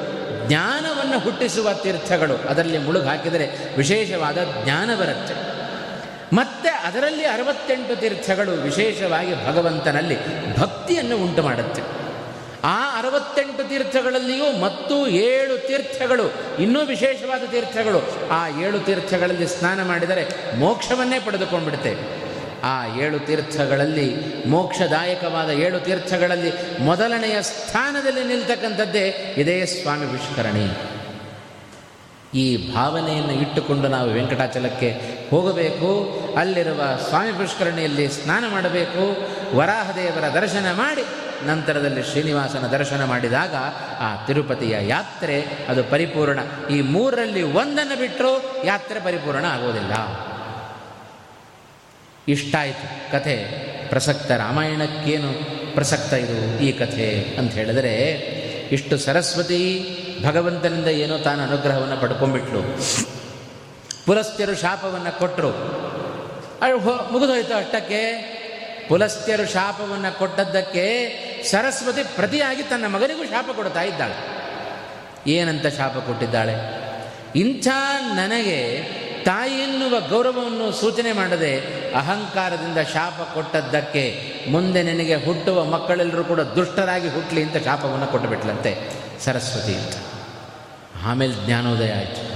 ಜ್ಞಾನವನ್ನು 0.48 1.18
ಹುಟ್ಟಿಸುವ 1.18 1.72
ತೀರ್ಥಗಳು. 1.72 2.48
ಅದರಲ್ಲಿ 2.48 2.78
ಮುಳುಗು 2.78 3.06
ಹಾಕಿದರೆ 3.06 3.76
ವಿಶೇಷವಾದ 3.76 4.38
ಜ್ಞಾನ 4.64 4.94
ಬರುತ್ತೆ. 4.94 5.49
ಮತ್ತೆ 6.32 6.68
ಅದರಲ್ಲಿ 6.68 7.24
ಅರವತ್ತೆಂಟು 7.24 7.96
ತೀರ್ಥಗಳು 7.96 8.52
ವಿಶೇಷವಾಗಿ 8.52 9.46
ಭಗವಂತನಲ್ಲಿ 9.46 10.16
ಭಕ್ತಿಯನ್ನು 10.56 11.16
ಉಂಟು 11.16 11.42
ಮಾಡುತ್ತೆ. 11.42 11.82
ಆ 12.64 12.98
ಅರವತ್ತೆಂಟು 12.98 13.68
ತೀರ್ಥಗಳಲ್ಲಿಯೂ 13.68 14.60
ಮತ್ತು 14.60 15.08
ಏಳು 15.08 15.66
ತೀರ್ಥಗಳು, 15.66 16.32
ಇನ್ನೂ 16.62 16.80
ವಿಶೇಷವಾದ 16.80 17.50
ತೀರ್ಥಗಳು, 17.50 18.30
ಆ 18.30 18.48
ಏಳು 18.48 18.80
ತೀರ್ಥಗಳಲ್ಲಿ 18.80 19.46
ಸ್ನಾನ 19.46 19.86
ಮಾಡಿದರೆ 19.86 20.54
ಮೋಕ್ಷವನ್ನೇ 20.56 21.18
ಪಡೆದುಕೊಂಡ್ಬಿಡುತ್ತೆ. 21.18 21.96
ಆ 22.62 22.96
ಏಳು 22.96 23.18
ತೀರ್ಥಗಳಲ್ಲಿ, 23.18 24.14
ಮೋಕ್ಷದಾಯಕವಾದ 24.46 25.50
ಏಳು 25.50 25.80
ತೀರ್ಥಗಳಲ್ಲಿ 25.80 26.82
ಮೊದಲನೆಯ 26.82 27.42
ಸ್ಥಾನದಲ್ಲಿ 27.42 28.24
ನಿಲ್ತಕ್ಕಂಥದ್ದೇ 28.24 29.34
ಇದೇ 29.36 29.66
ಸ್ವಾಮಿ 29.66 30.06
ವಿಷ್ಕರಣಿ. 30.06 30.99
ಈ 32.34 32.74
ಭಾವನೆಯನ್ನು 32.74 33.32
ಇಟ್ಟುಕೊಂಡು 33.32 33.88
ನಾವು 33.88 34.10
ವೆಂಕಟಾಚಲಕ್ಕೆ 34.10 34.90
ಹೋಗಬೇಕು. 35.30 36.20
ಅಲ್ಲಿರುವ 36.38 36.82
ಸ್ವಾಮಿ 37.08 37.32
ಪುಷ್ಕರಣಿಯಲ್ಲಿ 37.32 38.08
ಸ್ನಾನ 38.08 38.44
ಮಾಡಬೇಕು. 38.50 39.30
ವರಾಹದೇವರ 39.56 40.40
ದರ್ಶನ 40.40 40.66
ಮಾಡಿ 40.72 41.02
ನಂತರದಲ್ಲಿ 41.46 42.02
ಶ್ರೀನಿವಾಸನ 42.02 42.66
ದರ್ಶನ 42.66 43.04
ಮಾಡಿದಾಗ 43.04 43.54
ಆ 44.00 44.26
ತಿರುಪತಿಯ 44.26 44.76
ಯಾತ್ರೆ 44.80 45.44
ಅದು 45.68 45.84
ಪರಿಪೂರ್ಣ. 45.84 46.38
ಈ 46.70 46.80
ಮೂರರಲ್ಲಿ 46.80 47.42
ಒಂದನ್ನು 47.42 47.98
ಬಿಟ್ಟರೂ 47.98 48.62
ಯಾತ್ರೆ 48.64 49.00
ಪರಿಪೂರ್ಣ 49.00 49.44
ಆಗೋದಿಲ್ಲ. 49.44 49.92
ಇಷ್ಟಾಯಿತು. 52.28 53.12
ಕಥೆ 53.12 53.36
ಪ್ರಸಕ್ತ 53.88 54.30
ರಾಮಾಯಣಕ್ಕೇನು 54.30 55.60
ಪ್ರಸಕ್ತ 55.74 56.12
ಇದು 56.12 56.62
ಈ 56.62 56.72
ಕಥೆ 56.72 57.36
ಅಂತ 57.38 57.52
ಹೇಳಿದರೆ, 57.52 57.94
ಇಷ್ಟು 58.72 58.98
ಸರಸ್ವತಿ 58.98 59.96
ಭಗವಂತನಿಂದ 60.24 60.86
ಏನೋ 60.86 61.18
ತಾನು 61.18 61.42
ಅನುಗ್ರಹವನ್ನು 61.42 61.96
ಪಡ್ಕೊಂಡ್ಬಿಟ್ಲು. 61.96 62.62
ಪುಲಸ್ತ್ಯರು 64.06 64.54
ಶಾಪವನ್ನು 64.54 65.18
ಕೊಟ್ಟರು 65.18 65.50
ಮುಗಿದೋಯ್ತು 67.12 67.54
ಅಷ್ಟಕ್ಕೆ. 67.54 68.00
ಪುಲಸ್ತ್ಯರು 68.88 69.46
ಶಾಪವನ್ನು 69.46 70.18
ಕೊಟ್ಟದ್ದಕ್ಕೆ 70.18 70.84
ಸರಸ್ವತಿ 71.50 72.02
ಪ್ರತಿಯಾಗಿ 72.02 72.62
ತನ್ನ 72.62 72.86
ಮಗನಿಗೂ 72.86 73.24
ಶಾಪ 73.24 73.48
ಕೊಡ್ತಾ 73.54 73.82
ಇದ್ದಾಳೆ. 73.82 74.16
ಏನಂತ 75.30 75.66
ಶಾಪ 75.66 75.96
ಕೊಟ್ಟಿದ್ದಾಳೆ? 75.98 76.54
ಇಂಥ 77.36 77.68
ನನಗೆ 78.12 78.82
ತಾಯಿ 79.24 79.54
ಎನ್ನುವ 79.54 80.00
ಗೌರವವನ್ನು 80.00 80.72
ಸೂಚನೆ 80.72 81.12
ಮಾಡದೆ 81.12 81.52
ಅಹಂಕಾರದಿಂದ 81.94 82.78
ಶಾಪ 82.92 83.34
ಕೊಟ್ಟದ್ದಕ್ಕೆ 83.34 84.04
ಮುಂದೆ 84.50 84.82
ನಿನಗೆ 84.82 85.14
ಹುಟ್ಟುವ 85.14 85.64
ಮಕ್ಕಳೆಲ್ಲರೂ 85.64 86.24
ಕೂಡ 86.24 86.40
ದುಷ್ಟರಾಗಿ 86.40 87.08
ಹುಟ್ಟಲಿ 87.08 87.42
ಅಂತ 87.42 87.64
ಶಾಪವನ್ನು 87.64 88.06
ಕೊಟ್ಟುಬಿಟ್ಲಂತೆ 88.06 88.72
ಸರಸ್ವತಿ 89.24 89.74
ಅಂತ. 89.74 90.09
ಆಮೇಲೆ 91.04 91.46
ಜ್ಞಾನೋದಯ 91.46 91.92
ಆಯಿತು. 91.92 92.30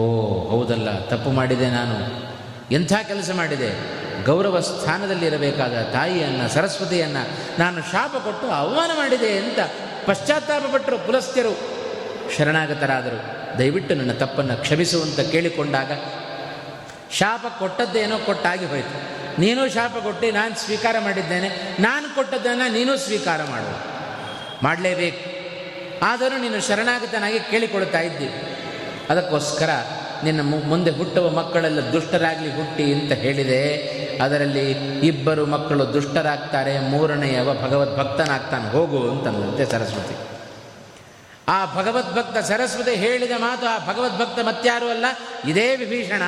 ಓ, 0.00 0.30
ಹೌದಲ್ಲ, 0.50 0.98
ತಪ್ಪು 0.98 1.30
ಮಾಡಿದೆ 1.30 1.70
ನಾನು. 1.70 2.28
ಎಂಥ 2.72 2.92
ಕೆಲಸ 2.92 3.30
ಮಾಡಿದೆ? 3.34 3.98
ಗೌರವ 4.24 4.60
ಸ್ಥಾನದಲ್ಲಿರಬೇಕಾದ 4.60 5.82
ತಾಯಿಯನ್ನು, 5.82 6.54
ಸರಸ್ವತಿಯನ್ನು 6.54 7.26
ನಾನು 7.58 7.82
ಶಾಪ 7.82 8.16
ಕೊಟ್ಟು 8.16 8.46
ಅವಮಾನ 8.50 8.90
ಮಾಡಿದೆ 8.96 9.38
ಅಂತ 9.38 9.58
ಪಶ್ಚಾತ್ತಾಪಪಟ್ಟರು 10.06 10.98
ಪುಲಸ್ತ್ಯರು. 10.98 11.78
ಶರಣಾಗತರಾದರು. 12.36 13.38
ದಯವಿಟ್ಟು 13.58 13.94
ನನ್ನ 13.94 14.12
ತಪ್ಪನ್ನು 14.12 14.56
ಕ್ಷಮಿಸುವಂತ 14.56 15.20
ಕೇಳಿಕೊಂಡಾಗ 15.20 15.92
ಶಾಪ 17.12 17.46
ಕೊಟ್ಟದ್ದೇನೋ 17.58 18.18
ಕೊಟ್ಟಾಗಿ 18.18 18.66
ಹೋಯಿತು. 18.66 19.18
ನೀನು 19.40 19.68
ಶಾಪ 19.68 19.96
ಕೊಟ್ಟು 19.96 20.34
ನಾನು 20.34 20.54
ಸ್ವೀಕಾರ 20.54 20.96
ಮಾಡಿದ್ದೇನೆ. 20.98 21.76
ನಾನು 21.80 22.14
ಕೊಟ್ಟದ್ದನ್ನು 22.14 22.72
ನೀನು 22.72 22.96
ಸ್ವೀಕಾರ 22.96 23.44
ಮಾಡು. 23.44 23.98
ಮಾಡಲೇಬೇಕು. 24.64 25.37
ಆದರೂ 26.02 26.38
ನೀನು 26.38 26.60
ಶರಣಾಗತನಾಗಿ 26.60 27.40
ಕೇಳಿಕೊಳ್ತಾ 27.40 28.00
ಇದ್ದಿ 28.00 28.28
ಅದಕ್ಕೋಸ್ಕರ 29.10 29.70
ನಿನ್ನ 30.24 30.40
ಮುಂದೆ 30.64 30.90
ಹುಟ್ಟುವ 30.90 31.30
ಮಕ್ಕಳೆಲ್ಲ 31.30 31.92
ದುಷ್ಟರಾಗಲಿ 31.92 32.56
ಹುಟ್ಟಿ 32.56 32.92
ಅಂತ 32.92 33.12
ಹೇಳಿದೆ. 33.12 33.62
ಅದರಲ್ಲಿ 34.22 34.72
ಇಬ್ಬರು 35.06 35.46
ಮಕ್ಕಳು 35.46 35.92
ದುಷ್ಟರಾಗ್ತಾರೆ 35.92 36.78
ಮೂರನೆಯವ 36.78 37.54
ಭಗವದ್ಭಕ್ತನಾಗ್ತಾನೆ, 37.54 38.70
ಹೋಗು 38.70 39.10
ಅಂತಂದಂತೆ 39.10 39.64
ಸರಸ್ವತಿ. 39.64 40.16
ಆ 41.48 41.74
ಭಗವದ್ಭಕ್ತ 41.74 42.38
ಸರಸ್ವತಿ 42.38 42.94
ಹೇಳಿದ 42.94 43.30
ಮಾತು 43.36 43.66
ಆ 43.66 43.78
ಭಗವದ್ಭಕ್ತ 43.86 44.38
ಮತ್ಯಾರು 44.46 44.90
ಅಲ್ಲ? 44.90 45.04
ಇದೇ 45.44 45.76
ವಿಭೀಷಣ. 45.76 46.22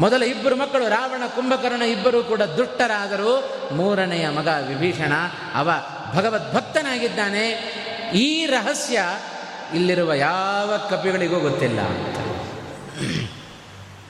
ಮೊದಲ 0.00 0.22
ಇಬ್ಬರು 0.22 0.56
ಮಕ್ಕಳು, 0.56 0.88
ರಾವಣ, 0.88 1.26
ಕುಂಭಕರ್ಣ 1.26 1.82
ಇಬ್ಬರು 1.82 2.24
ಕೂಡ 2.24 2.42
ದುಷ್ಟರಾದರೂ 2.42 3.60
ಮೂರನೆಯ 3.72 4.28
ಮಗ 4.28 4.48
ವಿಭೀಷಣ, 4.68 5.12
ಅವ 5.54 5.70
ಭಗವದ್ಭಕ್ತನಾಗಿದ್ದಾನೆ. 6.14 7.78
ಈ 8.12 8.46
ರಹಸ್ಯ 8.46 8.98
ಇಲ್ಲಿರುವ 9.74 10.12
ಯಾವ 10.12 10.76
ಕಪಿಗಳಿಗೂ 10.90 11.40
ಗೊತ್ತಿಲ್ಲ 11.40 11.80
ಅಂತ. 11.80 12.18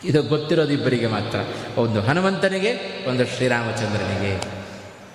ಇದು 0.05 0.22
ಗೊತ್ತಿರೋದು 0.22 0.72
ಇಬ್ಬರಿಗೆ 0.72 1.07
ಮಾತ್ರ. 1.07 1.38
ಒಂದು 1.80 2.01
ಹನುಮಂತನಿಗೆ, 2.01 3.05
ಒಂದು 3.09 3.26
ಶ್ರೀರಾಮಚಂದ್ರನಿಗೆ. 3.26 4.57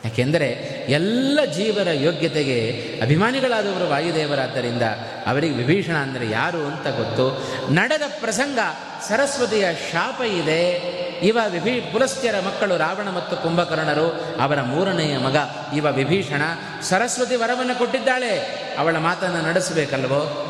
ಯಾಕೆಂದರೆ 0.06 0.48
ಎಲ್ಲ 0.90 1.40
ಜೀವರ 1.54 1.88
ಯೋಗ್ಯತೆಗೆ 1.92 2.58
ಅಭಿಮಾನಿಗಳಾದವರು 3.02 3.90
ವಾಯುದೇವರಾದ್ದರಿಂದ 3.90 4.82
ಅವರಿಗೆ 5.28 5.54
ವಿಭೀಷಣ 5.54 5.96
ಅಂದರೆ 5.96 6.30
ಯಾರು 6.30 6.58
ಅಂತ 6.58 6.88
ಗೊತ್ತು. 6.88 7.26
ನಡೆದ 7.74 8.02
ಪ್ರಸಂಗ, 8.20 8.60
ಸರಸ್ವತಿಯ 9.08 9.66
ಶಾಪ 9.92 10.22
ಇದೆ. 10.22 10.94
ಇವ 11.24 11.38
ವಿಭೀ, 11.50 11.80
ಪುಲಸ್ತ್ಯರ 11.80 12.36
ಮಕ್ಕಳು 12.48 12.78
ರಾವಣ 12.78 13.10
ಮತ್ತು 13.10 13.38
ಕುಂಭಕರ್ಣರು, 13.38 14.08
ಅವರ 14.42 14.62
ಮೂರನೆಯ 14.62 15.18
ಮಗ 15.18 15.38
ಇವ 15.76 15.88
ವಿಭೀಷಣ. 15.92 16.42
ಸರಸ್ವತಿ 16.82 17.36
ವರವನ್ನು 17.36 17.78
ಕೊಟ್ಟಿದ್ದಾಳೆ. 17.78 18.38
ಅವಳ 18.80 18.98
ಮಾತನ್ನು 18.98 19.42
ನಡೆಸಬೇಕಲ್ವೋ? 19.42 20.50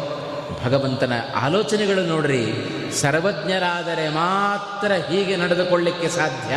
ಭಗವಂತನ 0.66 1.14
ಆಲೋಚನೆಗಳು 1.36 2.06
ನೋಡ್ರಿ, 2.06 2.46
ಸರ್ವಜ್ಞರಾದರೆ 3.02 4.10
ಮಾತ್ರ 4.10 4.92
ಹೀಗೆ 4.92 5.36
ನಡೆದುಕೊಳ್ಳಿಕ್ಕೆ 5.36 6.08
ಸಾಧ್ಯ. 6.08 6.56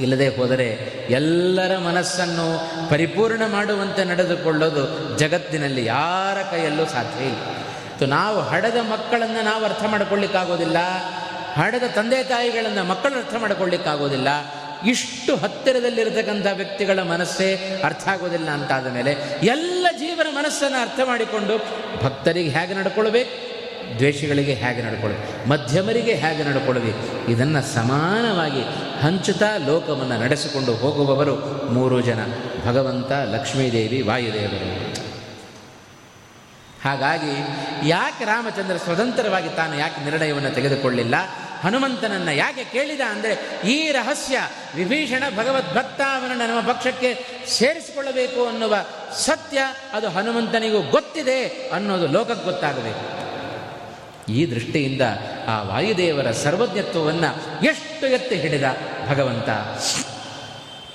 ಇಲ್ಲದೆ 0.00 0.28
ಹೋದರೆ 0.28 0.68
ಎಲ್ಲರ 1.10 1.78
ಮನಸ್ಸನ್ನು 1.78 2.46
ಪರಿಪೂರ್ಣ 2.90 3.42
ಮಾಡುವಂತೆ 3.46 4.04
ನಡೆದುಕೊಳ್ಳೋದು 4.04 5.16
ಜಗತ್ತಿನಲ್ಲಿ 5.18 5.84
ಯಾರ 5.84 6.36
ಕೈಯಲ್ಲೂ 6.50 6.86
ಸಾಧ್ಯ 6.86 7.24
ಇಲ್ಲ. 7.24 7.42
ನಾವು 8.08 8.40
ಹಡದ 8.40 8.76
ಮಕ್ಕಳನ್ನು 8.76 9.42
ನಾವು 9.44 9.64
ಅರ್ಥ 9.64 9.84
ಮಾಡಿಕೊಳ್ಳಿಕ್ಕಾಗೋದಿಲ್ಲ, 9.84 10.78
ಹಡದ 11.56 11.86
ತಂದೆ 11.94 12.24
ತಾಯಿಗಳನ್ನು 12.24 12.84
ಮಕ್ಕಳು 12.84 13.14
ಅರ್ಥ 13.14 13.34
ಮಾಡಿಕೊಳ್ಳಿಕ್ಕಾಗೋದಿಲ್ಲ, 13.34 14.28
ಇಷ್ಟು 14.86 15.36
ಹತ್ತಿರದಲ್ಲಿರತಕ್ಕಂಥ 15.36 16.46
ವ್ಯಕ್ತಿಗಳ 16.46 17.02
ಮನಸ್ಸೇ 17.02 17.80
ಅರ್ಥ 17.84 18.08
ಆಗೋದಿಲ್ಲ 18.08 18.48
ಅಂತಾದ 18.50 18.86
ಮೇಲೆ 18.86 19.40
ಎಲ್ಲ 19.42 19.86
ಜೀವನ 19.98 20.26
ಮನಸ್ಸನ್ನು 20.38 20.82
ಅರ್ಥ 20.82 21.00
ಮಾಡಿಕೊಂಡು 21.04 21.56
ಭಕ್ತರಿಗೆ 22.04 22.50
ಹೇಗೆ 22.50 22.74
ನಡ್ಕೊಳ್ಬೇಕು? 22.74 23.51
ದ್ವೇಷಿಗಳಿಗೆ 23.96 24.54
ಹೇಗೆ 24.54 24.82
ನಡ್ಕೊಳ್ಳಿ? 24.82 25.48
ಮಧ್ಯಮರಿಗೆ 25.48 26.14
ಹೇಗೆ 26.14 26.44
ನಡ್ಕೊಳ್ಳಿ 26.44 26.94
ಇದನ್ನು 27.32 27.74
ಸಮಾನವಾಗಿ 27.74 28.62
ಹಂಚುತ್ತಾ 29.00 29.56
ಲೋಕವನ್ನು 29.56 30.18
ನಡೆಸಿಕೊಂಡು 30.18 30.74
ಹೋಗುವವರು 30.74 31.36
ಮೂರು 31.72 32.00
ಜನ. 32.00 32.18
ಭಗವಂತ, 32.66 33.12
ಲಕ್ಷ್ಮೀದೇವಿ, 33.12 34.02
ವಾಯುದೇವರು. 34.02 34.92
ಹಾಗಾಗಿ 36.84 37.32
ಯಾಕೆ 37.88 38.24
ರಾಮಚಂದ್ರ 38.24 38.76
ಸ್ವತಂತ್ರವಾಗಿ 38.76 39.48
ತಾನು 39.48 39.78
ಯಾಕೆ 39.78 40.04
ನಿರ್ಣಯವನ್ನು 40.04 40.50
ತೆಗೆದುಕೊಳ್ಳಿಲ್ಲ? 40.50 41.14
ಹನುಮಂತನನ್ನು 41.60 42.32
ಯಾಕೆ 42.32 42.64
ಕೇಳಿದ 42.64 43.00
ಅಂದರೆ 43.00 43.60
ಈ 43.68 43.92
ರಹಸ್ಯ 43.92 44.38
ವಿಭೀಷಣ 44.74 45.22
ಭಗವದ್ಭಕ್ತ 45.36 46.00
ಅವನನ್ನು 46.00 46.56
ನಮ್ಮ 46.56 46.72
ಪಕ್ಷಕ್ಕೆ 46.72 47.26
ಸೇರಿಸಿಕೊಳ್ಳಬೇಕು 47.48 48.46
ಅನ್ನುವ 48.46 48.76
ಸತ್ಯ 49.18 49.58
ಅದು 49.92 50.08
ಹನುಮಂತನಿಗೂ 50.08 50.82
ಗೊತ್ತಿದೆ 50.82 51.44
ಅನ್ನೋದು 51.72 52.06
ಲೋಕಕ್ಕೆ 52.06 52.44
ಗೊತ್ತಾಗಬೇಕು. 52.44 53.21
ಈ 54.28 54.50
ದೃಷ್ಟಿಯಿಂದ 54.50 55.02
ಆ 55.48 55.62
ವಾಯುದೇವರ 55.62 56.30
ಸರ್ವಜ್ಞತ್ವವನ್ನು 56.30 57.62
ಎಷ್ಟು 57.64 58.06
ಎತ್ತಿ 58.06 58.34
ಹಿಡಿದ 58.34 58.64
ಭಗವಂತ? 59.08 59.48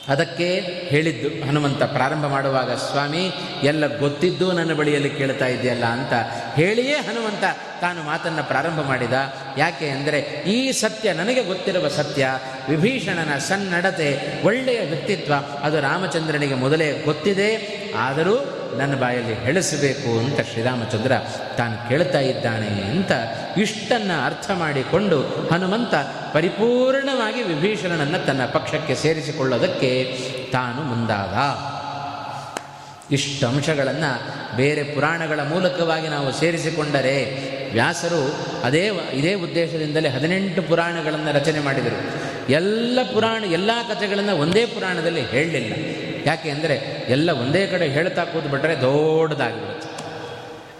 ಅದಕ್ಕೆ 0.07 0.59
ಹೇಳಿದ್ದು 0.59 1.47
ಹನುಮಂತ 1.47 1.83
ಪ್ರಾರಂಭ 1.83 2.25
ಮಾಡುವಾಗ, 2.25 2.71
ಸ್ವಾಮಿ, 2.71 3.31
ಎಲ್ಲ 3.63 3.97
ಗೊತ್ತಿದ್ದು 3.97 4.51
ನನ್ನ 4.51 4.73
ಬಳಿಯಲ್ಲಿ 4.73 5.09
ಕೇಳ್ತಾ 5.09 5.47
ಇದೆಯಲ್ಲ 5.47 5.85
ಅಂತ 5.85 6.13
ಹೇಳಿಯೇ 6.55 6.95
ಹನುಮಂತ 6.95 7.43
ತಾನು 7.81 8.03
ಮಾತನ್ನು 8.03 8.43
ಪ್ರಾರಂಭ 8.43 8.81
ಮಾಡಿದ. 8.81 9.13
ಯಾಕೆ 9.57 9.89
ಅಂದರೆ, 9.89 10.19
ಈ 10.47 10.71
ಸತ್ಯ 10.71 11.13
ನನಗೆ 11.13 11.43
ಗೊತ್ತಿರುವ 11.43 11.87
ಸತ್ಯ, 11.87 12.27
ವಿಭೀಷಣನ 12.69 13.37
ಸನ್ನಡತೆ 13.37 14.41
ಒಳ್ಳೆಯ 14.43 14.79
ವ್ಯಕ್ತಿತ್ವ, 14.81 15.33
ಅದು 15.63 15.81
ರಾಮಚಂದ್ರನಿಗೆ 15.81 16.53
ಮೊದಲೇ 16.53 16.91
ಗೊತ್ತಿದೆ. 17.05 17.77
ಆದರೂ 17.97 18.56
ನನ್ನ 18.75 18.95
ಬಾಯಲ್ಲಿ 18.95 19.33
ಹೇಳಿಸಬೇಕು 19.33 20.19
ಅಂತ 20.19 20.39
ಶ್ರೀರಾಮಚಂದ್ರ 20.41 21.11
ತಾನು 21.57 21.89
ಕೇಳ್ತಾ 21.89 22.19
ಇದ್ದಾನೆ 22.19 22.67
ಅಂತ 22.67 23.11
ಇಷ್ಟನ್ನು 23.57 24.25
ಅರ್ಥ 24.25 24.51
ಮಾಡಿಕೊಂಡು 24.51 25.21
ಹನುಮಂತ 25.51 25.95
ಪರಿಪೂರ್ಣವಾಗಿ 26.33 27.43
ವಿಭೀಷಣನನ್ನು 27.43 28.25
ತನ್ನ 28.25 28.45
ಪಕ್ಷಕ್ಕೆ 28.45 28.95
ಸೇರಿಸಿಕೊಳ್ಳೋದಕ್ಕೆ 28.95 30.19
ತಾನು 30.51 30.81
ಮುಂದಾದ. 30.81 31.77
ಇಷ್ಟು 33.13 33.47
ಅಂಶಗಳನ್ನು 33.47 34.21
ಬೇರೆ 34.57 34.83
ಪುರಾಣಗಳ 34.83 35.39
ಮೂಲಕವಾಗಿ 35.43 36.07
ನಾವು 36.07 36.31
ಸೇರಿಸಿಕೊಂಡರೆ 36.31 37.47
ವ್ಯಾಸರು 37.73 38.35
ಅದೇ 38.63 38.91
ಇದೇ 39.13 39.33
ಉದ್ದೇಶದಿಂದಲೇ 39.33 40.09
ಹದಿನೆಂಟು 40.09 40.61
ಪುರಾಣಗಳನ್ನು 40.61 41.35
ರಚನೆ 41.35 41.59
ಮಾಡಿದರು. 41.59 42.27
ಎಲ್ಲ 42.51 42.99
ಪುರಾಣ, 43.13 43.43
ಎಲ್ಲ 43.43 43.71
ಕಥೆಗಳನ್ನು 43.93 44.35
ಒಂದೇ 44.35 44.65
ಪುರಾಣದಲ್ಲಿ 44.65 45.21
ಹೇಳಲಿಲ್ಲ. 45.21 46.06
ಯಾಕೆ 46.27 46.49
ಅಂದರೆ 46.49 46.75
ಎಲ್ಲ 47.09 47.29
ಒಂದೇ 47.43 47.67
ಕಡೆ 47.67 47.87
ಹೇಳ್ತಾ 47.87 48.23
ಕೂತ್ಬಿಟ್ರೆ 48.25 48.75
ದೊಡ್ಡದಾಗಿಬಿಡುತ್ತೆ. 48.81 49.87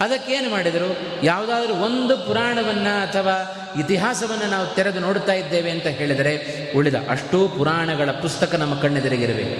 ಅದಕ್ಕೇನು 0.00 0.48
ಮಾಡಿದರು? 0.50 0.88
ಯಾವುದಾದ್ರೂ 1.22 1.74
ಒಂದು 1.74 2.14
ಪುರಾಣವನ್ನು 2.16 2.92
ಅಥವಾ 3.02 3.36
ಇತಿಹಾಸವನ್ನು 3.80 4.50
ನಾವು 4.50 4.66
ತೆರೆದು 4.74 5.00
ನೋಡ್ತಾ 5.00 5.32
ಇದ್ದೇವೆ 5.32 5.70
ಅಂತ 5.70 5.86
ಹೇಳಿದರೆ 5.86 6.32
ಉಳಿದ 6.76 6.94
ಅಷ್ಟೂ 7.10 7.48
ಪುರಾಣಗಳ 7.48 8.10
ಪುಸ್ತಕ 8.10 8.54
ನಮ್ಮ 8.54 8.74
ಕಣ್ಣೆದುರಿಗಿರಬೇಕು 8.80 9.58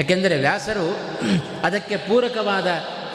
ಯಾಕೆಂದರೆ 0.00 0.36
ವ್ಯಾಸರು 0.36 0.86
ಅದಕ್ಕೆ 1.62 1.96
ಪೂರಕವಾದ 1.96 2.66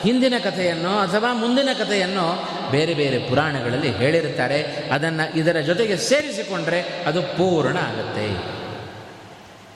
ಹಿಂದಿನ 0.03 0.33
ಕಥೆಯನ್ನು 0.43 0.93
ಅಥವಾ 0.99 1.33
ಮುಂದಿನ 1.33 1.69
ಕಥೆಯನ್ನು 1.73 2.25
ಬೇರೆ 2.71 2.93
ಬೇರೆ 2.93 3.17
ಪುರಾಣಗಳಲ್ಲಿ 3.19 3.91
ಹೇಳಿರುತ್ತಾರೆ. 3.91 4.59
ಅದನ್ನು 4.91 5.25
ಇದರ 5.37 5.59
ಜೊತೆಗೆ 5.59 5.97
ಸೇರಿಸಿಕೊಂಡ್ರೆ 5.97 6.81
ಅದು 7.05 7.21
ಪೂರ್ಣ 7.21 7.77
ಆಗುತ್ತೆ. 7.77 8.27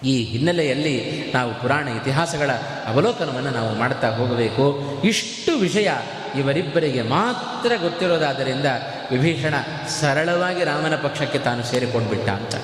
ಈ 0.03 0.23
ಹಿನ್ನೆಲೆಯಲ್ಲಿ 0.23 1.23
ನಾವು 1.33 1.61
ಪುರಾಣ 1.61 1.87
ಇತಿಹಾಸಗಳ 1.87 2.51
ಅವಲೋಕನವನ್ನು 2.85 3.49
ನಾವು 3.49 3.75
ಮಾಡ್ತಾ 3.75 4.09
ಹೋಗಬೇಕು. 4.09 4.79
ಇಷ್ಟು 5.03 5.57
ವಿಷಯ 5.57 5.89
ಇವರಿಬ್ಬರಿಗೆ 6.35 7.01
ಮಾತ್ರ 7.01 7.71
ಗೊತ್ತಿರೋದಾದ್ದರಿಂದ 7.81 8.65
ವಿಭೀಷಣ 9.11 9.53
ಸರಳವಾಗಿ 9.87 10.63
ರಾಮನ 10.63 10.95
ಪಕ್ಷಕ್ಕೆ 10.95 11.39
ತಾನು 11.39 11.63
ಸೇರಿಕೊಂಡ್ಬಿಟ್ಟ 11.63 12.29
ಅಂತ. 12.29 12.55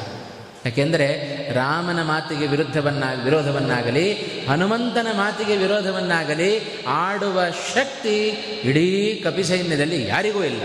ಯಾಕೆಂದರೆ 0.65 1.07
ರಾಮನ 1.53 2.03
ಮಾತಿಗೆ 2.03 2.47
ವಿರುದ್ಧವನ್ನ, 2.47 3.03
ವಿರೋಧವನ್ನಾಗಲಿ, 3.23 4.13
ಹನುಮಂತನ 4.49 5.07
ಮಾತಿಗೆ 5.13 5.57
ವಿರೋಧವನ್ನಾಗಲಿ 5.57 6.84
ಆಡುವ 6.88 7.41
ಶಕ್ತಿ 7.75 8.27
ಇಡೀ 8.63 9.21
ಕಪಿಸೈನ್ಯದಲ್ಲಿ 9.23 10.07
ಯಾರಿಗೂ 10.07 10.43
ಇಲ್ಲ. 10.43 10.61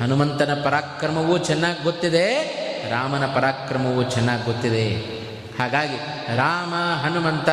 ಹನುಮಂತನ 0.00 0.60
ಪರಾಕ್ರಮವೂ 0.64 1.38
ಚೆನ್ನಾಗಿ 1.38 1.84
ಗೊತ್ತಿದೆ, 1.84 2.42
ರಾಮನ 2.90 3.26
ಪರಾಕ್ರಮವೂ 3.26 4.02
ಚೆನ್ನಾಗಿ 4.02 4.44
ಗೊತ್ತಿದೆ. 4.44 5.13
ಹಾಗಾಗಿ 5.58 5.96
ರಾಮ 6.36 6.74
ಹನುಮಂತ 7.04 7.48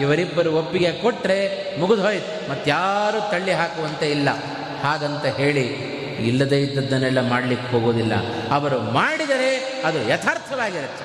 ಇವರಿಬ್ಬರು 0.00 0.56
ಒಪ್ಪಿಗೆ 0.56 0.92
ಕೊಟ್ಟರೆ 0.92 1.38
ಮುಗಿದೋಯ್ತು 1.80 2.50
ಮತ್ತಾರು 2.50 3.30
ತಳ್ಳಿ 3.30 3.52
ಹಾಕುವಂತೆ 3.52 4.10
ಇಲ್ಲ. 4.10 4.28
ಹಾಗಂತ 4.82 5.24
ಹೇಳಿ 5.24 5.96
ಇಲ್ಲದೇ 6.26 6.60
ಇದ್ದದ್ದನ್ನೆಲ್ಲ 6.60 7.28
ಮಾಡಲಿಕ್ಕೆ 7.28 7.68
ಹೋಗೋದಿಲ್ಲ 7.68 8.12
ಅವರು 8.50 8.80
ಮಾಡಿದರೆ 8.80 9.50
ಅದು 9.84 10.08
ಯಥಾರ್ಥವಾಗಿರುತ್ತೆ. 10.08 11.04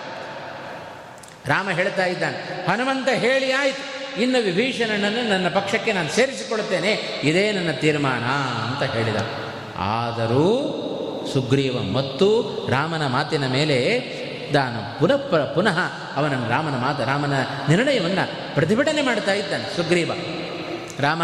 ರಾಮ 1.50 1.70
ಹೇಳ್ತಾ 1.70 2.06
ಇದ್ದಾನೆ, 2.06 2.38
ಹನುಮಂತ 2.72 3.08
ಹೇಳಿ 3.08 3.52
ಆಯಿತು. 3.52 3.84
ಇನ್ನು 4.22 4.44
ವಿಭೀಷಣನನ್ನು 4.44 5.30
ನನ್ನ 5.30 5.48
ಪಕ್ಷಕ್ಕೆ 5.50 5.94
ನಾನು 5.94 6.10
ಸೇರಿಸಿಕೊಳ್ಳುತ್ತೇನೆ 6.10 7.22
ಇದೇ 7.24 7.52
ನನ್ನ 7.52 7.72
ತೀರ್ಮಾನ 7.72 8.24
ಅಂತ 8.68 8.84
ಹೇಳಿದ. 8.84 9.16
ಆದರೂ 9.78 10.48
ಸುಗ್ರೀವ 11.34 11.74
ಮತ್ತು 11.94 12.28
ರಾಮನ 12.72 13.08
ಮಾತಿನ 13.08 13.48
ಮೇಲೆ 13.48 13.78
ತಾನು 14.52 15.00
ಪುನಃ 15.00 15.54
ಪುನಃ 15.54 15.80
ಅವನ 16.16 16.50
ರಾಮನ 16.50 16.76
ಮಾತು, 16.76 17.06
ರಾಮನ 17.06 17.34
ನಿರ್ಣಯವನ್ನು 17.70 18.56
ಪ್ರತಿಭಟನೆ 18.56 19.02
ಮಾಡ್ತಾ 19.02 19.34
ಇದ್ದಾನೆ 19.34 19.76
ಸುಗ್ರೀವ. 19.76 20.12
ರಾಮ, 21.00 21.22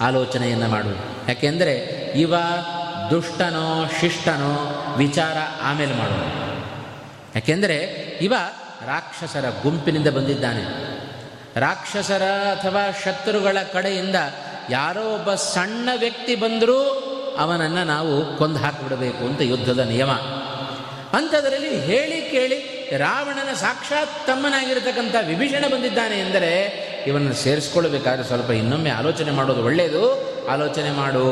ಆಲೋಚನೆಯನ್ನು 0.00 0.68
ಮಾಡು. 0.68 0.88
ಯಾಕೆಂದರೆ 1.28 1.74
ಇವ 2.16 2.34
ದುಷ್ಟನೋ, 3.10 3.90
ಶಿಷ್ಟನೋ 4.00 4.52
ವಿಚಾರ 4.96 5.36
ಆಮೇಲೆ 5.62 5.94
ಮಾಡು 5.94 6.38
ಯಾಕೆಂದರೆ 7.34 7.76
ಇವ 8.20 8.34
ರಾಕ್ಷಸರ 8.86 9.44
ಗುಂಪಿನಿಂದ 9.62 10.08
ಬಂದಿದ್ದಾನೆ. 10.08 10.64
ರಾಕ್ಷಸರ 11.60 12.22
ಅಥವಾ 12.22 12.92
ಶತ್ರುಗಳ 13.04 13.56
ಕಡೆಯಿಂದ 13.72 14.16
ಯಾರೋ 14.70 15.14
ಒಬ್ಬ 15.14 15.34
ಸಣ್ಣ 15.34 15.88
ವ್ಯಕ್ತಿ 15.96 16.34
ಬಂದರೂ 16.34 17.04
ಅವನನ್ನು 17.38 17.84
ನಾವು 17.84 18.36
ಕೊಂದು 18.36 18.58
ಹಾಕಿಬಿಡಬೇಕು 18.58 19.24
ಅಂತ 19.24 19.40
ಯುದ್ಧದ 19.40 19.78
ನಿಯಮ. 19.78 20.10
ಅಂಥದರಲ್ಲಿ 21.12 21.80
ಹೇಳಿ 21.80 22.30
ಕೇಳಿ 22.30 22.58
ರಾವಣನ 22.98 23.54
ಸಾಕ್ಷಾತ್ 23.54 24.26
ತಮ್ಮನಾಗಿರ್ತಕ್ಕಂಥ 24.26 25.14
ವಿಭೀಷಣ 25.26 25.64
ಬಂದಿದ್ದಾನೆ 25.68 26.18
ಎಂದರೆ 26.18 26.50
ಇವನನ್ನು 27.06 27.34
ಸೇರಿಸ್ಕೊಳ್ಬೇಕಾದ್ರೆ 27.34 28.26
ಸ್ವಲ್ಪ 28.26 28.50
ಇನ್ನೊಮ್ಮೆ 28.50 28.90
ಆಲೋಚನೆ 28.90 29.30
ಮಾಡೋದು 29.30 29.64
ಒಳ್ಳೆಯದು 29.64 30.04
ಆಲೋಚನೆ 30.46 30.90
ಮಾಡು. 30.90 31.24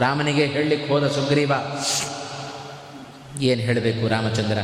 ರಾಮನಿಗೆ 0.00 0.46
ಹೇಳಲಿಕ್ಕೆ 0.46 0.92
ಹೋದ 0.92 1.08
ಸುಗ್ರೀವ, 1.08 1.52
ಏನು 3.40 3.60
ಹೇಳಬೇಕು 3.60 4.08
ರಾಮಚಂದ್ರ? 4.08 4.58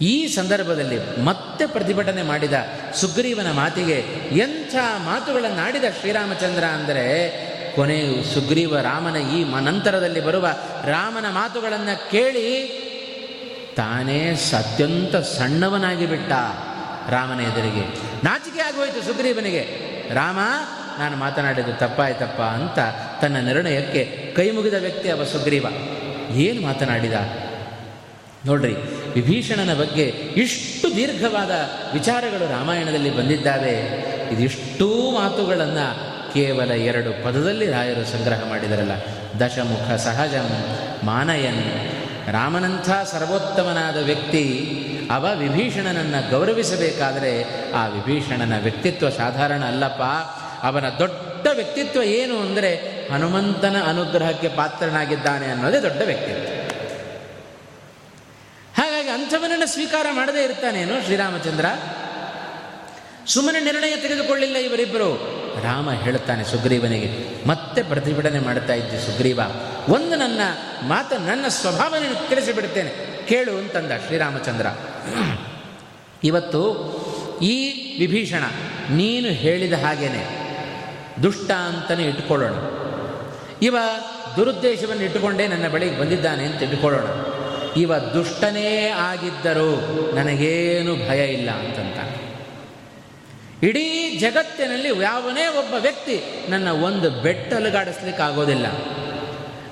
ಈ 0.00 0.26
ಸಂದರ್ಭದಲ್ಲಿ 0.26 1.24
ಮತ್ತೆ 1.24 1.66
ಪ್ರತಿಭಟನೆ 1.66 2.22
ಮಾಡಿದ 2.22 2.52
ಸುಗ್ರೀವನ 2.94 3.52
ಮಾತಿಗೆ 3.52 3.98
ಎಂಥ 4.38 4.74
ಮಾತುಗಳನ್ನಾಡಿದ 5.04 5.84
ಶ್ರೀರಾಮಚಂದ್ರ 6.00 6.64
ಅಂದರೆ 6.64 7.04
ಕೊನೆಯು 7.78 8.34
ಸುಗ್ರೀವ 8.34 8.78
ರಾಮನ 8.78 9.16
ಈ 9.16 9.44
ನಂತರದಲ್ಲಿ 9.44 10.20
ಬರುವ 10.20 10.46
ರಾಮನ 10.84 11.26
ಮಾತುಗಳನ್ನು 11.30 12.10
ಕೇಳಿ 12.10 12.48
ತಾನೇ 13.76 14.30
ಅತ್ಯಂತ 14.30 15.16
ಸಣ್ಣವನಾಗಿ 15.16 16.06
ಬಿಟ್ಟ 16.06 16.32
ರಾಮನ 17.10 17.40
ಎದುರಿಗೆ. 17.40 17.84
ನಾಚಿಕೆ 18.24 18.60
ಆಗೋಯ್ತು 18.60 19.02
ಸುಗ್ರೀವನಿಗೆ. 19.02 19.62
ರಾಮ, 20.14 20.38
ನಾನು 20.98 21.16
ಮಾತನಾಡಿದ್ದು 21.16 21.72
ತಪ್ಪಾಯ್ತಪ್ಪ 21.72 22.40
ಅಂತ 22.42 22.78
ತನ್ನ 23.20 23.36
ನಿರ್ಣಯಕ್ಕೆ 23.36 24.32
ಕೈ 24.36 24.50
ಮುಗಿದ 24.50 24.74
ವ್ಯಕ್ತಿ 24.74 25.10
ಅವ 25.10 25.24
ಸುಗ್ರೀವ. 25.24 25.66
ಏನು 26.30 26.62
ಮಾತನಾಡಿದ? 26.62 27.12
ನೋಡ್ರಿ, 28.46 28.74
ವಿಭೀಷಣನ 29.14 29.74
ಬಗ್ಗೆ 29.74 30.04
ಇಷ್ಟು 30.36 30.96
ದೀರ್ಘವಾದ 30.96 31.50
ವಿಚಾರಗಳು 31.92 32.52
ರಾಮಾಯಣದಲ್ಲಿ 32.52 33.16
ಬಂದಿದ್ದಾವೆ. 33.16 33.76
ಇದಿಷ್ಟೂ 34.34 35.10
ಮಾತುಗಳನ್ನು 35.10 36.07
ಕೇವಲ 36.34 36.70
ಎರಡು 36.70 37.24
ಪದದಲ್ಲಿ 37.24 37.70
ರಾಯರು 37.70 38.04
ಸಂಗ್ರಹ 38.04 38.48
ಮಾಡಿದರಲ್ಲ. 38.48 38.92
ದಶಮುಖ 39.40 39.92
ಸಹಜಂ, 39.92 40.78
ಮಾನಯನ್. 41.04 41.64
ರಾಮನಂಥ 42.32 42.90
ಸರ್ವೋತ್ತಮನಾದ 42.90 44.04
ವ್ಯಕ್ತಿ 44.04 44.44
ಅವ 45.10 45.26
ವಿಭೀಷಣನನ್ನು 45.34 46.30
ಗೌರವಿಸಬೇಕಾದರೆ 46.30 47.44
ಆ 47.72 47.86
ವಿಭೀಷಣನ 47.86 48.62
ವ್ಯಕ್ತಿತ್ವ 48.62 49.10
ಸಾಧಾರಣ 49.10 49.64
ಅಲ್ಲಪ್ಪ. 49.64 50.02
ಅವನ 50.66 50.84
ದೊಡ್ಡ 50.98 51.46
ವ್ಯಕ್ತಿತ್ವ 51.52 52.02
ಏನು 52.02 52.40
ಅಂದರೆ 52.40 52.74
ಹನುಮಂತನ 53.12 53.76
ಅನುಗ್ರಹಕ್ಕೆ 53.86 54.48
ಪಾತ್ರನಾಗಿದ್ದಾನೆ 54.48 55.46
ಅನ್ನೋದೇ 55.46 55.80
ದೊಡ್ಡ 55.80 56.02
ವ್ಯಕ್ತಿತ್ವ. 56.02 56.52
ಹಾಗಾಗಿ 58.76 59.08
ಅಂಥವನನ್ನು 59.08 59.66
ಸ್ವೀಕಾರ 59.66 60.06
ಮಾಡದೇ 60.12 60.44
ಇರ್ತಾನೇನು 60.44 61.04
ಶ್ರೀರಾಮಚಂದ್ರ? 61.04 61.64
ಸುಮ್ಮನೆ 63.26 63.60
ನಿರ್ಣಯ 63.60 63.96
ತೆಗೆದುಕೊಳ್ಳಿಲ್ಲ 63.96 64.56
ಇವರಿಬ್ಬರು 64.56 65.37
ರಾಮ 65.64 65.90
ಹೇಳುತ್ತಾನೆ, 65.90 66.44
ಸುಗ್ರೀವನಿಗೆ, 66.44 67.08
ಮತ್ತೆ 67.48 67.82
ಪ್ರತಿಭಟನೆ 67.82 68.38
ಮಾಡ್ತಾ 68.38 68.74
ಇದ್ದೆ 68.74 68.98
ಸುಗ್ರೀವ. 69.06 69.40
ಒಂದು 69.88 70.16
ನನ್ನ 70.16 70.40
ಮಾತು 70.82 71.26
ನನ್ನ 71.26 71.44
ಸ್ವಭಾವನೆಯನ್ನು 71.48 72.28
ತಿಳಿಸಿಬಿಡ್ತೇನೆ 72.28 72.92
ಕೇಳು 73.28 73.52
ಅಂತಂದ 73.58 73.90
ಶ್ರೀರಾಮಚಂದ್ರ. 74.06 74.66
ಇವತ್ತು 76.24 76.62
ಈ 77.42 77.56
ವಿಭೀಷಣ 77.98 78.44
ನೀನು 78.90 79.28
ಹೇಳಿದ 79.28 79.72
ಹಾಗೇನೆ, 79.72 80.22
ದುಷ್ಟ 81.22 81.50
ಅಂತಲೇ 81.50 82.02
ಇಟ್ಕೊಳ್ಳೋಣ 82.02 82.54
ಇವ 83.62 83.76
ದುರುದ್ದೇಶವನ್ನು 84.36 85.02
ಇಟ್ಟುಕೊಂಡೇ 85.02 85.46
ನನ್ನ 85.46 85.68
ಬಳಿಗೆ 85.68 86.00
ಬಂದಿದ್ದಾನೆ 86.00 86.44
ಅಂತ 86.44 86.62
ಇಟ್ಕೊಳ್ಳೋಣ 86.62 87.08
ಇವ 87.76 87.98
ದುಷ್ಟನೇ 87.98 88.88
ಆಗಿದ್ದರೂ 88.88 89.70
ನನಗೇನು 90.14 91.08
ಭಯ 91.08 91.32
ಇಲ್ಲ 91.32 91.50
ಅಂತಂತ 91.50 91.98
ಇಡೀ 93.62 94.18
ಜಗತ್ತಿನಲ್ಲಿ 94.18 95.02
ಯಾವನೇ 95.02 95.46
ಒಬ್ಬ 95.46 95.74
ವ್ಯಕ್ತಿ 95.74 96.22
ನನ್ನ 96.48 96.68
ಒಂದು 96.68 97.10
ಬೆಟ್ಟಲುಗಾಡಿಸ್ಲಿಕ್ಕೆ 97.10 98.22
ಆಗೋದಿಲ್ಲ 98.22 98.66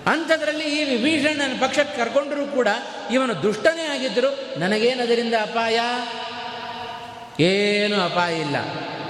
ಅಂಥದ್ರಲ್ಲಿ 0.06 0.64
ಈ 0.64 0.96
ವಿಭೀಷಣನ 0.96 1.60
ಪಕ್ಷಕ್ಕೆ 1.60 1.96
ಕರ್ಕೊಂಡರೂ 1.96 2.46
ಕೂಡ 2.46 2.68
ಇವನು 3.10 3.42
ದುಷ್ಟನೇ 3.42 3.82
ಆಗಿದ್ದರು 3.82 4.60
ನನಗೇನದರಿಂದ 4.60 5.34
ಅಪಾಯ? 5.34 5.80
ಏನು 7.44 8.00
ಅಪಾಯ 8.00 8.40
ಇಲ್ಲ. 8.40 8.56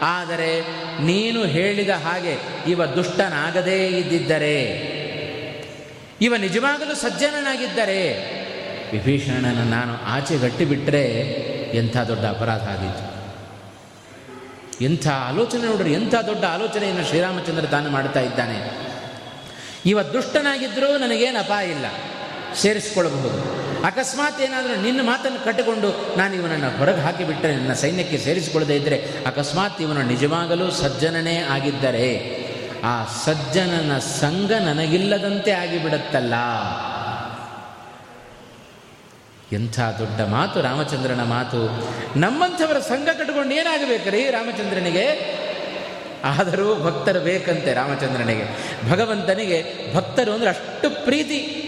ಆದರೆ 0.03 0.61
ನೀನು 1.03 1.45
ಹೇಳಿದ 1.45 1.91
ಹಾಗೆ 1.91 2.37
ಇವ 2.70 2.87
ದುಷ್ಟನಾಗದೇ 2.87 3.87
ಇದ್ದಿದ್ದರೆ, 3.87 4.70
ಇವ 6.20 6.37
ನಿಜವಾಗಲೂ 6.37 6.95
ಸಜ್ಜನನಾಗಿದ್ದರೆ, 6.95 8.18
ವಿಭೀಷಣನ 8.93 9.70
ನಾನು 9.70 10.05
ಆಚೆಗಟ್ಟಿಬಿಟ್ರೆ 10.05 11.03
ಎಂಥ 11.77 11.97
ದೊಡ್ಡ 11.97 12.24
ಅಪರಾಧ 12.24 12.61
ಆದೀತು 12.61 13.16
ಎಂಥ 14.81 15.07
ಆಲೋಚನೆ 15.09 15.66
ನೋಡ್ರಿ, 15.66 15.93
ಎಂಥ 15.93 16.14
ದೊಡ್ಡ 16.14 16.45
ಆಲೋಚನೆಯನ್ನು 16.45 17.05
ಶ್ರೀರಾಮಚಂದ್ರ 17.05 17.64
ತಾನು 17.64 17.91
ಮಾಡ್ತಾ 17.91 18.20
ಇದ್ದಾನೆ. 18.20 18.87
ಇವ 19.87 20.03
ದುಷ್ಟನಾಗಿದ್ದರೂ 20.03 20.99
ನನಗೇನು 20.99 21.39
ಅಪಾಯ 21.39 21.66
ಇಲ್ಲ 21.66 21.85
ಸೇರಿಸಿಕೊಳ್ಳಬಹುದು 22.55 23.66
ಅಕಸ್ಮಾತ್ 23.83 24.41
ಏನಾದರೂ 24.41 24.83
ನಿನ್ನ 24.83 25.01
ಮಾತನ್ನು 25.03 25.45
ಕಟ್ಟಿಕೊಂಡು 25.45 26.18
ನಾನು 26.18 26.35
ಇವನನ್ನು 26.35 26.79
ಹೊರಗೆ 26.79 27.01
ಹಾಕಿಬಿಟ್ಟರೆ 27.01 27.57
ನನ್ನ 27.57 27.72
ಸೈನ್ಯಕ್ಕೆ 27.72 28.18
ಸೇರಿಸಿಕೊಳ್ಳದೇ 28.18 28.77
ಇದ್ದರೆ 28.77 29.03
ಅಕಸ್ಮಾತ್ 29.27 29.83
ಇವನು 29.83 30.03
ನಿಜವಾಗಲೂ 30.03 30.70
ಸಜ್ಜನನೇ 30.70 31.37
ಆಗಿದ್ದರೆ, 31.37 32.37
ಆ 32.85 33.05
ಸಜ್ಜನನ 33.05 33.99
ಸಂಘ 33.99 34.51
ನನಗಿಲ್ಲದಂತೆ 34.51 35.51
ಆಗಿಬಿಡುತ್ತಲ್ಲ. 35.51 36.35
ಎಂಥ 39.53 39.81
ದೊಡ್ಡ 39.81 40.21
ಮಾತು 40.21 40.61
ರಾಮಚಂದ್ರನ 40.61 41.21
ಮಾತು. 41.23 41.89
ನಮ್ಮಂಥವರ 42.19 42.79
ಸಂಘ 42.79 43.09
ಕಟ್ಟಿಕೊಂಡು 43.09 43.55
ಏನಾಗಬೇಕ್ರಿ 43.55 44.31
ರಾಮಚಂದ್ರನಿಗೆ? 44.31 45.37
ಆದರೂ 46.25 46.75
ಭಕ್ತರು 46.75 47.21
ಬೇಕಂತೆ 47.21 47.75
ರಾಮಚಂದ್ರನಿಗೆ. 47.75 48.45
ಭಗವಂತನಿಗೆ 48.91 49.65
ಭಕ್ತರು 49.95 50.33
ಅಂದರೆ 50.33 50.49
ಅಷ್ಟು 50.49 51.05
ಪ್ರೀತಿ. 51.05 51.63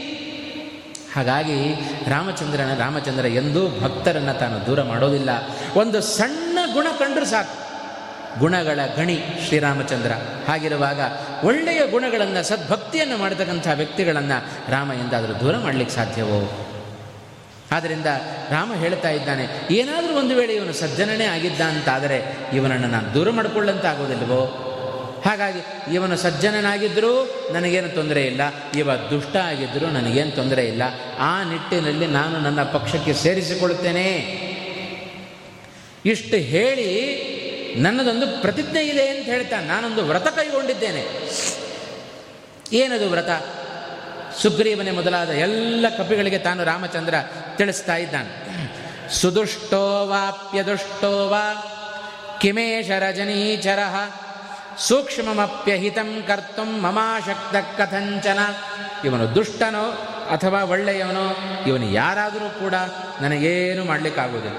ಹಾಗಾಗಿ 1.14 1.74
ರಾಮಚಂದ್ರನ 2.10 2.78
ರಾಮಚಂದ್ರ 2.78 3.26
ಎಂದೂ 3.26 3.80
ಭಕ್ತರನ್ನು 3.80 4.38
ತಾನು 4.38 4.66
ದೂರ 4.66 4.82
ಮಾಡೋದಿಲ್ಲ. 4.82 5.30
ಒಂದು 5.76 6.00
ಸಣ್ಣ 6.00 6.58
ಗುಣ 6.72 6.86
ಕಂಡ್ರೆ 6.98 7.26
ಸಾಕು. 7.26 7.68
ಗುಣಗಳ 8.40 8.78
ಗಣಿ 8.96 9.22
ಶ್ರೀರಾಮಚಂದ್ರ. 9.46 10.12
ಹಾಗಿರುವಾಗ 10.48 11.00
ಒಳ್ಳೆಯ 11.44 11.86
ಗುಣಗಳನ್ನು, 11.86 12.42
ಸದ್ಭಕ್ತಿಯನ್ನು 12.42 13.16
ಮಾಡತಕ್ಕಂಥ 13.16 13.68
ವ್ಯಕ್ತಿಗಳನ್ನು 13.74 14.70
ರಾಮ 14.70 14.92
ಎಂದಾದರೂ 14.92 15.40
ದೂರ 15.40 15.56
ಮಾಡಲಿಕ್ಕೆ 15.56 15.96
ಸಾಧ್ಯವೋ? 15.96 16.67
ಆದ್ದರಿಂದ 17.72 18.06
ರಾಮ 18.50 18.74
ಹೇಳ್ತಾ 18.74 19.10
ಇದ್ದಾನೆ, 19.10 19.74
ಏನಾದರೂ 19.74 20.14
ಒಂದು 20.18 20.34
ವೇಳೆ 20.34 20.54
ಇವನು 20.54 20.72
ಸಜ್ಜನನೇ 20.72 21.24
ಆಗಿದ್ದ 21.24 21.60
ಅಂತಾದರೆ 21.60 22.36
ಇವನನ್ನು 22.56 22.88
ನಾನು 22.88 23.14
ದೂರ 23.14 23.30
ಮಾಡಿಕೊಳ್ಳಂತಾಗೋದಿಲ್ವೋ? 23.30 24.64
ಹಾಗಾಗಿ 25.24 25.94
ಇವನು 25.94 26.16
ಸಜ್ಜನನಾಗಿದ್ದರೂ 26.16 27.12
ನನಗೇನು 27.52 27.88
ತೊಂದರೆ 27.88 28.22
ಇಲ್ಲ, 28.26 28.40
ಇವ 28.76 28.94
ದುಷ್ಟ 28.94 29.36
ಆಗಿದ್ದರೂ 29.36 29.86
ನನಗೇನು 29.86 30.30
ತೊಂದರೆ 30.30 30.64
ಇಲ್ಲ, 30.66 30.82
ಆ 31.18 31.42
ನಿಟ್ಟಿನಲ್ಲಿ 31.42 32.06
ನಾನು 32.06 32.40
ನನ್ನ 32.40 32.62
ಪಕ್ಷಕ್ಕೆ 32.62 33.12
ಸೇರಿಸಿಕೊಳ್ಳುತ್ತೇನೆ. 33.12 34.06
ಇಷ್ಟು 36.06 36.36
ಹೇಳಿ 36.36 36.90
ನನ್ನದೊಂದು 37.76 38.42
ಪ್ರತಿಜ್ಞೆ 38.42 38.82
ಇದೆ 38.86 39.08
ಅಂತ 39.08 39.26
ಹೇಳ್ತಾನೆ 39.26 39.66
ನಾನೊಂದು 39.66 40.04
ವ್ರತ 40.04 40.28
ಕೈಗೊಂಡಿದ್ದೇನೆ. 40.28 41.02
ಏನದು 42.72 43.10
ವ್ರತ? 43.10 43.30
ಸುಗ್ರೀವನೇ 44.42 44.90
ಮೊದಲಾದ 44.90 45.30
ಎಲ್ಲ 45.30 45.86
ಕಪಿಗಳಿಗೆ 45.98 46.38
ತಾನು 46.38 46.64
ರಾಮಚಂದ್ರ 46.64 47.14
ತಿಳಿಸ್ತಾ 47.56 47.96
ಇದ್ದಾನೆ. 47.96 48.48
ಸುದುಷ್ಟೋ 49.14 50.06
ವಾಪ್ಯದುಷ್ಟೋ 50.06 51.28
ವಾ 51.28 51.74
ಕಿಮೇಶ 52.40 52.90
ರಜನೀಚರ 52.90 53.78
ಸೂಕ್ಷ್ಮಮಪ್ಯಹಿತಂ 54.78 56.24
ಕರ್ತು 56.26 56.64
ಮಮಾಶಕ್ತ 56.64 57.80
ಕಥಂಚನ. 57.80 58.38
ಇವನು 59.04 59.34
ದುಷ್ಟನೋ 59.34 59.90
ಅಥವಾ 60.30 60.64
ಒಳ್ಳೆಯವನೋ 60.64 61.36
ಇವನು 61.66 61.90
ಯಾರಾದರೂ 61.92 62.60
ಕೂಡ 62.60 62.74
ನನಗೇನು 63.20 63.84
ಮಾಡಲಿಕ್ಕಾಗೋದಿಲ್ಲ 63.84 64.56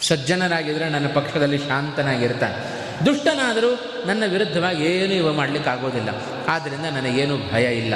ಸಜ್ಜನರಾಗಿದ್ದರೆ 0.00 0.88
ನನ್ನ 0.88 1.06
ಪಕ್ಷದಲ್ಲಿ 1.14 1.58
ಶಾಂತನಾಗಿರ್ತಾನೆ. 1.58 2.77
ದುಷ್ಟನಾದರೂ 3.06 3.80
ನನ್ನ 4.06 4.22
ವಿರುದ್ಧವಾಗಿ 4.28 4.84
ಏನು 4.84 5.14
ಇವ 5.14 5.32
ಮಾಡಲಿಕ್ಕಾಗೋದಿಲ್ಲ. 5.32 6.08
ಆದ್ದರಿಂದ 6.48 6.84
ನನಗೇನು 6.84 7.52
ಭಯ 7.52 7.74
ಇಲ್ಲ. 7.74 7.94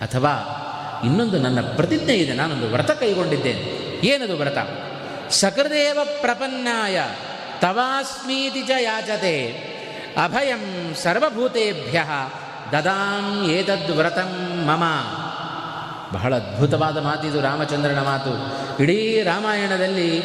ಅಥವಾ 0.00 0.60
ಇನ್ನೊಂದು 1.04 1.38
ನನ್ನ 1.38 1.60
ಪ್ರತಿಜ್ಞೆ 1.60 2.14
ಇದೆ, 2.14 2.32
ನಾನೊಂದು 2.32 2.66
ವ್ರತ 2.66 2.90
ಕೈಗೊಂಡಿದ್ದೇನೆ. 2.90 3.84
ಏನದು 4.06 4.36
ವ್ರತ? 4.36 4.58
ಸಕೃದೇವ 5.30 5.98
ಪ್ರಪನ್ನಾಯ 6.20 7.00
ತವಾಸ್ಮೀತಿ 7.60 8.62
ಚ 8.62 8.70
ಯಾಚತೆ 8.80 9.46
ಅಭಯಂ 10.24 10.94
ಸರ್ವಭೂತೇಭ್ಯ 10.94 12.02
ದದಾಂ 12.72 13.50
ಏತದ್ 13.50 13.90
ವ್ರತಂ 13.90 14.64
ಮಮ. 14.66 14.84
ಬಹಳ 16.12 16.34
ಅದ್ಭುತವಾದ 16.34 16.98
ಮಾತಿದು 16.98 17.40
ರಾಮಚಂದ್ರನ 17.40 17.98
ಮಾತು. 17.98 18.54
ಇಡೀ 18.82 19.22
ರಾಮಾಯಣದಲ್ಲಿ 19.22 20.22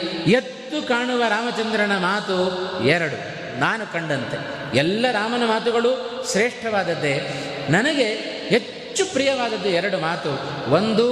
ಎತ್ತು 0.69 0.87
ಕಾಣುವ 0.87 1.23
ರಾಮಚಂದ್ರನ 1.29 1.91
ಮಾತು 1.97 2.35
ಎರಡು. 2.83 3.15
ನಾನು 3.59 3.93
ಕಂಡಂತೆ. 3.93 4.37
ಎಲ್ಲ 4.77 5.05
ರಾಮನ 5.11 5.45
ಮಾತುಗಳು 5.45 6.23
ಶ್ರೇಷ್ಠವಾದದ್ದೇ. 6.31 7.21
ನನಗೆ 7.69 8.05
ಹೆಚ್ಚು 8.49 9.13
ಪ್ರಿಯವಾದದ್ದು 9.13 9.69
ಎರಡು 9.69 9.99
ಮಾತು. 9.99 10.29
ಒಂದು, 10.71 11.05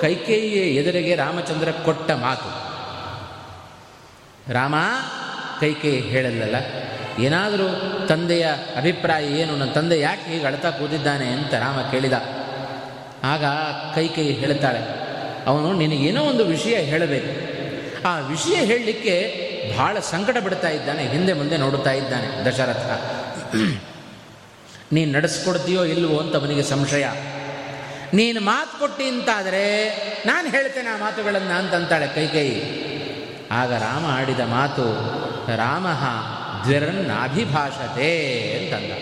ಕೈಕೇಯಿಯ 0.00 0.74
ಎದುರಿಗೆ 0.74 1.14
ರಾಮಚಂದ್ರ 1.14 1.70
ಕೊಟ್ಟ 1.70 2.10
ಮಾತು. 2.10 2.50
ರಾಮ, 4.52 4.74
ಕೈಕೇಯಿ 5.60 6.00
ಹೇಳಲ್ಲಲ್ಲ. 6.00 6.56
ಏನಾದರೂ 7.22 7.68
ತಂದೆಯ 8.06 8.46
ಅಭಿಪ್ರಾಯ 8.76 9.26
ಏನು? 9.26 9.56
ನನ್ನ 9.56 9.72
ತಂದೆ 9.72 10.00
ಯಾಕೆ 10.00 10.32
ಹೀಗೆ 10.32 10.46
ಅಳ್ತಾ 10.46 10.70
ಕೂತಿದ್ದಾನೆ 10.70 11.26
ಅಂತ 11.26 11.54
ರಾಮ 11.54 11.90
ಕೇಳಿದ. 11.90 12.12
ಆಗ 13.24 13.44
ಕೈಕೇಯಿ 13.94 14.32
ಹೇಳ್ತಾಳೆ 14.32 15.00
ಅವನು 15.46 15.72
ನಿನಗೇನೋ 15.72 16.22
ಒಂದು 16.22 16.44
ವಿಷಯ 16.44 16.76
ಹೇಳಬೇಕು. 16.76 17.49
ಆ 18.06 18.18
ವಿಷಯ 18.18 18.54
ಹೇಳಲಿಕ್ಕೆ 18.54 19.14
ಬಹಳ 19.78 19.98
ಸಂಕಟ 19.98 20.36
ಬಿಡ್ತಾ 20.36 20.68
ಇದ್ದಾನೆ, 20.68 21.02
ಹಿಂದೆ 21.08 21.32
ಮುಂದೆ 21.32 21.56
ನೋಡುತ್ತಾ 21.56 21.92
ಇದ್ದಾನೆ 21.92 22.44
ದಶರಥ. 22.44 22.86
ನೀನು 24.92 25.12
ನಡೆಸ್ಕೊಡ್ತೀಯೋ 25.12 25.84
ಇಲ್ವೋ 25.84 26.18
ಅಂತ 26.18 26.36
ಅವನಿಗೆ 26.36 26.62
ಸಂಶಯ. 26.62 27.06
ನೀನು 28.14 28.40
ಮಾತು 28.40 28.80
ಕೊಟ್ಟಿ 28.80 29.04
ಅಂತಾದರೆ 29.04 29.64
ನಾನು 30.26 30.50
ಹೇಳ್ತೇನೆ 30.50 30.88
ಆ 30.88 30.96
ಮಾತುಗಳನ್ನು 30.96 31.58
ಅಂತಂತಾಳೆ 31.58 32.06
ಕೈಕೈ. 32.06 32.48
ಆಗ 33.52 33.72
ರಾಮ 33.72 34.06
ಆಡಿದ 34.06 34.40
ಮಾತು, 34.40 34.86
ರಾಮ 35.56 35.86
ದ್ವಿರನ್ನಾಭಿಭಾಷತೆ 36.64 38.10
ಅಂತಂದ. 38.58 38.92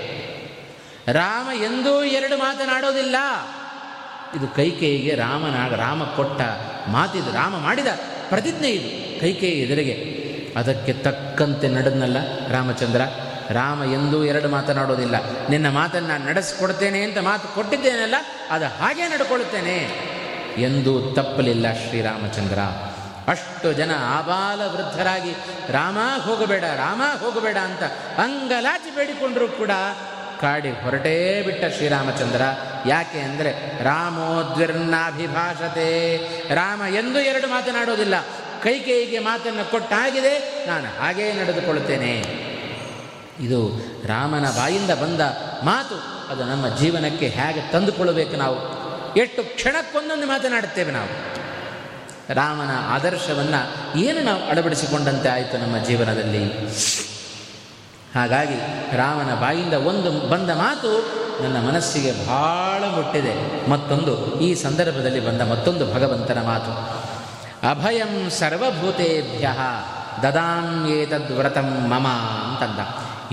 ರಾಮ 1.17 1.49
ಎಂದೂ 1.63 2.05
ಎರಡು 2.05 2.37
ಮಾತನಾಡೋದಿಲ್ಲ. 2.39 3.17
ಇದು 4.37 4.47
ಕೈಕೇಯಿಗೆ 4.49 5.15
ರಾಮನಾಗ, 5.15 5.75
ರಾಮ 5.75 6.05
ಕೊಟ್ಟ 6.05 6.41
ಮಾತಿದು 6.89 7.31
ರಾಮ 7.35 7.57
ಮಾಡಿದ 7.59 7.87
ಪ್ರತಿಜ್ಞೆ 8.29 8.69
ಇದು. 8.69 9.21
ಕೈಕೇಯಿ 9.21 9.61
ಎದುರಿಗೆ. 9.61 10.19
ಅದಕ್ಕೆ 10.57 10.93
ತಕ್ಕಂತೆ 10.93 11.69
ನಡೆದ್ನಲ್ಲ 11.69 12.17
ರಾಮಚಂದ್ರ. 12.49 13.01
ರಾಮ 13.51 13.85
ಎಂದೂ 13.85 14.25
ಎರಡು 14.25 14.49
ಮಾತನಾಡೋದಿಲ್ಲ. 14.49 15.49
ನಿನ್ನ 15.49 15.69
ಮಾತನ್ನು 15.69 16.09
ನಾನು 16.09 16.27
ನಡೆಸ್ಕೊಡ್ತೇನೆ 16.27 17.03
ಅಂತ 17.03 17.19
ಮಾತು 17.19 17.55
ಕೊಟ್ಟಿದ್ದೇನಲ್ಲ, 17.55 18.15
ಅದು 18.51 18.65
ಹಾಗೆ 18.65 19.09
ನಡ್ಕೊಳ್ತೇನೆ 19.09 19.79
ಎಂದೂ 20.59 21.15
ತಪ್ಪಲಿಲ್ಲ 21.15 21.73
ಶ್ರೀರಾಮಚಂದ್ರ. 21.73 22.59
ಅಷ್ಟು 23.29 23.73
ಜನ 23.73 23.91
ಆಬಾಲ 23.95 24.61
ವೃದ್ಧರಾಗಿ, 24.61 25.33
ರಾಮ, 25.73 25.99
ಹೋಗಬೇಡ 26.23 26.65
ರಾಮ, 26.65 27.03
ಹೋಗಬೇಡ 27.21 27.57
ಅಂತ 27.57 27.83
ಅಂಗಲಾಚಿ 28.19 28.95
ಬೇಡಿಕೊಂಡರೂ 28.95 29.49
ಕೂಡ 29.49 29.71
ಕಾಡಿ 30.41 30.71
ಹೊರಟೇ 30.71 31.43
ಬಿಟ್ಟ 31.43 31.65
ಶ್ರೀರಾಮಚಂದ್ರ. 31.65 32.43
ಯಾಕೆ 32.87 33.19
ಅಂದರೆ 33.19 33.83
ರಾಮೋದ್ವಿರ್ನಾಭಿಭಾಷತೆ. 33.83 34.99
ರಾಮ 36.55 36.83
ಎಂದು 36.95 37.21
ಎರಡು 37.21 37.47
ಮಾತನಾಡೋದಿಲ್ಲ 37.47 38.15
ಕೈಕೇಯಿಗೆ 38.63 39.19
ಮಾತನ್ನು 39.19 39.71
ಕೊಟ್ಟಾಗಿದೆ. 39.71 40.65
ನಾನು 40.67 41.01
ಹಾಗೇ 41.01 41.33
ನಡೆದುಕೊಳ್ಳುತ್ತೇನೆ. 41.33 42.15
ಇದು 43.41 43.69
ರಾಮನ 44.07 44.51
ಬಾಯಿಂದ 44.51 44.91
ಬಂದ 44.91 45.21
ಮಾತು. 45.65 46.19
ಅದು 46.33 46.45
ನಮ್ಮ 46.45 46.77
ಜೀವನಕ್ಕೆ 46.77 47.29
ಹೇಗೆ 47.29 47.73
ತಂದುಕೊಳ್ಳಬೇಕು 47.73 48.37
ನಾವು? 48.37 48.79
ಎಷ್ಟು 49.15 49.43
ಕ್ಷಣಕ್ಕೊಂದೊಂದು 49.43 50.27
ಮಾತನಾಡುತ್ತೇವೆ 50.27 50.93
ನಾವು. 50.93 51.39
ರಾಮನ 52.35 52.71
ಆದರ್ಶವನ್ನು 52.89 53.99
ಏನು 53.99 54.21
ನಾವು 54.21 54.45
ಅಳವಡಿಸಿಕೊಂಡಂತೆ 54.45 55.29
ಆಯಿತು 55.29 55.59
ನಮ್ಮ 55.59 55.79
ಜೀವನದಲ್ಲಿ? 55.79 56.45
ಹಾಗಾಗಿ 58.15 58.55
ರಾಮನ 58.97 59.35
ಬಾಯಿಂದ 59.41 59.73
ಒಂದು 59.73 60.29
ಬಂದ 60.29 60.51
ಮಾತು 60.51 60.91
ನನ್ನ 61.43 61.67
ಮನಸ್ಸಿಗೆ 61.67 62.13
ಬಹಳ 62.13 62.85
ಮುಟ್ಟಿದೆ. 62.85 63.69
ಮತ್ತೊಂದು, 63.71 64.41
ಈ 64.41 64.55
ಸಂದರ್ಭದಲ್ಲಿ 64.55 65.21
ಬಂದ 65.21 65.41
ಮತ್ತೊಂದು 65.41 65.95
ಭಗವಂತನ 65.95 66.39
ಮಾತು. 66.43 66.73
ಅಭಯಂ 67.71 68.31
ಸರ್ವಭೂತೇಭ್ಯ 68.31 69.49
ದದಾಂ 70.23 70.89
ಏತದ್ 70.91 71.33
ವ್ರತಂ 71.33 71.69
ಮಮ 71.91 72.09
ಅಂತಂದ. 72.09 72.81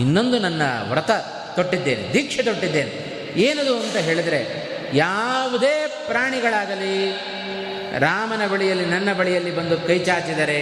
ಇನ್ನೊಂದು 0.02 0.40
ನನ್ನ 0.40 0.62
ವ್ರತ 0.90 1.12
ತೊಟ್ಟಿದ್ದೇನೆ, 1.56 2.14
ದೀಕ್ಷೆ 2.14 2.44
ತೊಟ್ಟಿದ್ದೇನೆ. 2.44 3.16
ಏನದು 3.36 3.76
ಅಂತ 3.78 3.96
ಹೇಳಿದರೆ, 3.96 4.70
ಯಾವುದೇ 4.94 6.06
ಪ್ರಾಣಿಗಳಾಗಲಿ 6.08 7.12
ರಾಮನ 8.00 8.48
ಬಳಿಯಲ್ಲಿ 8.48 8.86
ನನ್ನ 8.86 9.14
ಬಳಿಯಲ್ಲಿ 9.20 9.56
ಬಂದು 9.56 9.78
ಕೈ 9.78 10.00
ಚಾಚಿದರೆ 10.00 10.60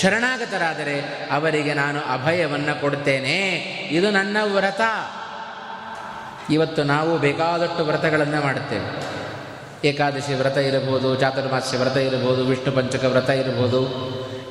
ಶರಣಾಗತರಾದರೆ 0.00 1.28
ಅವರಿಗೆ 1.32 1.74
ನಾನು 1.74 2.00
ಅಭಯವನ್ನು 2.00 2.80
ಕೊಡ್ತೇನೆ. 2.80 3.48
ಇದು 3.90 4.10
ನನ್ನ 4.10 4.36
ವ್ರತ. 4.42 4.80
ಇವತ್ತು 6.50 6.82
ನಾವು 6.82 7.18
ಬೇಕಾದಷ್ಟು 7.18 7.84
ವ್ರತಗಳನ್ನು 7.84 8.40
ಮಾಡುತ್ತೇವೆ. 8.40 9.14
ಏಕಾದಶಿ 9.88 10.34
ವ್ರತ 10.34 10.56
ಇರಬಹುದು, 10.56 11.16
ಚಾತುರ್ಮಾಸ್ಯ 11.16 11.78
ವ್ರತ 11.78 11.96
ಇರಬಹುದು, 11.96 12.44
ವಿಷ್ಣು 12.44 12.72
ಪಂಚಕ 12.72 13.04
ವ್ರತ 13.04 13.30
ಇರಬಹುದು. 13.30 13.80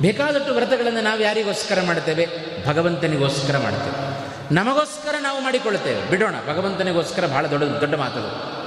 ಬೇಕಾದಷ್ಟು 0.02 0.54
ವ್ರತಗಳನ್ನು 0.54 1.00
ನಾವು 1.00 1.20
ಯಾರಿಗೋಸ್ಕರ 1.20 1.78
ಮಾಡ್ತೇವೆ 1.86 2.28
ಭಗವಂತನಿಗೋಸ್ಕರ 2.66 3.58
ಮಾಡ್ತೇವೆ 3.58 4.14
ನಮಗೋಸ್ಕರ 4.54 5.14
ನಾವು 5.20 5.40
ಮಾಡಿಕೊಳ್ಳುತ್ತೇವೆ. 5.40 6.10
ಬಿಡೋಣ, 6.10 6.34
ಭಗವಂತನಿಗೋಸ್ಕರ 6.52 7.26
ಬಹಳ 7.26 7.46
ದೊಡ್ಡ 7.46 7.64
ದೊಡ್ಡ 7.64 7.94
ಮಾತುಗಳು 7.94 8.63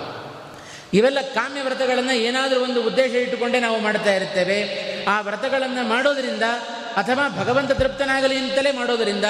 ಇವೆಲ್ಲ 0.93 1.17
ಕಾಮ್ಯ 1.33 1.61
ವ್ರತಗಳನ್ನು 1.61 2.13
ಏನಾದರೂ 2.13 2.59
ಒಂದು 2.59 2.83
ಉದ್ದೇಶ 2.83 3.11
ಇಟ್ಟುಕೊಂಡೇ 3.11 3.59
ನಾವು 3.59 3.79
ಮಾಡ್ತಾ 3.79 4.15
ಇರ್ತೇವೆ. 4.15 4.87
ಆ 5.05 5.21
ವ್ರತಗಳನ್ನು 5.21 5.87
ಮಾಡೋದರಿಂದ 5.87 6.41
ಅಥವಾ 6.97 7.29
ಭಗವಂತ 7.29 7.71
ತೃಪ್ತನಾಗಲಿ 7.71 8.35
ಅಂತಲೇ 8.35 8.71
ಮಾಡೋದರಿಂದ 8.71 9.25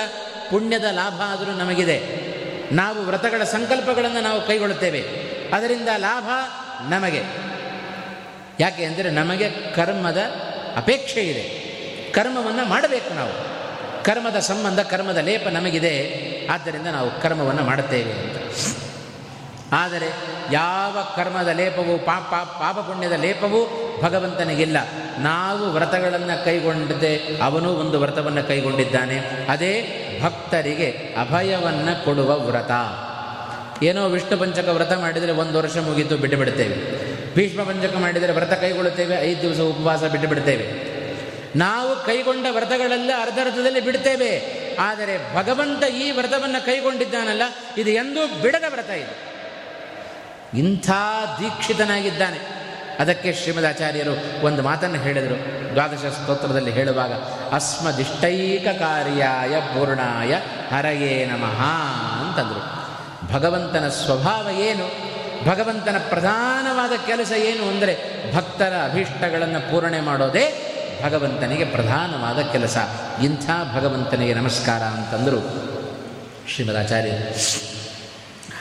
ಪುಣ್ಯದ 0.49 0.83
ಲಾಭ 0.83 1.21
ಆದರೂ 1.25 1.51
ನಮಗಿದೆ. 1.51 2.27
ನಾವು 2.71 3.01
ವ್ರತಗಳ 3.01 3.43
ಸಂಕಲ್ಪಗಳನ್ನು 3.43 4.21
ನಾವು 4.21 4.47
ಕೈಗೊಳ್ಳುತ್ತೇವೆ. 4.47 5.03
ಅದರಿಂದ 5.53 5.89
ಲಾಭ 5.97 6.29
ನಮಗೆ. 6.89 7.23
ಯಾಕೆ 8.59 8.85
ಅಂದರೆ 8.85 9.09
ನಮಗೆ 9.09 9.49
ಕರ್ಮದ 9.49 10.17
ಅಪೇಕ್ಷೆ 10.75 11.21
ಇದೆ. 11.21 11.67
ಕರ್ಮವನ್ನು 12.11 12.65
ಮಾಡಬೇಕು 12.65 13.13
ನಾವು. 13.13 13.33
ಕರ್ಮದ 14.03 14.39
ಸಂಬಂಧ, 14.39 14.79
ಕರ್ಮದ 14.79 15.17
ಲೇಪ 15.17 15.47
ನಮಗಿದೆ. 15.47 16.27
ಆದ್ದರಿಂದ 16.51 16.87
ನಾವು 16.87 17.21
ಕರ್ಮವನ್ನು 17.21 17.63
ಮಾಡುತ್ತೇವೆ 17.63 18.11
ಅಂತ. 18.11 18.86
ಆದರೆ 19.71 20.09
ಯಾವ 20.51 20.97
ಕರ್ಮದ 21.15 21.47
ಲೇಪವು, 21.47 22.05
ಪಾಪ 22.05 22.33
ಪಾಪ 22.61 22.77
ಪುಣ್ಯದ 22.79 23.11
ಲೇಪವು 23.11 23.59
ಭಗವಂತನಿಗಿಲ್ಲ. 24.01 24.77
ನಾವು 25.19 25.71
ವ್ರತಗಳನ್ನು 25.71 26.45
ಕೈಗೊಂಡಿದ್ದೆ, 26.45 27.41
ಅವನು 27.43 27.69
ಒಂದು 27.73 27.99
ವ್ರತವನ್ನು 27.99 28.47
ಕೈಗೊಂಡಿದ್ದಾನೆ. 28.47 29.47
ಅದೇ 29.49 29.73
ಭಕ್ತರಿಗೆ 30.23 30.89
ಅಭಯವನ್ನು 31.21 32.05
ಕೊಡುವ 32.05 32.39
ವ್ರತ. 32.39 32.71
ಏನೋ 33.83 34.09
ವಿಷ್ಣು 34.09 34.37
ಪಂಚಕ 34.37 34.67
ವ್ರತ 34.67 34.93
ಮಾಡಿದರೆ 34.93 35.31
ಒಂದು 35.31 35.57
ವರ್ಷ 35.57 35.77
ಮುಗಿತು 35.77 36.17
ಬಿಟ್ಟು 36.17 36.37
ಬಿಡ್ತೇವೆ 36.37 36.77
ಭೀಷ್ಮ 37.35 37.63
ಪಂಚಕ 37.63 37.95
ಮಾಡಿದರೆ 37.95 38.33
ವ್ರತ 38.33 38.53
ಕೈಗೊಳ್ಳುತ್ತೇವೆ, 38.53 39.15
ಐದು 39.21 39.41
ದಿವಸ 39.41 39.59
ಉಪವಾಸ 39.59 40.03
ಬಿಟ್ಟು 40.03 40.27
ಬಿಡ್ತೇವೆ 40.27 40.97
ನಾವು 41.55 42.05
ಕೈಗೊಂಡ 42.05 42.45
ವ್ರತಗಳೆಲ್ಲ 42.49 43.11
ಅರ್ಧರ್ಧದಲ್ಲಿ 43.21 43.81
ಬಿಡ್ತೇವೆ. 43.81 44.31
ಆದರೆ 44.79 45.35
ಭಗವಂತ 45.35 45.83
ಈ 45.83 46.11
ವ್ರತವನ್ನು 46.11 46.65
ಕೈಗೊಂಡಿದ್ದಾನಲ್ಲ, 46.65 47.41
ಇದು 47.77 47.89
ಎಂದೂ 47.89 48.41
ಬಿಡದ 48.41 48.63
ವ್ರತ 48.69 48.89
ಇದು. 48.89 49.36
ಇಂಥ 50.53 50.89
ದೀಕ್ಷಿತನಾಗಿದ್ದಾನೆ. 51.39 52.57
ಅದಕ್ಕೆ 52.99 53.33
ಶ್ರೀಮದಾಚಾರ್ಯರು 53.33 54.45
ಒಂದು 54.45 54.61
ಮಾತನ್ನು 54.61 54.97
ಹೇಳಿದರು. 54.97 55.57
ದ್ವಾದಶ 55.73 56.05
ಸ್ತೋತ್ರದಲ್ಲಿ 56.05 56.71
ಹೇಳುವಾಗ 56.71 57.13
ಅಸ್ಮದಿಷ್ಟೈಕ 57.51 58.67
ಕಾರ್ಯಾಯ 58.79 59.61
ಪೂರ್ಣಾಯ 59.61 60.35
ಹರಯೇ 60.75 61.25
ನಮಃ 61.25 61.61
ಅಂತಂದರು. 62.27 62.77
ಭಗವಂತನ 63.33 63.87
ಸ್ವಭಾವ 63.87 64.49
ಏನು? 64.49 65.17
ಭಗವಂತನ 65.49 65.95
ಪ್ರಧಾನವಾದ 66.09 66.91
ಕೆಲಸ 67.07 67.31
ಏನು 67.31 67.67
ಅಂದರೆ, 67.67 67.97
ಭಕ್ತರ 68.35 68.73
ಅಭೀಷ್ಟಗಳನ್ನು 68.91 69.71
ಪೂರಣೆ 69.71 69.99
ಮಾಡೋದೇ 69.99 70.73
ಭಗವಂತನಿಗೆ 71.05 71.65
ಪ್ರಧಾನವಾದ 71.65 72.51
ಕೆಲಸ. 72.51 72.77
ಇಂಥ 73.23 73.49
ಭಗವಂತನಿಗೆ 73.75 74.33
ನಮಸ್ಕಾರ 74.33 74.81
ಅಂತಂದರು 74.81 75.39
ಶ್ರೀಮದಾಚಾರ್ಯರು. 76.49 77.76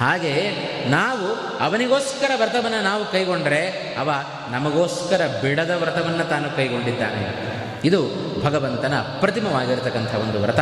ಹಾಗೆ 0.00 0.50
ನಾವು 0.88 1.58
ಅವನಿಗೋಸ್ಕರ 1.58 2.30
ವ್ರತವನ್ನು 2.36 2.82
ನಾವು 2.82 3.12
ಕೈಗೊಂಡರೆ 3.12 3.66
ಅವ 3.98 4.10
ನಮಗೋಸ್ಕರ 4.50 5.26
ಬಿಡದ 5.42 5.70
ವ್ರತವನ್ನು 5.70 6.24
ತಾನು 6.24 6.56
ಕೈಗೊಂಡಿದ್ದಾನೆ. 6.56 7.56
ಇದು 7.84 8.02
ಭಗವಂತನ 8.44 8.94
ಅಪ್ರತಿಮವಾಗಿರತಕ್ಕಂಥ 8.98 10.14
ಒಂದು 10.14 10.38
ವ್ರತ. 10.38 10.60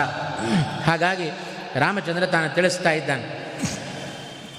ಹಾಗಾಗಿ 0.87 1.31
ರಾಮಚಂದ್ರ 1.75 2.27
ತಾನು 2.27 2.55
ತಿಳಿಸ್ತಾ 2.55 2.91
ಇದ್ದಾನೆ. 2.91 3.45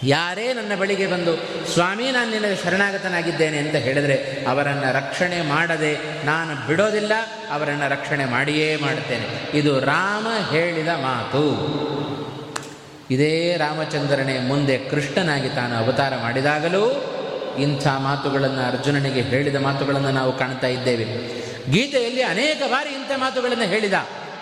ಯಾರೇ 0.04 0.54
ನನ್ನ 0.54 0.82
ಬಳಿಗೆ 0.82 1.08
ಬಂದು, 1.08 1.36
ಸ್ವಾಮಿ, 1.74 2.12
ನಾನು 2.12 2.32
ನಿನ್ನ 2.32 2.46
ಶರಣಾಗತನಾಗಿದ್ದೇನೆ 2.64 3.58
ಅಂತ 3.58 3.76
ಹೇಳಿದರೆ 3.76 4.46
ಅವರನ್ನು 4.50 4.94
ರಕ್ಷಣೆ 4.94 5.42
ಮಾಡದೆ 5.42 6.26
ನಾನು 6.26 6.68
ಬಿಡೋದಿಲ್ಲ, 6.68 7.12
ಅವರನ್ನು 7.52 7.90
ರಕ್ಷಣೆ 7.90 8.26
ಮಾಡಿಯೇ 8.26 8.76
ಮಾಡುತ್ತೇನೆ. 8.76 9.58
ಇದು 9.58 9.80
ರಾಮ 9.80 10.28
ಹೇಳಿದ 10.52 10.88
ಮಾತು. 10.88 11.76
ಇದೇ 13.12 13.58
ರಾಮಚಂದ್ರನೇ 13.58 14.40
ಮುಂದೆ 14.40 14.78
ಕೃಷ್ಣನಾಗಿ 14.78 15.50
ತಾನು 15.50 15.76
ಅವತಾರ 15.76 16.14
ಮಾಡಿದಾಗಲೂ 16.22 17.12
ಇಂಥ 17.60 17.88
ಮಾತುಗಳನ್ನು 17.88 18.62
ಅರ್ಜುನನಿಗೆ 18.62 19.22
ಹೇಳಿದ 19.22 19.56
ಮಾತುಗಳನ್ನು 19.56 20.12
ನಾವು 20.12 20.38
ಕಾಣ್ತಾ 20.38 20.68
ಇದ್ದೇವೆ. 20.68 21.06
ಗೀತೆಯಲ್ಲಿ 21.72 22.22
ಅನೇಕ 22.22 22.62
ಬಾರಿ 22.68 22.90
ಇಂಥ 22.90 23.12
ಮಾತುಗಳನ್ನು 23.18 23.64
ಹೇಳಿದ 23.64 23.94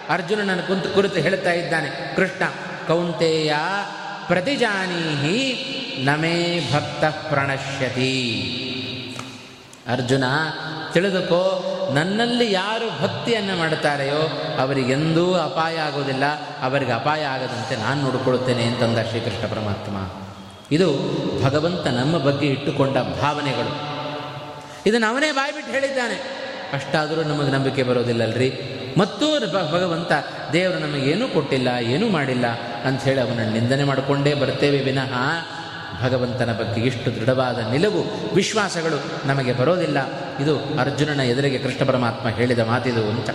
ಅರ್ಜುನನನ್ನು 0.10 0.68
ಕುಂತು 0.68 0.90
ಕುರಿತು 0.90 1.20
ಹೇಳ್ತಾ 1.20 1.52
ಇದ್ದಾನೆ, 1.52 2.16
ಕೃಷ್ಣ, 2.16 2.44
ಕೌಂತೆಯ 2.88 3.54
ಪ್ರತಿಜಾನೀಹಿ 4.28 5.70
ನಮೇ 6.04 6.70
ಭಕ್ತ 6.74 7.06
ಪ್ರಣಶ್ಯತಿ. 7.06 8.40
ಅರ್ಜುನ 9.92 10.24
ತಿಳಿದುಕೋ, 10.94 11.70
ನನ್ನಲ್ಲಿ 11.94 12.52
ಯಾರು 12.52 13.02
ಭಕ್ತಿಯನ್ನು 13.02 13.58
ಮಾಡುತ್ತಾರೆಯೋ 13.58 14.22
ಅವರಿಗೆಂದೂ 14.60 15.34
ಅಪಾಯ 15.34 15.78
ಆಗೋದಿಲ್ಲ 15.78 16.26
ಅವರಿಗೆ 16.62 16.92
ಅಪಾಯ 16.92 17.24
ಆಗದಂತೆ 17.24 17.76
ನಾನು 17.76 18.02
ನೋಡಿಕೊಳ್ಳುತ್ತೇನೆ 18.02 18.64
ಅಂತಂದ 18.64 18.98
ಶ್ರೀಕೃಷ್ಣ 19.10 19.48
ಪರಮಾತ್ಮ. 19.48 19.98
ಇದು 20.72 20.88
ಭಗವಂತ 21.44 21.88
ನಮ್ಮ 21.88 22.18
ಬಗ್ಗೆ 22.18 22.48
ಇಟ್ಟುಕೊಂಡ 22.48 22.98
ಭಾವನೆಗಳು. 22.98 23.94
ಇದನ್ನು 24.86 25.08
ಅವನೇ 25.08 25.32
ಬಾಯ್ಬಿಟ್ಟು 25.32 25.72
ಹೇಳಿದ್ದಾನೆ. 25.72 26.44
ಅಷ್ಟಾದರೂ 26.74 27.22
ನಮಗೆ 27.24 27.52
ನಂಬಿಕೆ 27.52 27.84
ಬರೋದಿಲ್ಲಲ್ರಿ. 27.84 28.54
ಮತ್ತು 28.98 29.40
ಭಗವಂತ, 29.72 30.12
ದೇವರು 30.54 30.80
ನಮಗೇನೂ 30.80 31.28
ಕೊಟ್ಟಿಲ್ಲ, 31.28 31.68
ಏನೂ 31.82 32.10
ಮಾಡಿಲ್ಲ 32.10 32.48
ಅಂಥೇಳಿ 32.86 33.20
ಅವನನ್ನು 33.22 33.54
ನಿಂದನೆ 33.54 33.84
ಮಾಡಿಕೊಂಡೇ 33.84 34.34
ಬರ್ತೇವೆ 34.34 34.80
ವಿನಃ 34.80 35.14
ಭಗವಂತನ 36.04 36.52
ಬಗ್ಗೆ 36.60 36.82
ಇಷ್ಟು 36.82 37.10
ದೃಢವಾದ 37.16 37.60
ನಿಲುವು, 37.72 38.02
ವಿಶ್ವಾಸಗಳು 38.36 39.00
ನಮಗೆ 39.28 39.54
ಬರೋದಿಲ್ಲ. 39.54 40.00
ಇದು 40.40 40.56
ಅರ್ಜುನನ 40.80 41.20
ಎದುರಿಗೆ 41.20 41.58
ಕೃಷ್ಣ 41.58 41.84
ಪರಮಾತ್ಮ 41.88 42.30
ಹೇಳಿದ 42.30 42.60
ಮಾತಿದು 42.60 43.04
ಅಂತ 43.10 43.30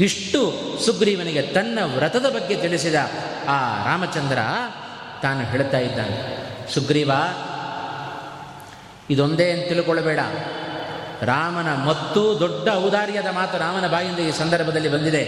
ಇಷ್ಟು 0.00 0.40
ಸುಗ್ರೀವನಿಗೆ 0.84 1.42
ತನ್ನ 1.42 1.78
ವ್ರತದ 1.96 2.26
ಬಗ್ಗೆ 2.34 2.56
ತಿಳಿಸಿದ 2.56 2.98
ಆ 3.48 3.58
ರಾಮಚಂದ್ರ 3.84 4.38
ತಾನು 5.22 5.40
ಹೇಳ್ತಾ 5.40 5.78
ಇದ್ದಾನೆ, 5.78 6.18
ಸುಗ್ರೀವ, 6.74 7.10
ಇದೊಂದೇ 9.10 9.46
ಅಂತ 9.50 9.64
ತಿಳ್ಕೊಳ್ಬೇಡ. 9.68 10.20
ರಾಮನ 11.22 11.70
ಮತ್ತು 11.84 12.20
ದೊಡ್ಡ 12.40 12.68
ಔದಾರ್ಯದ 12.84 13.30
ಮಾತು 13.34 13.54
ರಾಮನ 13.58 13.86
ಬಾಯಿಂದ 13.88 14.18
ಈ 14.18 14.32
ಸಂದರ್ಭದಲ್ಲಿ 14.38 14.88
ಬಂದಿದೆ. 14.88 15.24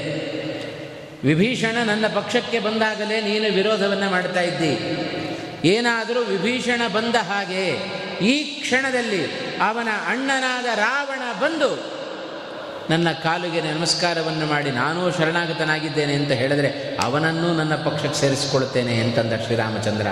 ವಿಭೀಷಣ 1.24 1.76
ನನ್ನ 1.86 2.04
ಪಕ್ಷಕ್ಕೆ 2.14 2.58
ಬಂದಾಗಲೇ 2.58 3.16
ನೀನು 3.20 3.48
ವಿರೋಧವನ್ನು 3.54 4.10
ಮಾಡ್ತಾ 4.10 4.40
ಇದ್ದಿ. 4.40 4.72
ಏನಾದರೂ 5.64 6.20
ವಿಭೀಷಣ 6.20 6.88
ಬಂದ 6.92 7.14
ಹಾಗೆ 7.14 7.68
ಈ 8.20 8.60
ಕ್ಷಣದಲ್ಲಿ 8.60 9.26
ಅವನ 9.58 9.88
ಅಣ್ಣನಾದ 10.06 10.64
ರಾವಣ 10.78 11.40
ಬಂದು 11.40 12.00
ನನ್ನ 12.90 13.12
ಕಾಲಿಗೆ 13.12 13.60
ನಮಸ್ಕಾರವನ್ನು 13.60 14.46
ಮಾಡಿ 14.46 14.70
ನಾನೂ 14.70 15.10
ಶರಣಾಗತನಾಗಿದ್ದೇನೆ 15.10 16.14
ಅಂತ 16.14 16.30
ಹೇಳಿದರೆ 16.30 16.98
ಅವನನ್ನು 17.02 17.54
ನನ್ನ 17.54 17.74
ಪಕ್ಷಕ್ಕೆ 17.74 18.20
ಸೇರಿಸಿಕೊಳ್ಳುತ್ತೇನೆ 18.20 18.96
ಅಂತಂದ 18.96 19.32
ಶ್ರೀರಾಮಚಂದ್ರ. 19.32 20.06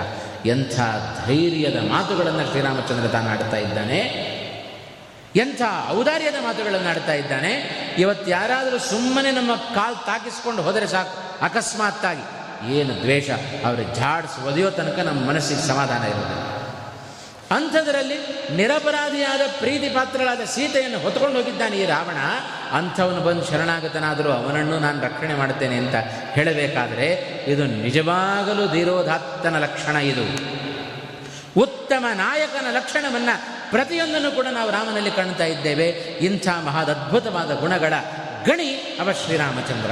ಎಂಥ 5.35 5.61
ಔದಾರ್ಯದ 5.91 6.35
ಮಾತುಗಳನ್ನು 6.41 6.89
ಆಡ್ತಾ 6.89 7.13
ಇದ್ದಾನೆ. 7.13 7.51
ಇವತ್ತು 7.97 8.31
ಯಾರಾದರೂ 8.31 8.79
ಸುಮ್ಮನೆ 8.79 9.31
ನಮ್ಮ 9.31 9.55
ಕಾಲು 9.55 10.05
ತಾಕಿಸ್ಕೊಂಡು 10.05 10.61
ಹೋದರೆ 10.61 10.87
ಸಾಕು. 10.87 11.43
ಅಕಸ್ಮಾತ್ತಾಗಿ 11.45 12.38
ಏನು 12.67 13.01
ದ್ವೇಷ, 13.01 13.29
ಅವರು 13.65 13.95
ಜಾಡ್ಸ್ 13.95 14.39
ಒದೆಯೋ 14.39 14.69
ತನಕ 14.69 14.99
ನಮ್ಮ 14.99 15.27
ಮನಸ್ಸಿಗೆ 15.29 15.67
ಸಮಾಧಾನ 15.67 16.03
ಇರೋದಿಲ್ಲ. 16.03 16.59
ಅಂಥದ್ರಲ್ಲಿ 17.51 18.17
ನಿರಪರಾಧಿಯಾದ 18.55 19.41
ಪ್ರೀತಿ 19.59 19.89
ಪಾತ್ರಳಾದ 19.89 20.41
ಸೀತೆಯನ್ನು 20.41 20.99
ಹೊತ್ಕೊಂಡು 20.99 21.37
ಹೋಗಿದ್ದಾನೆ 21.37 21.77
ಈ 21.77 21.85
ರಾವಣ. 21.85 22.17
ಅಂಥವನು 22.77 23.21
ಬಂದು 23.21 23.45
ಶರಣಾಗತನಾದರೂ 23.45 24.31
ಅವನನ್ನು 24.31 24.79
ನಾನು 24.79 25.01
ರಕ್ಷಣೆ 25.01 25.33
ಮಾಡುತ್ತೇನೆ 25.33 25.75
ಅಂತ 25.75 25.95
ಹೇಳಬೇಕಾದರೆ, 26.31 27.07
ಇದು 27.47 27.65
ನಿಜವಾಗಲೂ 27.65 28.67
ಧೀರೋಧಾತ್ತನ 28.67 29.59
ಲಕ್ಷಣ 29.59 29.95
ಇದು. 29.95 30.23
ಉತ್ತಮ 31.59 32.05
ನಾಯಕನ 32.13 32.65
ಲಕ್ಷಣವನ್ನು 32.71 33.69
ಪ್ರತಿಯೊಂದನ್ನು 33.71 34.31
ಕೂಡ 34.31 34.45
ನಾವು 34.51 34.71
ರಾಮನಲ್ಲಿ 34.71 35.11
ಕಾಣ್ತಾ 35.11 35.45
ಇದ್ದೇವೆ. 35.45 35.87
ಇಂಥ 36.21 36.47
ಮಹದದ್ಭುತವಾದ 36.65 37.59
ಗುಣಗಳ 37.59 37.93
ಗಣಿ 38.45 38.97
ಅವ 38.99 39.11
ಶ್ರೀರಾಮಚಂದ್ರ 39.11 39.91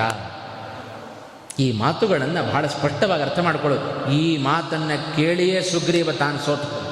ಈ 1.59 1.71
ಮಾತುಗಳನ್ನು 1.71 2.49
ಬಹಳ 2.49 2.67
ಸ್ಪಷ್ಟವಾಗಿ 2.67 3.23
ಅರ್ಥ 3.23 3.39
ಮಾಡಿಕೊಳ್ಳೋದು. 3.39 4.11
ಈ 4.11 4.37
ಮಾತನ್ನು 4.37 5.15
ಕೇಳಿಯೇ 5.15 5.61
ಸುಗ್ರೀವ 5.61 6.11
ತಾನು 6.11 6.39
ಸೋತು. 6.39 6.87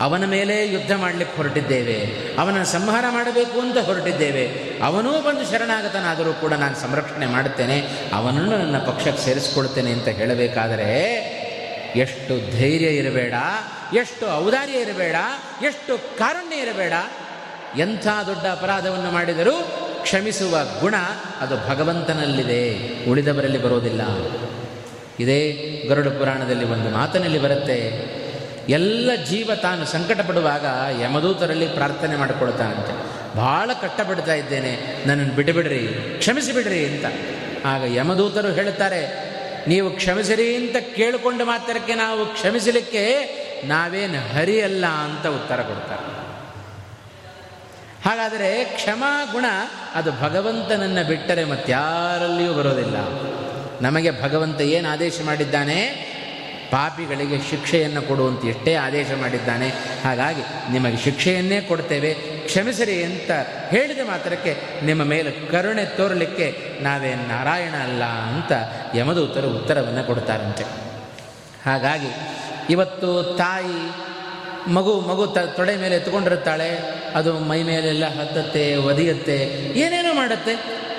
ಅವನ 0.00 0.24
ಮೇಲೆ 0.24 0.72
ಯುದ್ಧ 0.72 0.92
ಮಾಡಲಿಕ್ಕೆ 0.92 1.36
ಹೊರಟಿದ್ದೇವೆ. 1.36 1.98
ಅವನ 2.38 2.62
ಸಂಹಾರ 2.62 3.04
ಮಾಡಬೇಕು 3.10 3.60
ಅಂತ 3.60 3.78
ಹೊರಟಿದ್ದೇವೆ. 3.78 4.48
ಅವನೂ 4.84 5.12
ಬಂದು 5.12 5.50
ಶರಣಾಗತನಾದರೂ 5.50 6.32
ಕೂಡ 6.32 6.52
ನಾನು 6.52 6.76
ಸಂರಕ್ಷಣೆ 6.76 7.26
ಮಾಡುತ್ತೇನೆ. 7.26 7.80
ಅವನನ್ನು 8.14 8.58
ನನ್ನ 8.58 8.78
ಪಕ್ಷಕ್ಕೆ 8.78 9.24
ಸೇರಿಸ್ಕೊಳ್ತೇನೆ 9.24 9.92
ಅಂತ 9.92 10.08
ಹೇಳಬೇಕಾದರೆ, 10.08 10.90
ಎಷ್ಟು 11.96 12.58
ಧೈರ್ಯ 12.58 12.86
ಇರಬೇಡ, 12.86 13.34
ಎಷ್ಟು 13.94 14.36
ಔದಾರ್ಯ 14.36 14.72
ಇರಬೇಡ, 14.72 15.14
ಎಷ್ಟು 15.62 16.18
ಕಾರಣ್ಯ 16.18 16.56
ಇರಬೇಡ, 16.56 16.92
ಎಂಥ 17.78 18.06
ದೊಡ್ಡ 18.26 18.46
ಅಪರಾಧವನ್ನು 18.46 19.10
ಮಾಡಿದರೂ 19.10 19.80
ಕ್ಷಮಿಸುವ 20.04 20.56
ಗುಣ 20.80 20.96
ಅದು 21.40 21.56
ಭಗವಂತನಲ್ಲಿದೆ. 21.68 22.62
ಉಳಿದವರಲ್ಲಿ 23.10 23.60
ಬರೋದಿಲ್ಲ. 23.62 24.02
ಇದೇ 25.20 25.40
ಗರುಡ 25.88 26.08
ಪುರಾಣದಲ್ಲಿ 26.18 26.64
ಒಂದು 26.64 26.88
ಮಾತಿನಲ್ಲಿ 26.90 27.38
ಬರುತ್ತೆ, 27.38 27.78
ಎಲ್ಲ 28.68 29.10
ಜೀವ 29.28 29.50
ತಾನು 29.62 29.84
ಸಂಕಟ 29.86 30.20
ಪಡುವಾಗ 30.20 30.66
ಯಮದೂತರಲ್ಲಿ 31.00 31.66
ಪ್ರಾರ್ಥನೆ 31.68 32.16
ಮಾಡಿಕೊಳ್ತಾನಂತೆ. 32.16 32.94
ಭಾಳ 33.36 33.70
ಕಟ್ಟಬಿಡ್ತಾ 33.80 34.34
ಇದ್ದೇನೆ, 34.34 34.72
ನನ್ನನ್ನು 35.06 35.34
ಬಿಡಿಬಿಡ್ರಿ 35.34 35.82
ಕ್ಷಮಿಸಿಬಿಡ್ರಿ 36.18 36.80
ಅಂತ. 36.86 37.04
ಆಗ 37.66 37.82
ಯಮದೂತರು 37.96 38.50
ಹೇಳುತ್ತಾರೆ, 38.52 39.02
ನೀವು 39.68 39.90
ಕ್ಷಮಿಸಿರಿ 39.90 40.56
ಅಂತ 40.56 40.76
ಕೇಳಿಕೊಂಡ 40.96 41.40
ಮಾತ್ರಕ್ಕೆ 41.44 41.94
ನಾವು 41.94 42.26
ಕ್ಷಮಿಸಲಿಕ್ಕೆ 42.26 43.04
ನಾವೇನು 43.64 44.20
ಹರಿಯಲ್ಲ 44.34 44.86
ಅಂತ 44.86 45.26
ಉತ್ತರ 45.26 45.60
ಕೊಡ್ತಾರೆ. 45.62 46.23
ಹಾಗಾದರೆ 48.04 48.64
ಕ್ಷಮಾ 48.64 49.24
ಗುಣ 49.32 49.44
ಅದು 49.94 50.12
ಭಗವಂತನನ್ನು 50.12 51.06
ಬಿಟ್ಟರೆ 51.08 51.44
ಮತ್ತಾರಲ್ಲಿಯೂ 51.44 52.54
ಬರೋದಿಲ್ಲ. 52.54 52.96
ನಮಗೆ 53.80 54.22
ಭಗವಂತ 54.22 54.60
ಏನು 54.60 54.88
ಆದೇಶ 54.88 55.20
ಮಾಡಿದ್ದಾನೆ? 55.24 56.14
ಪಾಪಿಗಳಿಗೆ 56.70 57.50
ಶಿಕ್ಷೆಯನ್ನು 57.50 58.02
ಕೊಡುವಂತ 58.02 58.44
ಎಷ್ಟೇ 58.44 58.74
ಆದೇಶ 58.74 59.06
ಮಾಡಿದ್ದಾನೆ. 59.20 59.68
ಹಾಗಾಗಿ 60.04 60.72
ನಿಮಗೆ 60.72 60.96
ಶಿಕ್ಷೆಯನ್ನೇ 60.96 61.60
ಕೊಡ್ತೇವೆ. 61.60 62.14
ಕ್ಷಮಿಸಿರಿ 62.46 63.04
ಅಂತ 63.04 63.30
ಹೇಳಿದ 63.70 63.98
ಮಾತ್ರಕ್ಕೆ 64.06 64.56
ನಿಮ್ಮ 64.84 65.04
ಮೇಲೆ 65.04 65.30
ಕರುಣೆ 65.30 65.84
ತೋರಲಿಕ್ಕೆ 65.84 66.78
ನಾವೇ 66.80 67.14
ನಾರಾಯಣ 67.14 67.74
ಅಲ್ಲ 67.74 68.04
ಅಂತ 68.04 68.52
ಯಮದೂತರು 68.96 69.50
ಉತ್ತರವನ್ನು 69.50 70.04
ಕೊಡ್ತಾರಂತೆ. 70.04 70.64
ಹಾಗಾಗಿ 71.66 72.08
ಇವತ್ತು 72.70 73.22
ತಾಯಿ 73.38 73.90
ಮಗು 74.68 75.00
ಮಗು 75.00 75.26
ತ, 75.26 75.38
ತೊಡೆ 75.38 75.76
ಮೇಲೆ 75.76 75.96
ಎತ್ಕೊಂಡಿರುತ್ತಾಳೆ. 75.96 76.70
ಅದು 77.14 77.38
ಮೈ 77.38 77.62
ಮೇಲೆಲ್ಲ 77.62 78.20
ಹತ್ತತ್ತೆ, 78.20 78.76
ಒದಿಯತ್ತೆ. 78.76 79.36
ಏನೇನೋ 79.76 80.14
ಮಾಡುತ್ತೆ? 80.14 80.56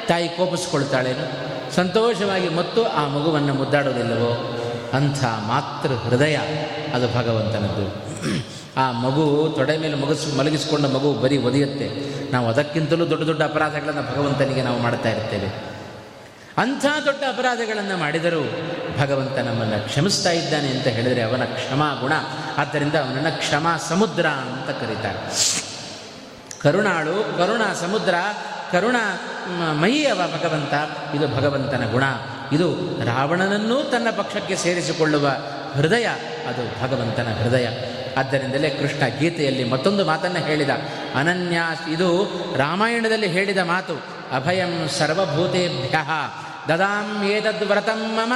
ತಾಯಿ 0.07 0.29
ಕೋಪಿಸ್ಕೊಳ್ತಾಳೇನು. 0.29 1.55
ಸಂತೋಷವಾಗಿ 1.75 2.49
ಮತ್ತು 2.49 2.85
ಆ 2.85 3.07
ಮಗುವನ್ನು 3.07 3.53
ಮುದ್ದಾಡೋದಿಲ್ಲವೋ? 3.53 4.61
ಅಂಥ 4.93 5.23
ಮಾತೃ 5.23 5.93
ಹೃದಯ 5.93 6.35
ಅದು 6.93 7.07
ಭಗವಂತನದ್ದು. 7.15 8.05
ಆ 8.77 8.91
ಮಗು 8.91 9.53
ತೊಡೆ 9.55 9.77
ಮೇಲೆ 9.77 9.95
ಮಗಸು 9.95 10.37
ಮಲಗಿಸಿಕೊಂಡ 10.37 10.85
ಮಗು 10.85 11.13
ಬರೀ 11.13 11.37
ಒದಿಯತ್ತೆ. 11.37 12.15
ನಾವು 12.31 12.47
ಅದಕ್ಕಿಂತಲೂ 12.47 13.09
ದೊಡ್ಡ 13.09 13.23
ದೊಡ್ಡ 13.23 13.43
ಅಪರಾಧಗಳನ್ನು 13.43 14.01
ಭಗವಂತನಿಗೆ 14.01 14.61
ನಾವು 14.61 14.79
ಮಾಡ್ತಾ 14.79 15.09
ಇರ್ತೇವೆ. 15.09 15.75
ಅಂಥ 16.57 16.85
ದೊಡ್ಡ 17.05 17.23
ಅಪರಾಧಗಳನ್ನು 17.27 17.97
ಮಾಡಿದರೂ 17.97 18.43
ಭಗವಂತ 18.99 19.37
ನಮ್ಮನ್ನು 19.37 19.87
ಕ್ಷಮಿಸ್ತಾ 19.87 20.31
ಇದ್ದಾನೆ 20.31 20.67
ಅಂತ 20.67 20.87
ಹೇಳಿದರೆ 20.87 21.21
ಅವನ 21.21 21.43
ಕ್ಷಮಾ 21.43 21.93
ಗುಣ 21.93 22.13
ಆದ್ದರಿಂದ 22.57 22.93
ಅವನನ್ನು 22.93 23.37
ಕ್ಷಮಾ 23.37 23.77
ಸಮುದ್ರ 23.77 24.25
ಅಂತ 24.25 24.69
ಕರೀತಾರೆ. 24.69 25.19
ಕರುಣಾಳು, 26.61 27.37
ಕರುಣ 27.37 27.61
ಸಮುದ್ರ, 27.81 28.15
ಕರುಣ 28.71 28.95
ಮಯಿಯವ 29.71 30.15
ಭಗವಂತ. 30.15 30.73
ಇದು 31.15 31.35
ಭಗವಂತನ 31.35 31.91
ಗುಣ. 31.91 32.03
ಇದು 32.51 32.75
ರಾವಣನನ್ನೂ 33.05 33.83
ತನ್ನ 33.83 34.07
ಪಕ್ಷಕ್ಕೆ 34.17 34.55
ಸೇರಿಸಿಕೊಳ್ಳುವ 34.55 35.27
ಹೃದಯ. 35.73 36.05
ಅದು 36.47 36.81
ಭಗವಂತನ 36.83 37.27
ಹೃದಯ. 37.43 37.67
ಆದ್ದರಿಂದಲೇ 38.17 38.69
ಕೃಷ್ಣ 38.69 39.07
ಗೀತೆಯಲ್ಲಿ 39.19 39.63
ಮತ್ತೊಂದು 39.63 40.05
ಮಾತನ್ನು 40.05 40.39
ಹೇಳಿದ. 40.39 40.69
ಅನನ್ಯ, 41.15 41.61
ಇದು 41.91 42.31
ರಾಮಾಯಣದಲ್ಲಿ 42.57 43.27
ಹೇಳಿದ 43.27 43.57
ಮಾತು. 43.57 44.01
ಅಭಯಂ 44.35 44.89
ಸರ್ವಭೂತೇಭ್ಯ. 44.89 45.97
ದದಾಂ 46.73 47.23
ಏತದ್ವ್ರತಂ 47.23 48.15
ಮಮ. 48.15 48.33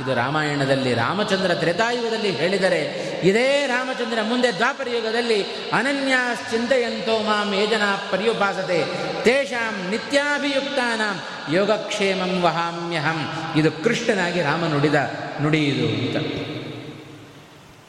ಇದು 0.00 0.14
ರಾಮಾಯಣದಲ್ಲಿ, 0.14 0.94
ರಾಮಚಂದ್ರ 0.94 1.54
ತ್ರೇತಾಯುಗದಲ್ಲಿ 1.54 2.30
ಹೇಳಿದರೆ, 2.30 2.80
ಇದೇ 3.24 3.66
ರಾಮಚಂದ್ರ 3.66 4.18
ಮುಂದೆ 4.22 4.56
ದ್ವಾಪರ 4.56 4.88
ಯುಗದಲ್ಲಿ 4.88 5.42
ಅನನ್ಯಾಶ್ಚಿಂತೆಯಂತೋ 5.72 7.18
ಮಾ 7.18 7.54
ಏಜನ 7.54 7.82
ಪರ್ಯುಪಾಸತೆ, 8.10 8.84
ತೇಷಾಂ 9.24 9.90
ನಿತ್ಯಾಭಿಯುಕ್ತಾನಾಂ 9.90 11.20
ಯೋಗಕ್ಷೇಮಂ 11.54 12.42
ವಹಾಮ್ಯಹಂ. 12.42 13.32
ಇದು 13.56 13.72
ಕೃಷ್ಣನಾಗಿ 13.72 14.42
ರಾಮ 14.42 14.64
ನುಡಿದ 14.64 14.94
ನುಡಿಯುದು 15.42 16.18
ಅಂತ. 16.18 16.26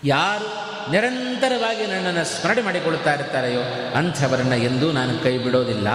ಯಾರು 0.04 0.72
ನಿರಂತರವಾಗಿ 0.92 1.88
ನನ್ನನ್ನು 1.88 2.26
ಸ್ಮರಣೆ 2.26 2.62
ಮಾಡಿಕೊಳ್ಳುತ್ತಾ 2.62 3.14
ಇರ್ತಾರೆಯೋ 3.14 3.62
ಅಂಥವರನ್ನು 3.96 4.56
ಎಂದೂ 4.56 4.92
ನಾನು 4.92 5.24
ಕೈ 5.24 5.38
ಬಿಡೋದಿಲ್ಲ. 5.38 5.88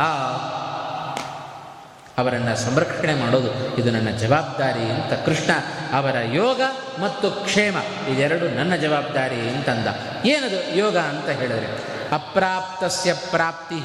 ಅವರನ್ನು 2.18 2.56
ಸಂರಕ್ಷಣೆ 2.56 3.14
ಮಾಡೋದು, 3.14 3.50
ಇದು 3.76 3.90
ನನ್ನ 3.90 4.10
ಜವಾಬ್ದಾರಿ 4.16 4.84
ಅಂತ 4.90 5.12
ಕೃಷ್ಣ 5.26 5.50
ಅವರ 5.92 6.16
ಯೋಗ 6.32 6.60
ಮತ್ತು 7.00 7.30
ಕ್ಷೇಮ, 7.30 7.76
ಇದೆರಡು 8.12 8.46
ನನ್ನ 8.48 8.76
ಜವಾಬ್ದಾರಿ 8.76 9.40
ಅಂತಂದ. 9.48 9.88
ಏನದು 10.26 10.76
ಯೋಗ 10.76 10.96
ಅಂತ 10.96 11.28
ಹೇಳಿದರೆ, 11.28 11.68
ಅಪ್ರಾಪ್ತಸ್ಯ 12.12 13.14
ಪ್ರಾಪ್ತಿ 13.14 13.78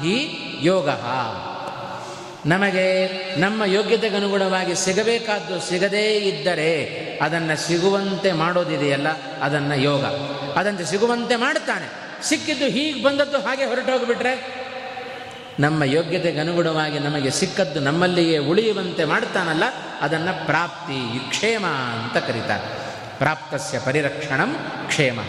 ಯೋಗ. 0.60 0.88
ನಮಗೆ 2.46 2.86
ನಮ್ಮ 3.40 3.64
ಯೋಗ್ಯತೆಗೆ 3.64 4.16
ಅನುಗುಣವಾಗಿ 4.16 4.74
ಸಿಗಬೇಕಾದ್ದು 4.74 5.60
ಸಿಗದೇ 5.60 6.06
ಇದ್ದರೆ 6.18 6.70
ಅದನ್ನು 7.22 7.56
ಸಿಗುವಂತೆ 7.66 8.32
ಮಾಡೋದಿದೆಯಲ್ಲ, 8.32 9.08
ಅದನ್ನು 9.42 9.76
ಯೋಗ. 9.80 10.04
ಅದಂತೆ 10.58 10.84
ಸಿಗುವಂತೆ 10.84 11.36
ಮಾಡುತ್ತಾನೆ. 11.36 11.88
ಸಿಕ್ಕಿದ್ದು 12.28 12.64
ಹೀಗೆ 12.64 13.02
ಬಂದದ್ದು 13.02 13.38
ಹಾಗೆ 13.40 13.64
ಹೊರಟೋಗಿಬಿಟ್ರೆ 13.64 14.61
ನಮ್ಮ 15.60 15.84
ಯೋಗ್ಯತೆಗೆ 15.84 16.40
ಅನುಗುಣವಾಗಿ 16.40 16.98
ನಮಗೆ 16.98 17.30
ಸಿಕ್ಕದ್ದು 17.30 17.80
ನಮ್ಮಲ್ಲಿಯೇ 17.80 18.38
ಉಳಿಯುವಂತೆ 18.38 19.04
ಮಾಡ್ತಾನಲ್ಲ 19.04 19.62
ಅದನ್ನು 20.00 20.46
ಪ್ರಾಪ್ತಿ 20.46 21.18
ಕ್ಷೇಮ 21.28 21.66
ಅಂತ 21.66 22.16
ಕರೀತಾರೆ. 22.16 22.64
ಪ್ರಾಪ್ತಸ್ಯ 23.18 23.78
ಪರಿರಕ್ಷಣಂ 23.78 24.56
ಕ್ಷೇಮ. 24.86 25.20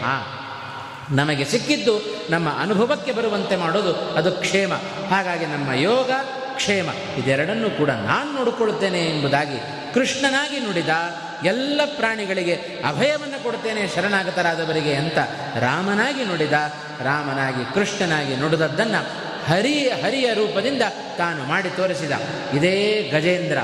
ನಮಗೆ 1.11 1.45
ಸಿಕ್ಕಿದ್ದು 1.45 2.25
ನಮ್ಮ 2.29 2.49
ಅನುಭವಕ್ಕೆ 2.61 3.11
ಬರುವಂತೆ 3.11 3.55
ಮಾಡೋದು 3.55 3.93
ಅದು 3.95 4.31
ಕ್ಷೇಮ. 4.31 4.73
ಹಾಗಾಗಿ 5.09 5.45
ನಮ್ಮ 5.45 5.71
ಯೋಗ 5.71 6.11
ಕ್ಷೇಮ. 6.55 6.89
ಇದೆರಡನ್ನೂ 7.17 7.69
ಕೂಡ 7.69 7.89
ನಾನು 7.89 8.31
ನೋಡಿಕೊಳ್ಳುತ್ತೇನೆ 8.31 9.05
ಎಂಬುದಾಗಿ 9.05 9.59
ಕೃಷ್ಣನಾಗಿ 9.93 10.59
ನುಡಿದ 10.59 10.89
ಎಲ್ಲ 11.43 11.81
ಪ್ರಾಣಿಗಳಿಗೆ 11.97 12.55
ಅಭಯವನ್ನು 12.55 13.43
ಕೊಡ್ತೇನೆ, 13.43 13.87
ಶರಣಾಗತರಾದವರಿಗೆ 13.87 14.95
ಅಂತ 14.95 15.17
ರಾಮನಾಗಿ 15.55 16.25
ನುಡಿದ, 16.25 16.53
ರಾಮನಾಗಿ 17.01 17.73
ಕೃಷ್ಣನಾಗಿ 17.73 18.35
ನುಡಿದದ್ದನ್ನು 18.35 19.22
ಹರಿ 19.47 19.89
ಹರಿಯ 19.89 20.33
ರೂಪದಿಂದ 20.33 20.81
ತಾನು 21.17 21.43
ಮಾಡಿ 21.43 21.69
ತೋರಿಸಿದ. 21.69 22.11
ಇದೇ 22.53 23.09
ಗಜೇಂದ್ರ 23.13 23.57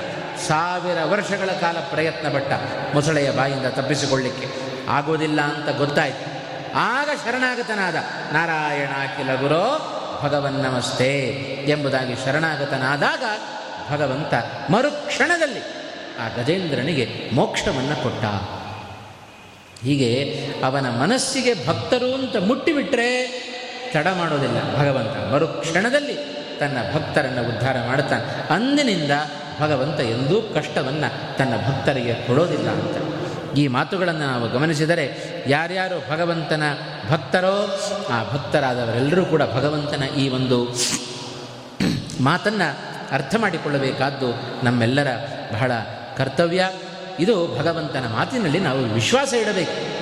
ಸಾವಿರ 0.47 1.03
ವರ್ಷಗಳ 1.03 1.45
ಕಾಲ 1.45 1.77
ಪ್ರಯತ್ನ 1.77 2.34
ಪಟ್ಟ 2.34 2.53
ಮೊಸಳೆಯ 2.93 3.32
ಬಾಯಿಂದ 3.32 3.65
ತಪ್ಪಿಸಿಕೊಳ್ಳಿಕ್ಕೆ. 3.65 4.47
ಆಗೋದಿಲ್ಲ 4.89 5.41
ಅಂತ 5.41 5.77
ಗೊತ್ತಾಯಿತು. 5.77 6.39
ಆಗ 6.75 7.09
ಶರಣಾಗತನಾದ, 7.25 7.95
ನಾರಾಯಣ 8.34 8.89
ಅಕಿಲ 8.89 9.36
ಗುರು, 9.36 9.63
ಭಗವನ್ 10.21 10.53
ನಮಸ್ತೆ 10.53 11.17
ಎಂಬುದಾಗಿ 11.67 12.15
ಶರಣಾಗತನಾದಾಗ 12.25 13.23
ಭಗವಂತ 13.91 14.34
ಮರುಕ್ಷಣದಲ್ಲಿ 14.71 15.59
ಆ 16.19 16.27
ಗಜೇಂದ್ರನಿಗೆ 16.38 17.30
ಮೋಕ್ಷವನ್ನು 17.34 18.03
ಕೊಟ್ಟ. 18.03 18.25
ಹೀಗೆ 19.84 20.36
ಅವನ 20.65 20.89
ಮನಸ್ಸಿಗೆ 20.89 21.67
ಭಕ್ತರು 21.67 22.13
ಅಂತ 22.13 22.36
ಮುಟ್ಟಿಬಿಟ್ರೆ 22.38 23.49
ತಡ 23.93 24.07
ಮಾಡೋದಿಲ್ಲ 24.17 24.77
ಭಗವಂತ. 24.77 25.33
ಮರುಕ್ಷಣದಲ್ಲಿ 25.33 26.39
ತನ್ನ 26.59 26.77
ಭಕ್ತರನ್ನು 26.93 27.49
ಉದ್ಧಾರ 27.49 27.75
ಮಾಡುತ್ತಾನೆ. 27.87 28.23
ಅಂದಿನಿಂದ 28.53 29.11
ಭಗವಂತ 29.61 29.99
ಎಂದೂ 29.99 30.41
ಕಷ್ಟವನ್ನು 30.41 31.37
ತನ್ನ 31.37 31.53
ಭಕ್ತರಿಗೆ 31.67 32.13
ಕೊಡೋದಿಲ್ಲ 32.13 32.69
ಅಂತ. 32.69 32.97
ಈ 33.57 33.67
ಮಾತುಗಳನ್ನು 33.67 34.19
ನಾವು 34.19 34.49
ಗಮನಿಸಿದರೆ 34.49 35.13
ಯಾರ್ಯಾರು 35.47 36.11
ಭಗವಂತನ 36.11 36.63
ಭಕ್ತರೋ, 37.09 37.79
ಆ 38.09 38.23
ಭಕ್ತರಾದವರೆಲ್ಲರೂ 38.33 39.25
ಕೂಡ 39.25 39.41
ಭಗವಂತನ 39.41 40.03
ಈ 40.03 40.29
ಒಂದು 40.29 40.75
ಮಾತನ್ನು 42.21 42.77
ಅರ್ಥ 43.11 43.35
ಮಾಡಿಕೊಳ್ಳಬೇಕಾದ್ದು 43.35 44.27
ನಮ್ಮೆಲ್ಲರ 44.65 45.07
ಬಹಳ 45.53 45.71
ಕರ್ತವ್ಯ. 46.17 46.69
ಇದು 47.19 47.57
ಭಗವಂತನ 47.59 48.05
ಮಾತಿನಲ್ಲಿ 48.11 48.59
ನಾವು 48.59 48.79
ವಿಶ್ವಾಸ 48.79 49.33
ಇಡಬೇಕು. 49.33 49.99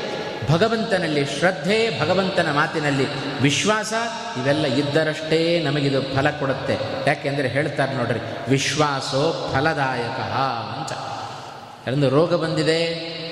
ಭಗವಂತನಲ್ಲಿ 0.49 1.25
ಶ್ರದ್ಧೆ, 1.25 1.99
ಭಗವಂತನ 1.99 2.51
ಮಾತಿನಲ್ಲಿ 2.51 3.05
ವಿಶ್ವಾಸ, 3.41 3.93
ಇವೆಲ್ಲ 4.39 4.65
ಇದ್ದರಷ್ಟೇ 4.65 5.61
ನಮಗಿದು 5.63 6.01
ಫಲ 6.01 6.29
ಕೊಡುತ್ತೆ. 6.29 6.77
ಯಾಕೆಂದರೆ 7.07 7.47
ಹೇಳ್ತಾರೆ 7.47 7.93
ನೋಡ್ರಿ, 7.93 8.19
ವಿಶ್ವಾಸೋ 8.49 9.51
ಫಲದಾಯಕ 9.53 10.19
ಅಂತ. 10.77 10.91
ಒಂದು 11.93 12.09
ರೋಗ 12.09 12.35
ಬಂದಿದೆ, 12.35 12.79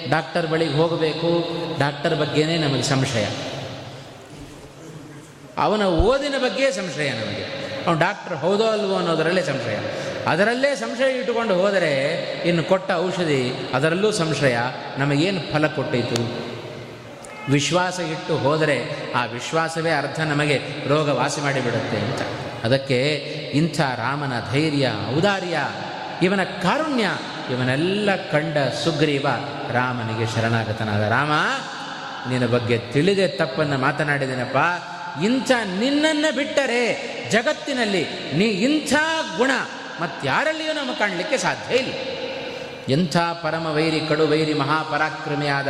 ಡಾಕ್ಟರ್ 0.09 0.47
ಬಳಿಗೆ 0.47 0.73
ಹೋಗಬೇಕು, 0.73 1.49
ಡಾಕ್ಟರ್ 1.79 2.15
ಬಗ್ಗೆನೇ 2.15 2.57
ನಮಗೆ 2.57 2.83
ಸಂಶಯ. 2.83 3.25
ಅವನ 5.57 5.83
ಓದಿನ 5.83 6.33
ಬಗ್ಗೆ 6.37 6.71
ಸಂಶಯ 6.71 7.09
ನಮಗೆ. 7.09 7.65
ಅವನು 7.87 7.99
ಡಾಕ್ಟರ್ 7.99 8.37
ಹೌದೋ 8.37 8.63
ಅಲ್ವೋ 8.63 8.95
ಅನ್ನೋದರಲ್ಲೇ 8.95 9.41
ಸಂಶಯ. 9.41 9.77
ಅದರಲ್ಲೇ 10.27 10.75
ಸಂಶಯ 10.75 11.17
ಇಟ್ಟುಕೊಂಡು 11.17 11.55
ಹೋದರೆ 11.55 12.13
ಇನ್ನು 12.45 12.63
ಕೊಟ್ಟ 12.63 12.91
ಔಷಧಿ 12.91 13.69
ಅದರಲ್ಲೂ 13.73 14.11
ಸಂಶಯ, 14.11 14.57
ನಮಗೇನು 14.97 15.53
ಫಲ 15.53 15.67
ಕೊಟ್ಟಿತು? 15.67 16.54
ವಿಶ್ವಾಸ 17.49 17.99
ಇಟ್ಟು 17.99 18.37
ಹೋದರೆ 18.37 18.85
ಆ 19.13 19.25
ವಿಶ್ವಾಸವೇ 19.25 19.91
ಅರ್ಧ 19.91 20.21
ನಮಗೆ 20.21 20.61
ರೋಗ 20.87 21.09
ವಾಸಿ 21.09 21.41
ಮಾಡಿಬಿಡುತ್ತೆ 21.41 21.97
ಅಂತ. 21.97 22.21
ಅದಕ್ಕೆ 22.65 23.07
ಇಂಥ 23.53 23.81
ರಾಮನ 23.81 24.33
ಧೈರ್ಯ, 24.51 24.89
ಔದಾರ್ಯ, 25.15 25.57
ಇವನ 26.21 26.43
ಕಾರುಣ್ಯ 26.43 27.05
ಇವನೆಲ್ಲ 27.49 28.15
ಕಂಡ 28.15 28.57
ಸುಗ್ರೀವ 28.57 29.27
ರಾಮನಿಗೆ 29.71 30.35
ಶರಣಾಗತನಾದ, 30.35 31.01
ರಾಮ, 31.01 31.31
ನಿನ್ನ 32.29 32.45
ಬಗ್ಗೆ 32.45 32.77
ತಿಳಿದೇ 32.77 33.27
ತಪ್ಪನ್ನು 33.27 33.77
ಮಾತನಾಡಿದೆನಪ್ಪ. 33.77 34.57
ಇಂಥ 35.23 35.51
ನಿನ್ನನ್ನು 35.79 36.35
ಬಿಟ್ಟರೆ 36.35 37.15
ಜಗತ್ತಿನಲ್ಲಿ 37.31 38.07
ನೀ 38.33 38.45
ಇಂಥ 38.45 38.93
ಗುಣ 39.37 39.51
ಮತ್ತಾರಲ್ಲಿಯೂ 40.01 40.73
ನಮಗೆ 40.73 40.99
ಕಾಣಲಿಕ್ಕೆ 40.99 41.37
ಸಾಧ್ಯ 41.37 41.75
ಇಲ್ಲ. 41.75 42.14
ಎಂಥ 42.89 43.17
ಪರಮ 43.17 43.65
ವೈರಿ, 43.65 43.99
ಕಡು 43.99 44.27
ವೈರಿ 44.27 44.53
ಮಹಾಪರಾಕ್ರಮಿಯಾದ 44.53 45.67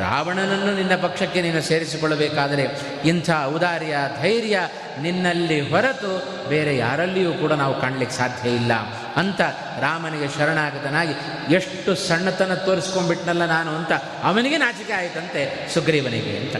ರಾವಣನನ್ನು 0.00 0.74
ನಿನ್ನ 0.74 0.96
ಪಕ್ಷಕ್ಕೆ 1.02 1.42
ನೀನು 1.42 1.62
ಸೇರಿಸಿಕೊಳ್ಳಬೇಕಾದರೆ 1.62 2.64
ಇಂಥ 3.08 3.30
ಔದಾರ್ಯ, 3.44 3.96
ಧೈರ್ಯ 4.22 4.58
ನಿನ್ನಲ್ಲಿ 5.00 5.70
ಹೊರತು 5.70 6.12
ಬೇರೆ 6.48 6.76
ಯಾರಲ್ಲಿಯೂ 6.76 7.32
ಕೂಡ 7.32 7.52
ನಾವು 7.52 7.80
ಕಾಣಲಿಕ್ಕೆ 7.80 8.16
ಸಾಧ್ಯ 8.16 8.50
ಇಲ್ಲ 8.50 8.72
ಅಂತ 9.16 9.40
ರಾಮನಿಗೆ 9.80 10.38
ಶರಣಾಗತನಾಗಿ 10.38 11.12
ಎಷ್ಟು 11.54 11.94
ಸಣ್ಣತನ 11.94 12.54
ತೋರಿಸ್ಕೊಂಡ್ಬಿಟ್ನಲ್ಲ 12.54 13.46
ನಾನು 13.46 13.70
ಅಂತ 13.70 13.92
ಅವನಿಗೆ 14.22 14.56
ನಾಚಿಕೆ 14.56 14.92
ಆಯಿತಂತೆ 14.92 15.70
ಸುಗ್ರೀವನಿಗೆ 15.74 16.36
ಅಂತ. 16.36 16.56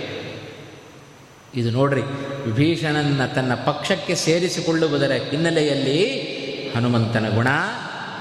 ಇದು 1.54 1.70
ನೋಡ್ರಿ 1.70 2.00
ವಿಭೀಷಣನ 2.46 3.26
ತನ್ನ 3.26 3.54
ಪಕ್ಷಕ್ಕೆ 3.54 4.14
ಸೇರಿಸಿಕೊಳ್ಳುವುದರ 4.14 5.12
ಹಿನ್ನೆಲೆಯಲ್ಲಿ 5.12 6.00
ಹನುಮಂತನ 6.76 7.28
ಗುಣ 7.34 7.48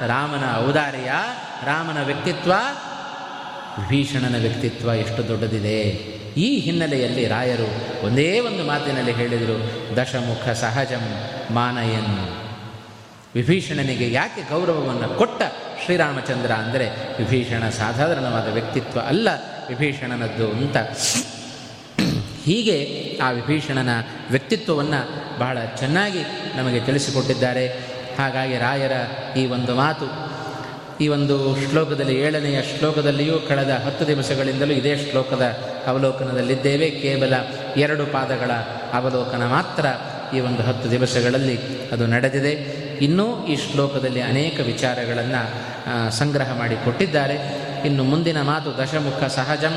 ರಾಮನ 0.06 0.68
ಔದಾರ್ಯ, 0.68 1.12
ರಾಮನ 1.66 2.04
ವ್ಯಕ್ತಿತ್ವ 2.04 2.52
ವಿಭೀಷಣನ 3.82 4.36
ವ್ಯಕ್ತಿತ್ವ 4.42 4.94
ಎಷ್ಟು 4.94 5.28
ದೊಡ್ಡದಿದೆ. 5.28 5.82
ಈ 6.38 6.60
ಹಿನ್ನೆಲೆಯಲ್ಲಿ 6.60 7.28
ರಾಯರು 7.28 7.70
ಒಂದೇ 8.06 8.40
ಒಂದು 8.40 8.64
ಮಾತಿನಲ್ಲಿ 8.64 9.12
ಹೇಳಿದರು, 9.12 9.58
ದಶಮುಖ 9.96 10.50
ಸಹಜಂ 10.50 11.06
ಮಾನಯನ್. 11.52 12.18
ವಿಭೀಷಣನಿಗೆ 13.36 14.12
ಯಾಕೆ 14.12 14.42
ಗೌರವವನ್ನು 14.50 15.18
ಕೊಟ್ಟ 15.18 15.42
ಶ್ರೀರಾಮಚಂದ್ರ 15.86 16.52
ಅಂದರೆ 16.52 16.90
ವಿಭೀಷಣ 17.18 17.70
ಸಾಧಾರಣವಾದ 17.70 18.48
ವ್ಯಕ್ತಿತ್ವ 18.54 19.00
ಅಲ್ಲ, 19.00 19.30
ವಿಭೀಷಣನದ್ದು 19.70 20.52
ಅಂತ. 20.52 20.78
ಹೀಗೆ 22.46 22.78
ಆ 23.24 23.32
ವಿಭೀಷಣನ 23.32 23.90
ವ್ಯಕ್ತಿತ್ವವನ್ನು 24.32 25.02
ಬಹಳ 25.40 25.58
ಚೆನ್ನಾಗಿ 25.78 26.22
ನಮಗೆ 26.58 26.80
ತಿಳಿಸಿಕೊಟ್ಟಿದ್ದಾರೆ. 26.80 27.97
ಹಾಗಾಗಿ 28.18 28.58
ರಾಯರ 28.58 28.96
ಈ 29.38 29.46
ಒಂದು 29.46 29.76
ಮಾತು, 29.76 30.08
ಈ 31.04 31.08
ಒಂದು 31.08 31.36
ಶ್ಲೋಕದಲ್ಲಿ 31.70 32.16
ಏಳನೆಯ 32.20 32.60
ಶ್ಲೋಕದಲ್ಲಿಯೂ 32.62 33.36
ಕಳೆದ 33.40 33.70
ಹತ್ತು 33.86 34.08
ದಿವಸಗಳಿಂದಲೂ 34.08 34.74
ಇದೇ 34.74 34.94
ಶ್ಲೋಕದ 34.98 35.46
ಅವಲೋಕನದಲ್ಲಿದ್ದೇವೆ. 35.88 36.88
ಕೇವಲ 37.04 37.34
ಎರಡು 37.78 38.06
ಪಾದಗಳ 38.06 38.52
ಅವಲೋಕನ 38.94 39.46
ಮಾತ್ರ 39.48 39.86
ಈ 40.36 40.40
ಒಂದು 40.40 40.62
ಹತ್ತು 40.64 40.92
ದಿವಸಗಳಲ್ಲಿ 40.92 41.58
ಅದು 41.92 42.08
ನಡೆದಿದೆ. 42.08 42.54
ಇನ್ನೂ 43.06 43.46
ಈ 43.46 43.56
ಶ್ಲೋಕದಲ್ಲಿ 43.56 44.22
ಅನೇಕ 44.22 44.60
ವಿಚಾರಗಳನ್ನು 44.60 45.42
ಸಂಗ್ರಹ 46.12 46.58
ಮಾಡಿಕೊಟ್ಟಿದ್ದಾರೆ. 46.58 47.38
ಇನ್ನು 47.88 48.04
ಮುಂದಿನ 48.04 48.40
ಮಾತು 48.42 48.70
ದಶಮುಖ 48.78 49.24
ಸಹಜಂ, 49.24 49.76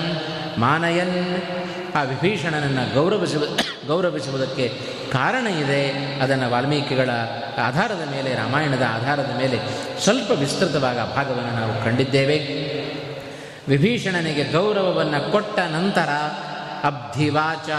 ಮಾನಯನ್ 0.59 1.17
ಆ 1.95 2.03
ವಿಭೀಷಣನನ್ನು 2.03 2.95
ಗೌರವಿಸುವ, 2.95 3.43
ಗೌರವಿಸುವುದಕ್ಕೆ 3.87 4.69
ಕಾರಣ 5.13 5.47
ಇದೆ. 5.47 6.15
ಅದನ್ನು 6.21 6.51
ವಾಲ್ಮೀಕಿಗಳ 6.51 7.11
ಆಧಾರದ 7.59 8.11
ಮೇಲೆ, 8.11 8.35
ರಾಮಾಯಣದ 8.35 8.83
ಆಧಾರದ 8.83 9.39
ಮೇಲೆ 9.39 9.61
ಸ್ವಲ್ಪ 10.01 10.31
ವಿಸ್ತೃತವಾದ 10.31 10.97
ಭಾಗವನ್ನು 10.97 11.61
ನಾವು 11.61 11.85
ಕಂಡಿದ್ದೇವೆ. 11.85 12.39
ವಿಭೀಷಣನಿಗೆ 13.69 14.45
ಗೌರವವನ್ನು 14.45 15.33
ಕೊಟ್ಟ 15.33 15.59
ನಂತರ 15.59 16.09
ಅಬ್ಧಿವಾಚ. 16.85 17.71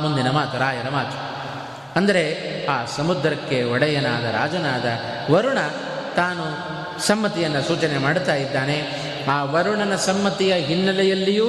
ಮುಂದಿನ 0.00 0.30
ಮಾತು, 0.30 0.58
ರಾಯರ 0.58 0.88
ಮಾತು. 0.88 1.36
ಅಂದರೆ 1.98 2.36
ಆ 2.66 2.84
ಸಮುದ್ರಕ್ಕೆ 2.84 3.62
ಒಡೆಯನಾದ 3.62 4.24
ರಾಜನಾದ 4.24 4.84
ವರುಣ 5.32 5.58
ತಾನು 6.16 6.76
ಸಮ್ಮತಿಯನ್ನು 7.06 7.62
ಸೂಚನೆ 7.62 7.98
ಮಾಡುತ್ತಾ 7.98 8.34
ಇದ್ದಾನೆ. 8.34 9.06
ಆ 9.28 9.44
ವರುಣನ 9.44 9.96
ಸಮ್ಮತಿಯ 9.96 10.54
ಹಿನ್ನೆಲೆಯಲ್ಲಿಯೂ 10.54 11.46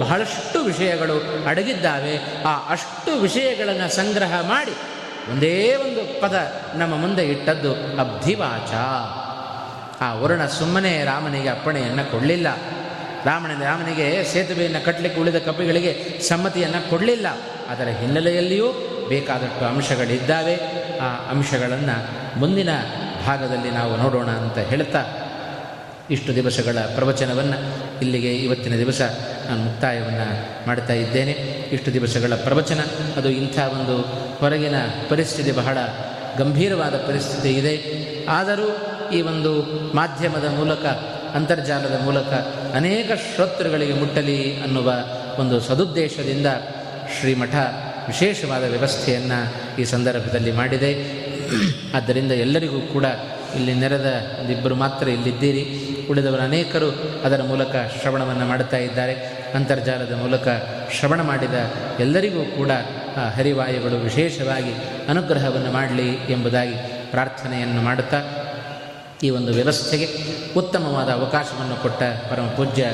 ಬಹಳಷ್ಟು 0.00 0.64
ವಿಷಯಗಳು 0.64 1.44
ಅಡಗಿದ್ದಾವೆ. 1.46 2.42
ಆ 2.42 2.70
ಅಷ್ಟು 2.70 3.20
ವಿಷಯಗಳನ್ನು 3.20 3.94
ಸಂಗ್ರಹ 3.96 4.40
ಮಾಡಿ 4.48 4.70
ಒಂದೇ 5.32 5.74
ಒಂದು 5.74 6.20
ಪದ 6.20 6.52
ನಮ್ಮ 6.74 6.96
ಮುಂದೆ 6.96 7.24
ಇಟ್ಟದ್ದು 7.24 7.72
ಅಬ್ಧಿವಾಚ. 8.00 8.72
ಆ 10.02 10.14
ವರುಣ 10.14 10.46
ಸುಮ್ಮನೆ 10.46 11.04
ರಾಮನಿಗೆ 11.04 11.48
ಅಪ್ಪಣೆಯನ್ನು 11.48 12.10
ಕೊಡಲಿಲ್ಲ. 12.10 12.46
ರಾಮನ 13.24 13.62
ರಾಮನಿಗೆ 13.62 14.24
ಸೇತುವೆಯನ್ನು 14.24 14.84
ಕಟ್ಟಲಿಕ್ಕೆ 14.84 15.20
ಉಳಿದ 15.20 15.36
ಕಪಿಗಳಿಗೆ 15.36 16.20
ಸಮ್ಮತಿಯನ್ನು 16.28 16.90
ಕೊಡಲಿಲ್ಲ. 16.90 17.26
ಅದರ 17.68 17.84
ಹಿನ್ನೆಲೆಯಲ್ಲಿಯೂ 17.84 18.72
ಬೇಕಾದಷ್ಟು 19.08 19.64
ಅಂಶಗಳಿದ್ದಾವೆ. 19.64 20.56
ಆ 20.98 21.30
ಅಂಶಗಳನ್ನು 21.30 22.20
ಮುಂದಿನ 22.38 22.68
ಭಾಗದಲ್ಲಿ 23.26 23.70
ನಾವು 23.70 23.96
ನೋಡೋಣ 23.96 24.30
ಅಂತ 24.30 24.58
ಹೇಳ್ತಾ 24.58 25.19
ಇಷ್ಟು 26.10 26.34
ದಿವಸಗಳ 26.34 26.78
ಪ್ರವಚನವನ್ನು 26.94 27.56
ಇಲ್ಲಿಗೆ 28.02 28.34
ಇವತ್ತಿನ 28.34 28.76
ದಿವಸ 28.76 29.00
ನಾನು 29.46 29.64
ಮುಕ್ತಾಯವನ್ನು 29.64 30.46
ಮಾಡ್ತಾ 30.66 30.92
ಇದ್ದೇನೆ. 30.92 31.32
ಇಷ್ಟು 31.72 31.92
ದಿವಸಗಳ 31.92 32.34
ಪ್ರವಚನ, 32.34 32.80
ಅದು 33.16 33.28
ಇಂಥ 33.28 33.58
ಒಂದು 33.58 33.96
ಹೊರಗಿನ 34.38 34.74
ಪರಿಸ್ಥಿತಿ 35.08 35.52
ಬಹಳ 35.52 35.78
ಗಂಭೀರವಾದ 36.38 36.94
ಪರಿಸ್ಥಿತಿ 36.94 37.48
ಇದೆ. 37.48 37.74
ಆದರೂ 38.24 38.68
ಈ 39.10 39.22
ಒಂದು 39.22 39.62
ಮಾಧ್ಯಮದ 39.96 40.50
ಮೂಲಕ, 40.50 40.84
ಅಂತರ್ಜಾಲದ 41.34 42.00
ಮೂಲಕ 42.02 42.32
ಅನೇಕ 42.74 43.10
ಶ್ರೋತೃಗಳಿಗೆ 43.34 43.92
ಮುಟ್ಟಲಿ 43.92 44.62
ಅನ್ನುವ 44.62 44.92
ಒಂದು 45.38 45.60
ಸದುದ್ದೇಶದಿಂದ 45.60 46.46
ಶ್ರೀಮಠ 47.20 47.54
ವಿಶೇಷವಾದ 48.06 48.64
ವ್ಯವಸ್ಥೆಯನ್ನು 48.64 49.54
ಈ 49.80 49.84
ಸಂದರ್ಭದಲ್ಲಿ 49.84 50.52
ಮಾಡಿದೆ. 50.52 51.20
ಆದ್ದರಿಂದ 51.94 52.32
ಎಲ್ಲರಿಗೂ 52.32 52.80
ಕೂಡ 52.80 53.04
ಇಲ್ಲಿ 53.56 53.74
ನೆರೆದ 53.74 54.10
ಒಂದಿಬ್ಬರು 54.40 54.74
ಮಾತ್ರ 54.74 55.08
ಇಲ್ಲಿದ್ದೀರಿ. 55.08 55.62
ಉಳಿದವರು 56.10 56.42
ಅನೇಕರು 56.42 56.88
ಅದರ 57.24 57.42
ಮೂಲಕ 57.42 57.74
ಶ್ರವಣವನ್ನು 58.00 58.46
ಮಾಡುತ್ತಾ 58.46 58.76
ಇದ್ದಾರೆ. 58.76 59.14
ಅಂತರ್ಜಾಲದ 59.54 60.12
ಮೂಲಕ 60.12 60.48
ಶ್ರವಣ 60.92 61.20
ಮಾಡಿದ 61.22 61.56
ಎಲ್ಲರಿಗೂ 62.00 62.42
ಕೂಡ 62.56 62.70
ಹರಿವಾಯುಗಳು 63.36 63.96
ವಿಶೇಷವಾಗಿ 63.96 64.72
ಅನುಗ್ರಹವನ್ನು 65.08 65.72
ಮಾಡಲಿ 65.72 66.08
ಎಂಬುದಾಗಿ 66.32 66.76
ಪ್ರಾರ್ಥನೆಯನ್ನು 67.10 67.82
ಮಾಡುತ್ತಾ, 67.82 68.20
ಈ 69.22 69.30
ಒಂದು 69.30 69.52
ವ್ಯವಸ್ಥೆಗೆ 69.52 70.06
ಉತ್ತಮವಾದ 70.56 71.08
ಅವಕಾಶವನ್ನು 71.10 71.76
ಕೊಟ್ಟ 71.82 72.02
ಪರಮ 72.30 72.46
ಪೂಜ್ಯ 72.56 72.84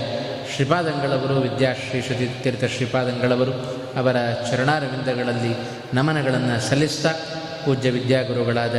ಶ್ರೀಪಾದಂಗಳವರು 0.55 1.35
ವಿದ್ಯಾಶ್ರೀ 1.41 2.01
ತೀರ್ಥ 2.43 2.65
ಶ್ರೀಪಾದಂಗಳವರು 2.65 3.53
ಅವರ 3.99 4.17
ಚರಣಾರವಿಂದಗಳಲ್ಲಿ 4.51 5.53
ನಮನಗಳನ್ನು 5.95 6.69
ಸಲ್ಲಿಸ್ತಾ 6.69 7.13
ಪೂಜ್ಯ 7.67 7.91
ವಿದ್ಯಾಗುರುಗಳಾದ 7.91 8.75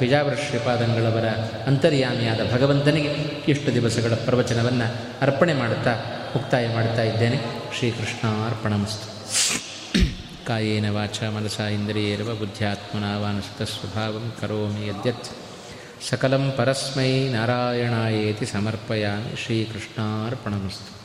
ಬಿಜಾವರ 0.00 0.34
ಶ್ರೀಪಾದಂಗಳವರ 0.34 1.28
ಅಂತರ್ಯಾಮಿಯಾದ 1.66 2.52
ಭಗವಂತನಿಗೆ 2.52 3.08
ಇಷ್ಟು 3.48 3.74
ದಿವಸಗಳ 3.74 4.14
ಪ್ರವಚನವನ್ನು 4.14 4.94
ಅರ್ಪಣೆ 5.20 5.54
ಮಾಡುತ್ತಾ, 5.54 5.94
ಮುಕ್ತಾಯ 6.36 6.74
ಮಾಡ್ತಾ 6.74 7.02
ಇದ್ದೇನೆ. 7.02 7.40
ಶ್ರೀಕೃಷ್ಣ 7.78 8.28
ಅರ್ಪಣಮಸ್ತು 8.46 9.10
ಕಾಯೇನ 10.46 10.90
ವಾಚ 10.90 11.22
ಮನಸ 11.22 11.60
ಇಂದ್ರಿಯೇರವ 11.60 12.34
ಬುದ್ಧ್ಯಾತ್ಮನ 12.34 13.04
ವಾನುಸುತ 13.16 13.62
ಸ್ವಭಾವಂ 13.62 14.32
ಕರೋಮಿ 14.40 14.88
ಯದ್ಯತ್. 14.88 15.24
ಸಕಲಂ 16.10 16.54
ಪರಸ್ಮೈ 16.56 17.28
ನಾರಾಯಣಾಯೇತಿ 17.28 18.46
ಸಮರ್ಪಯಾಮಿ. 18.46 19.44
ಶ್ರೀಕೃಷ್ಣಾರ್ಪಣಮಸ್ತು. 19.44 20.99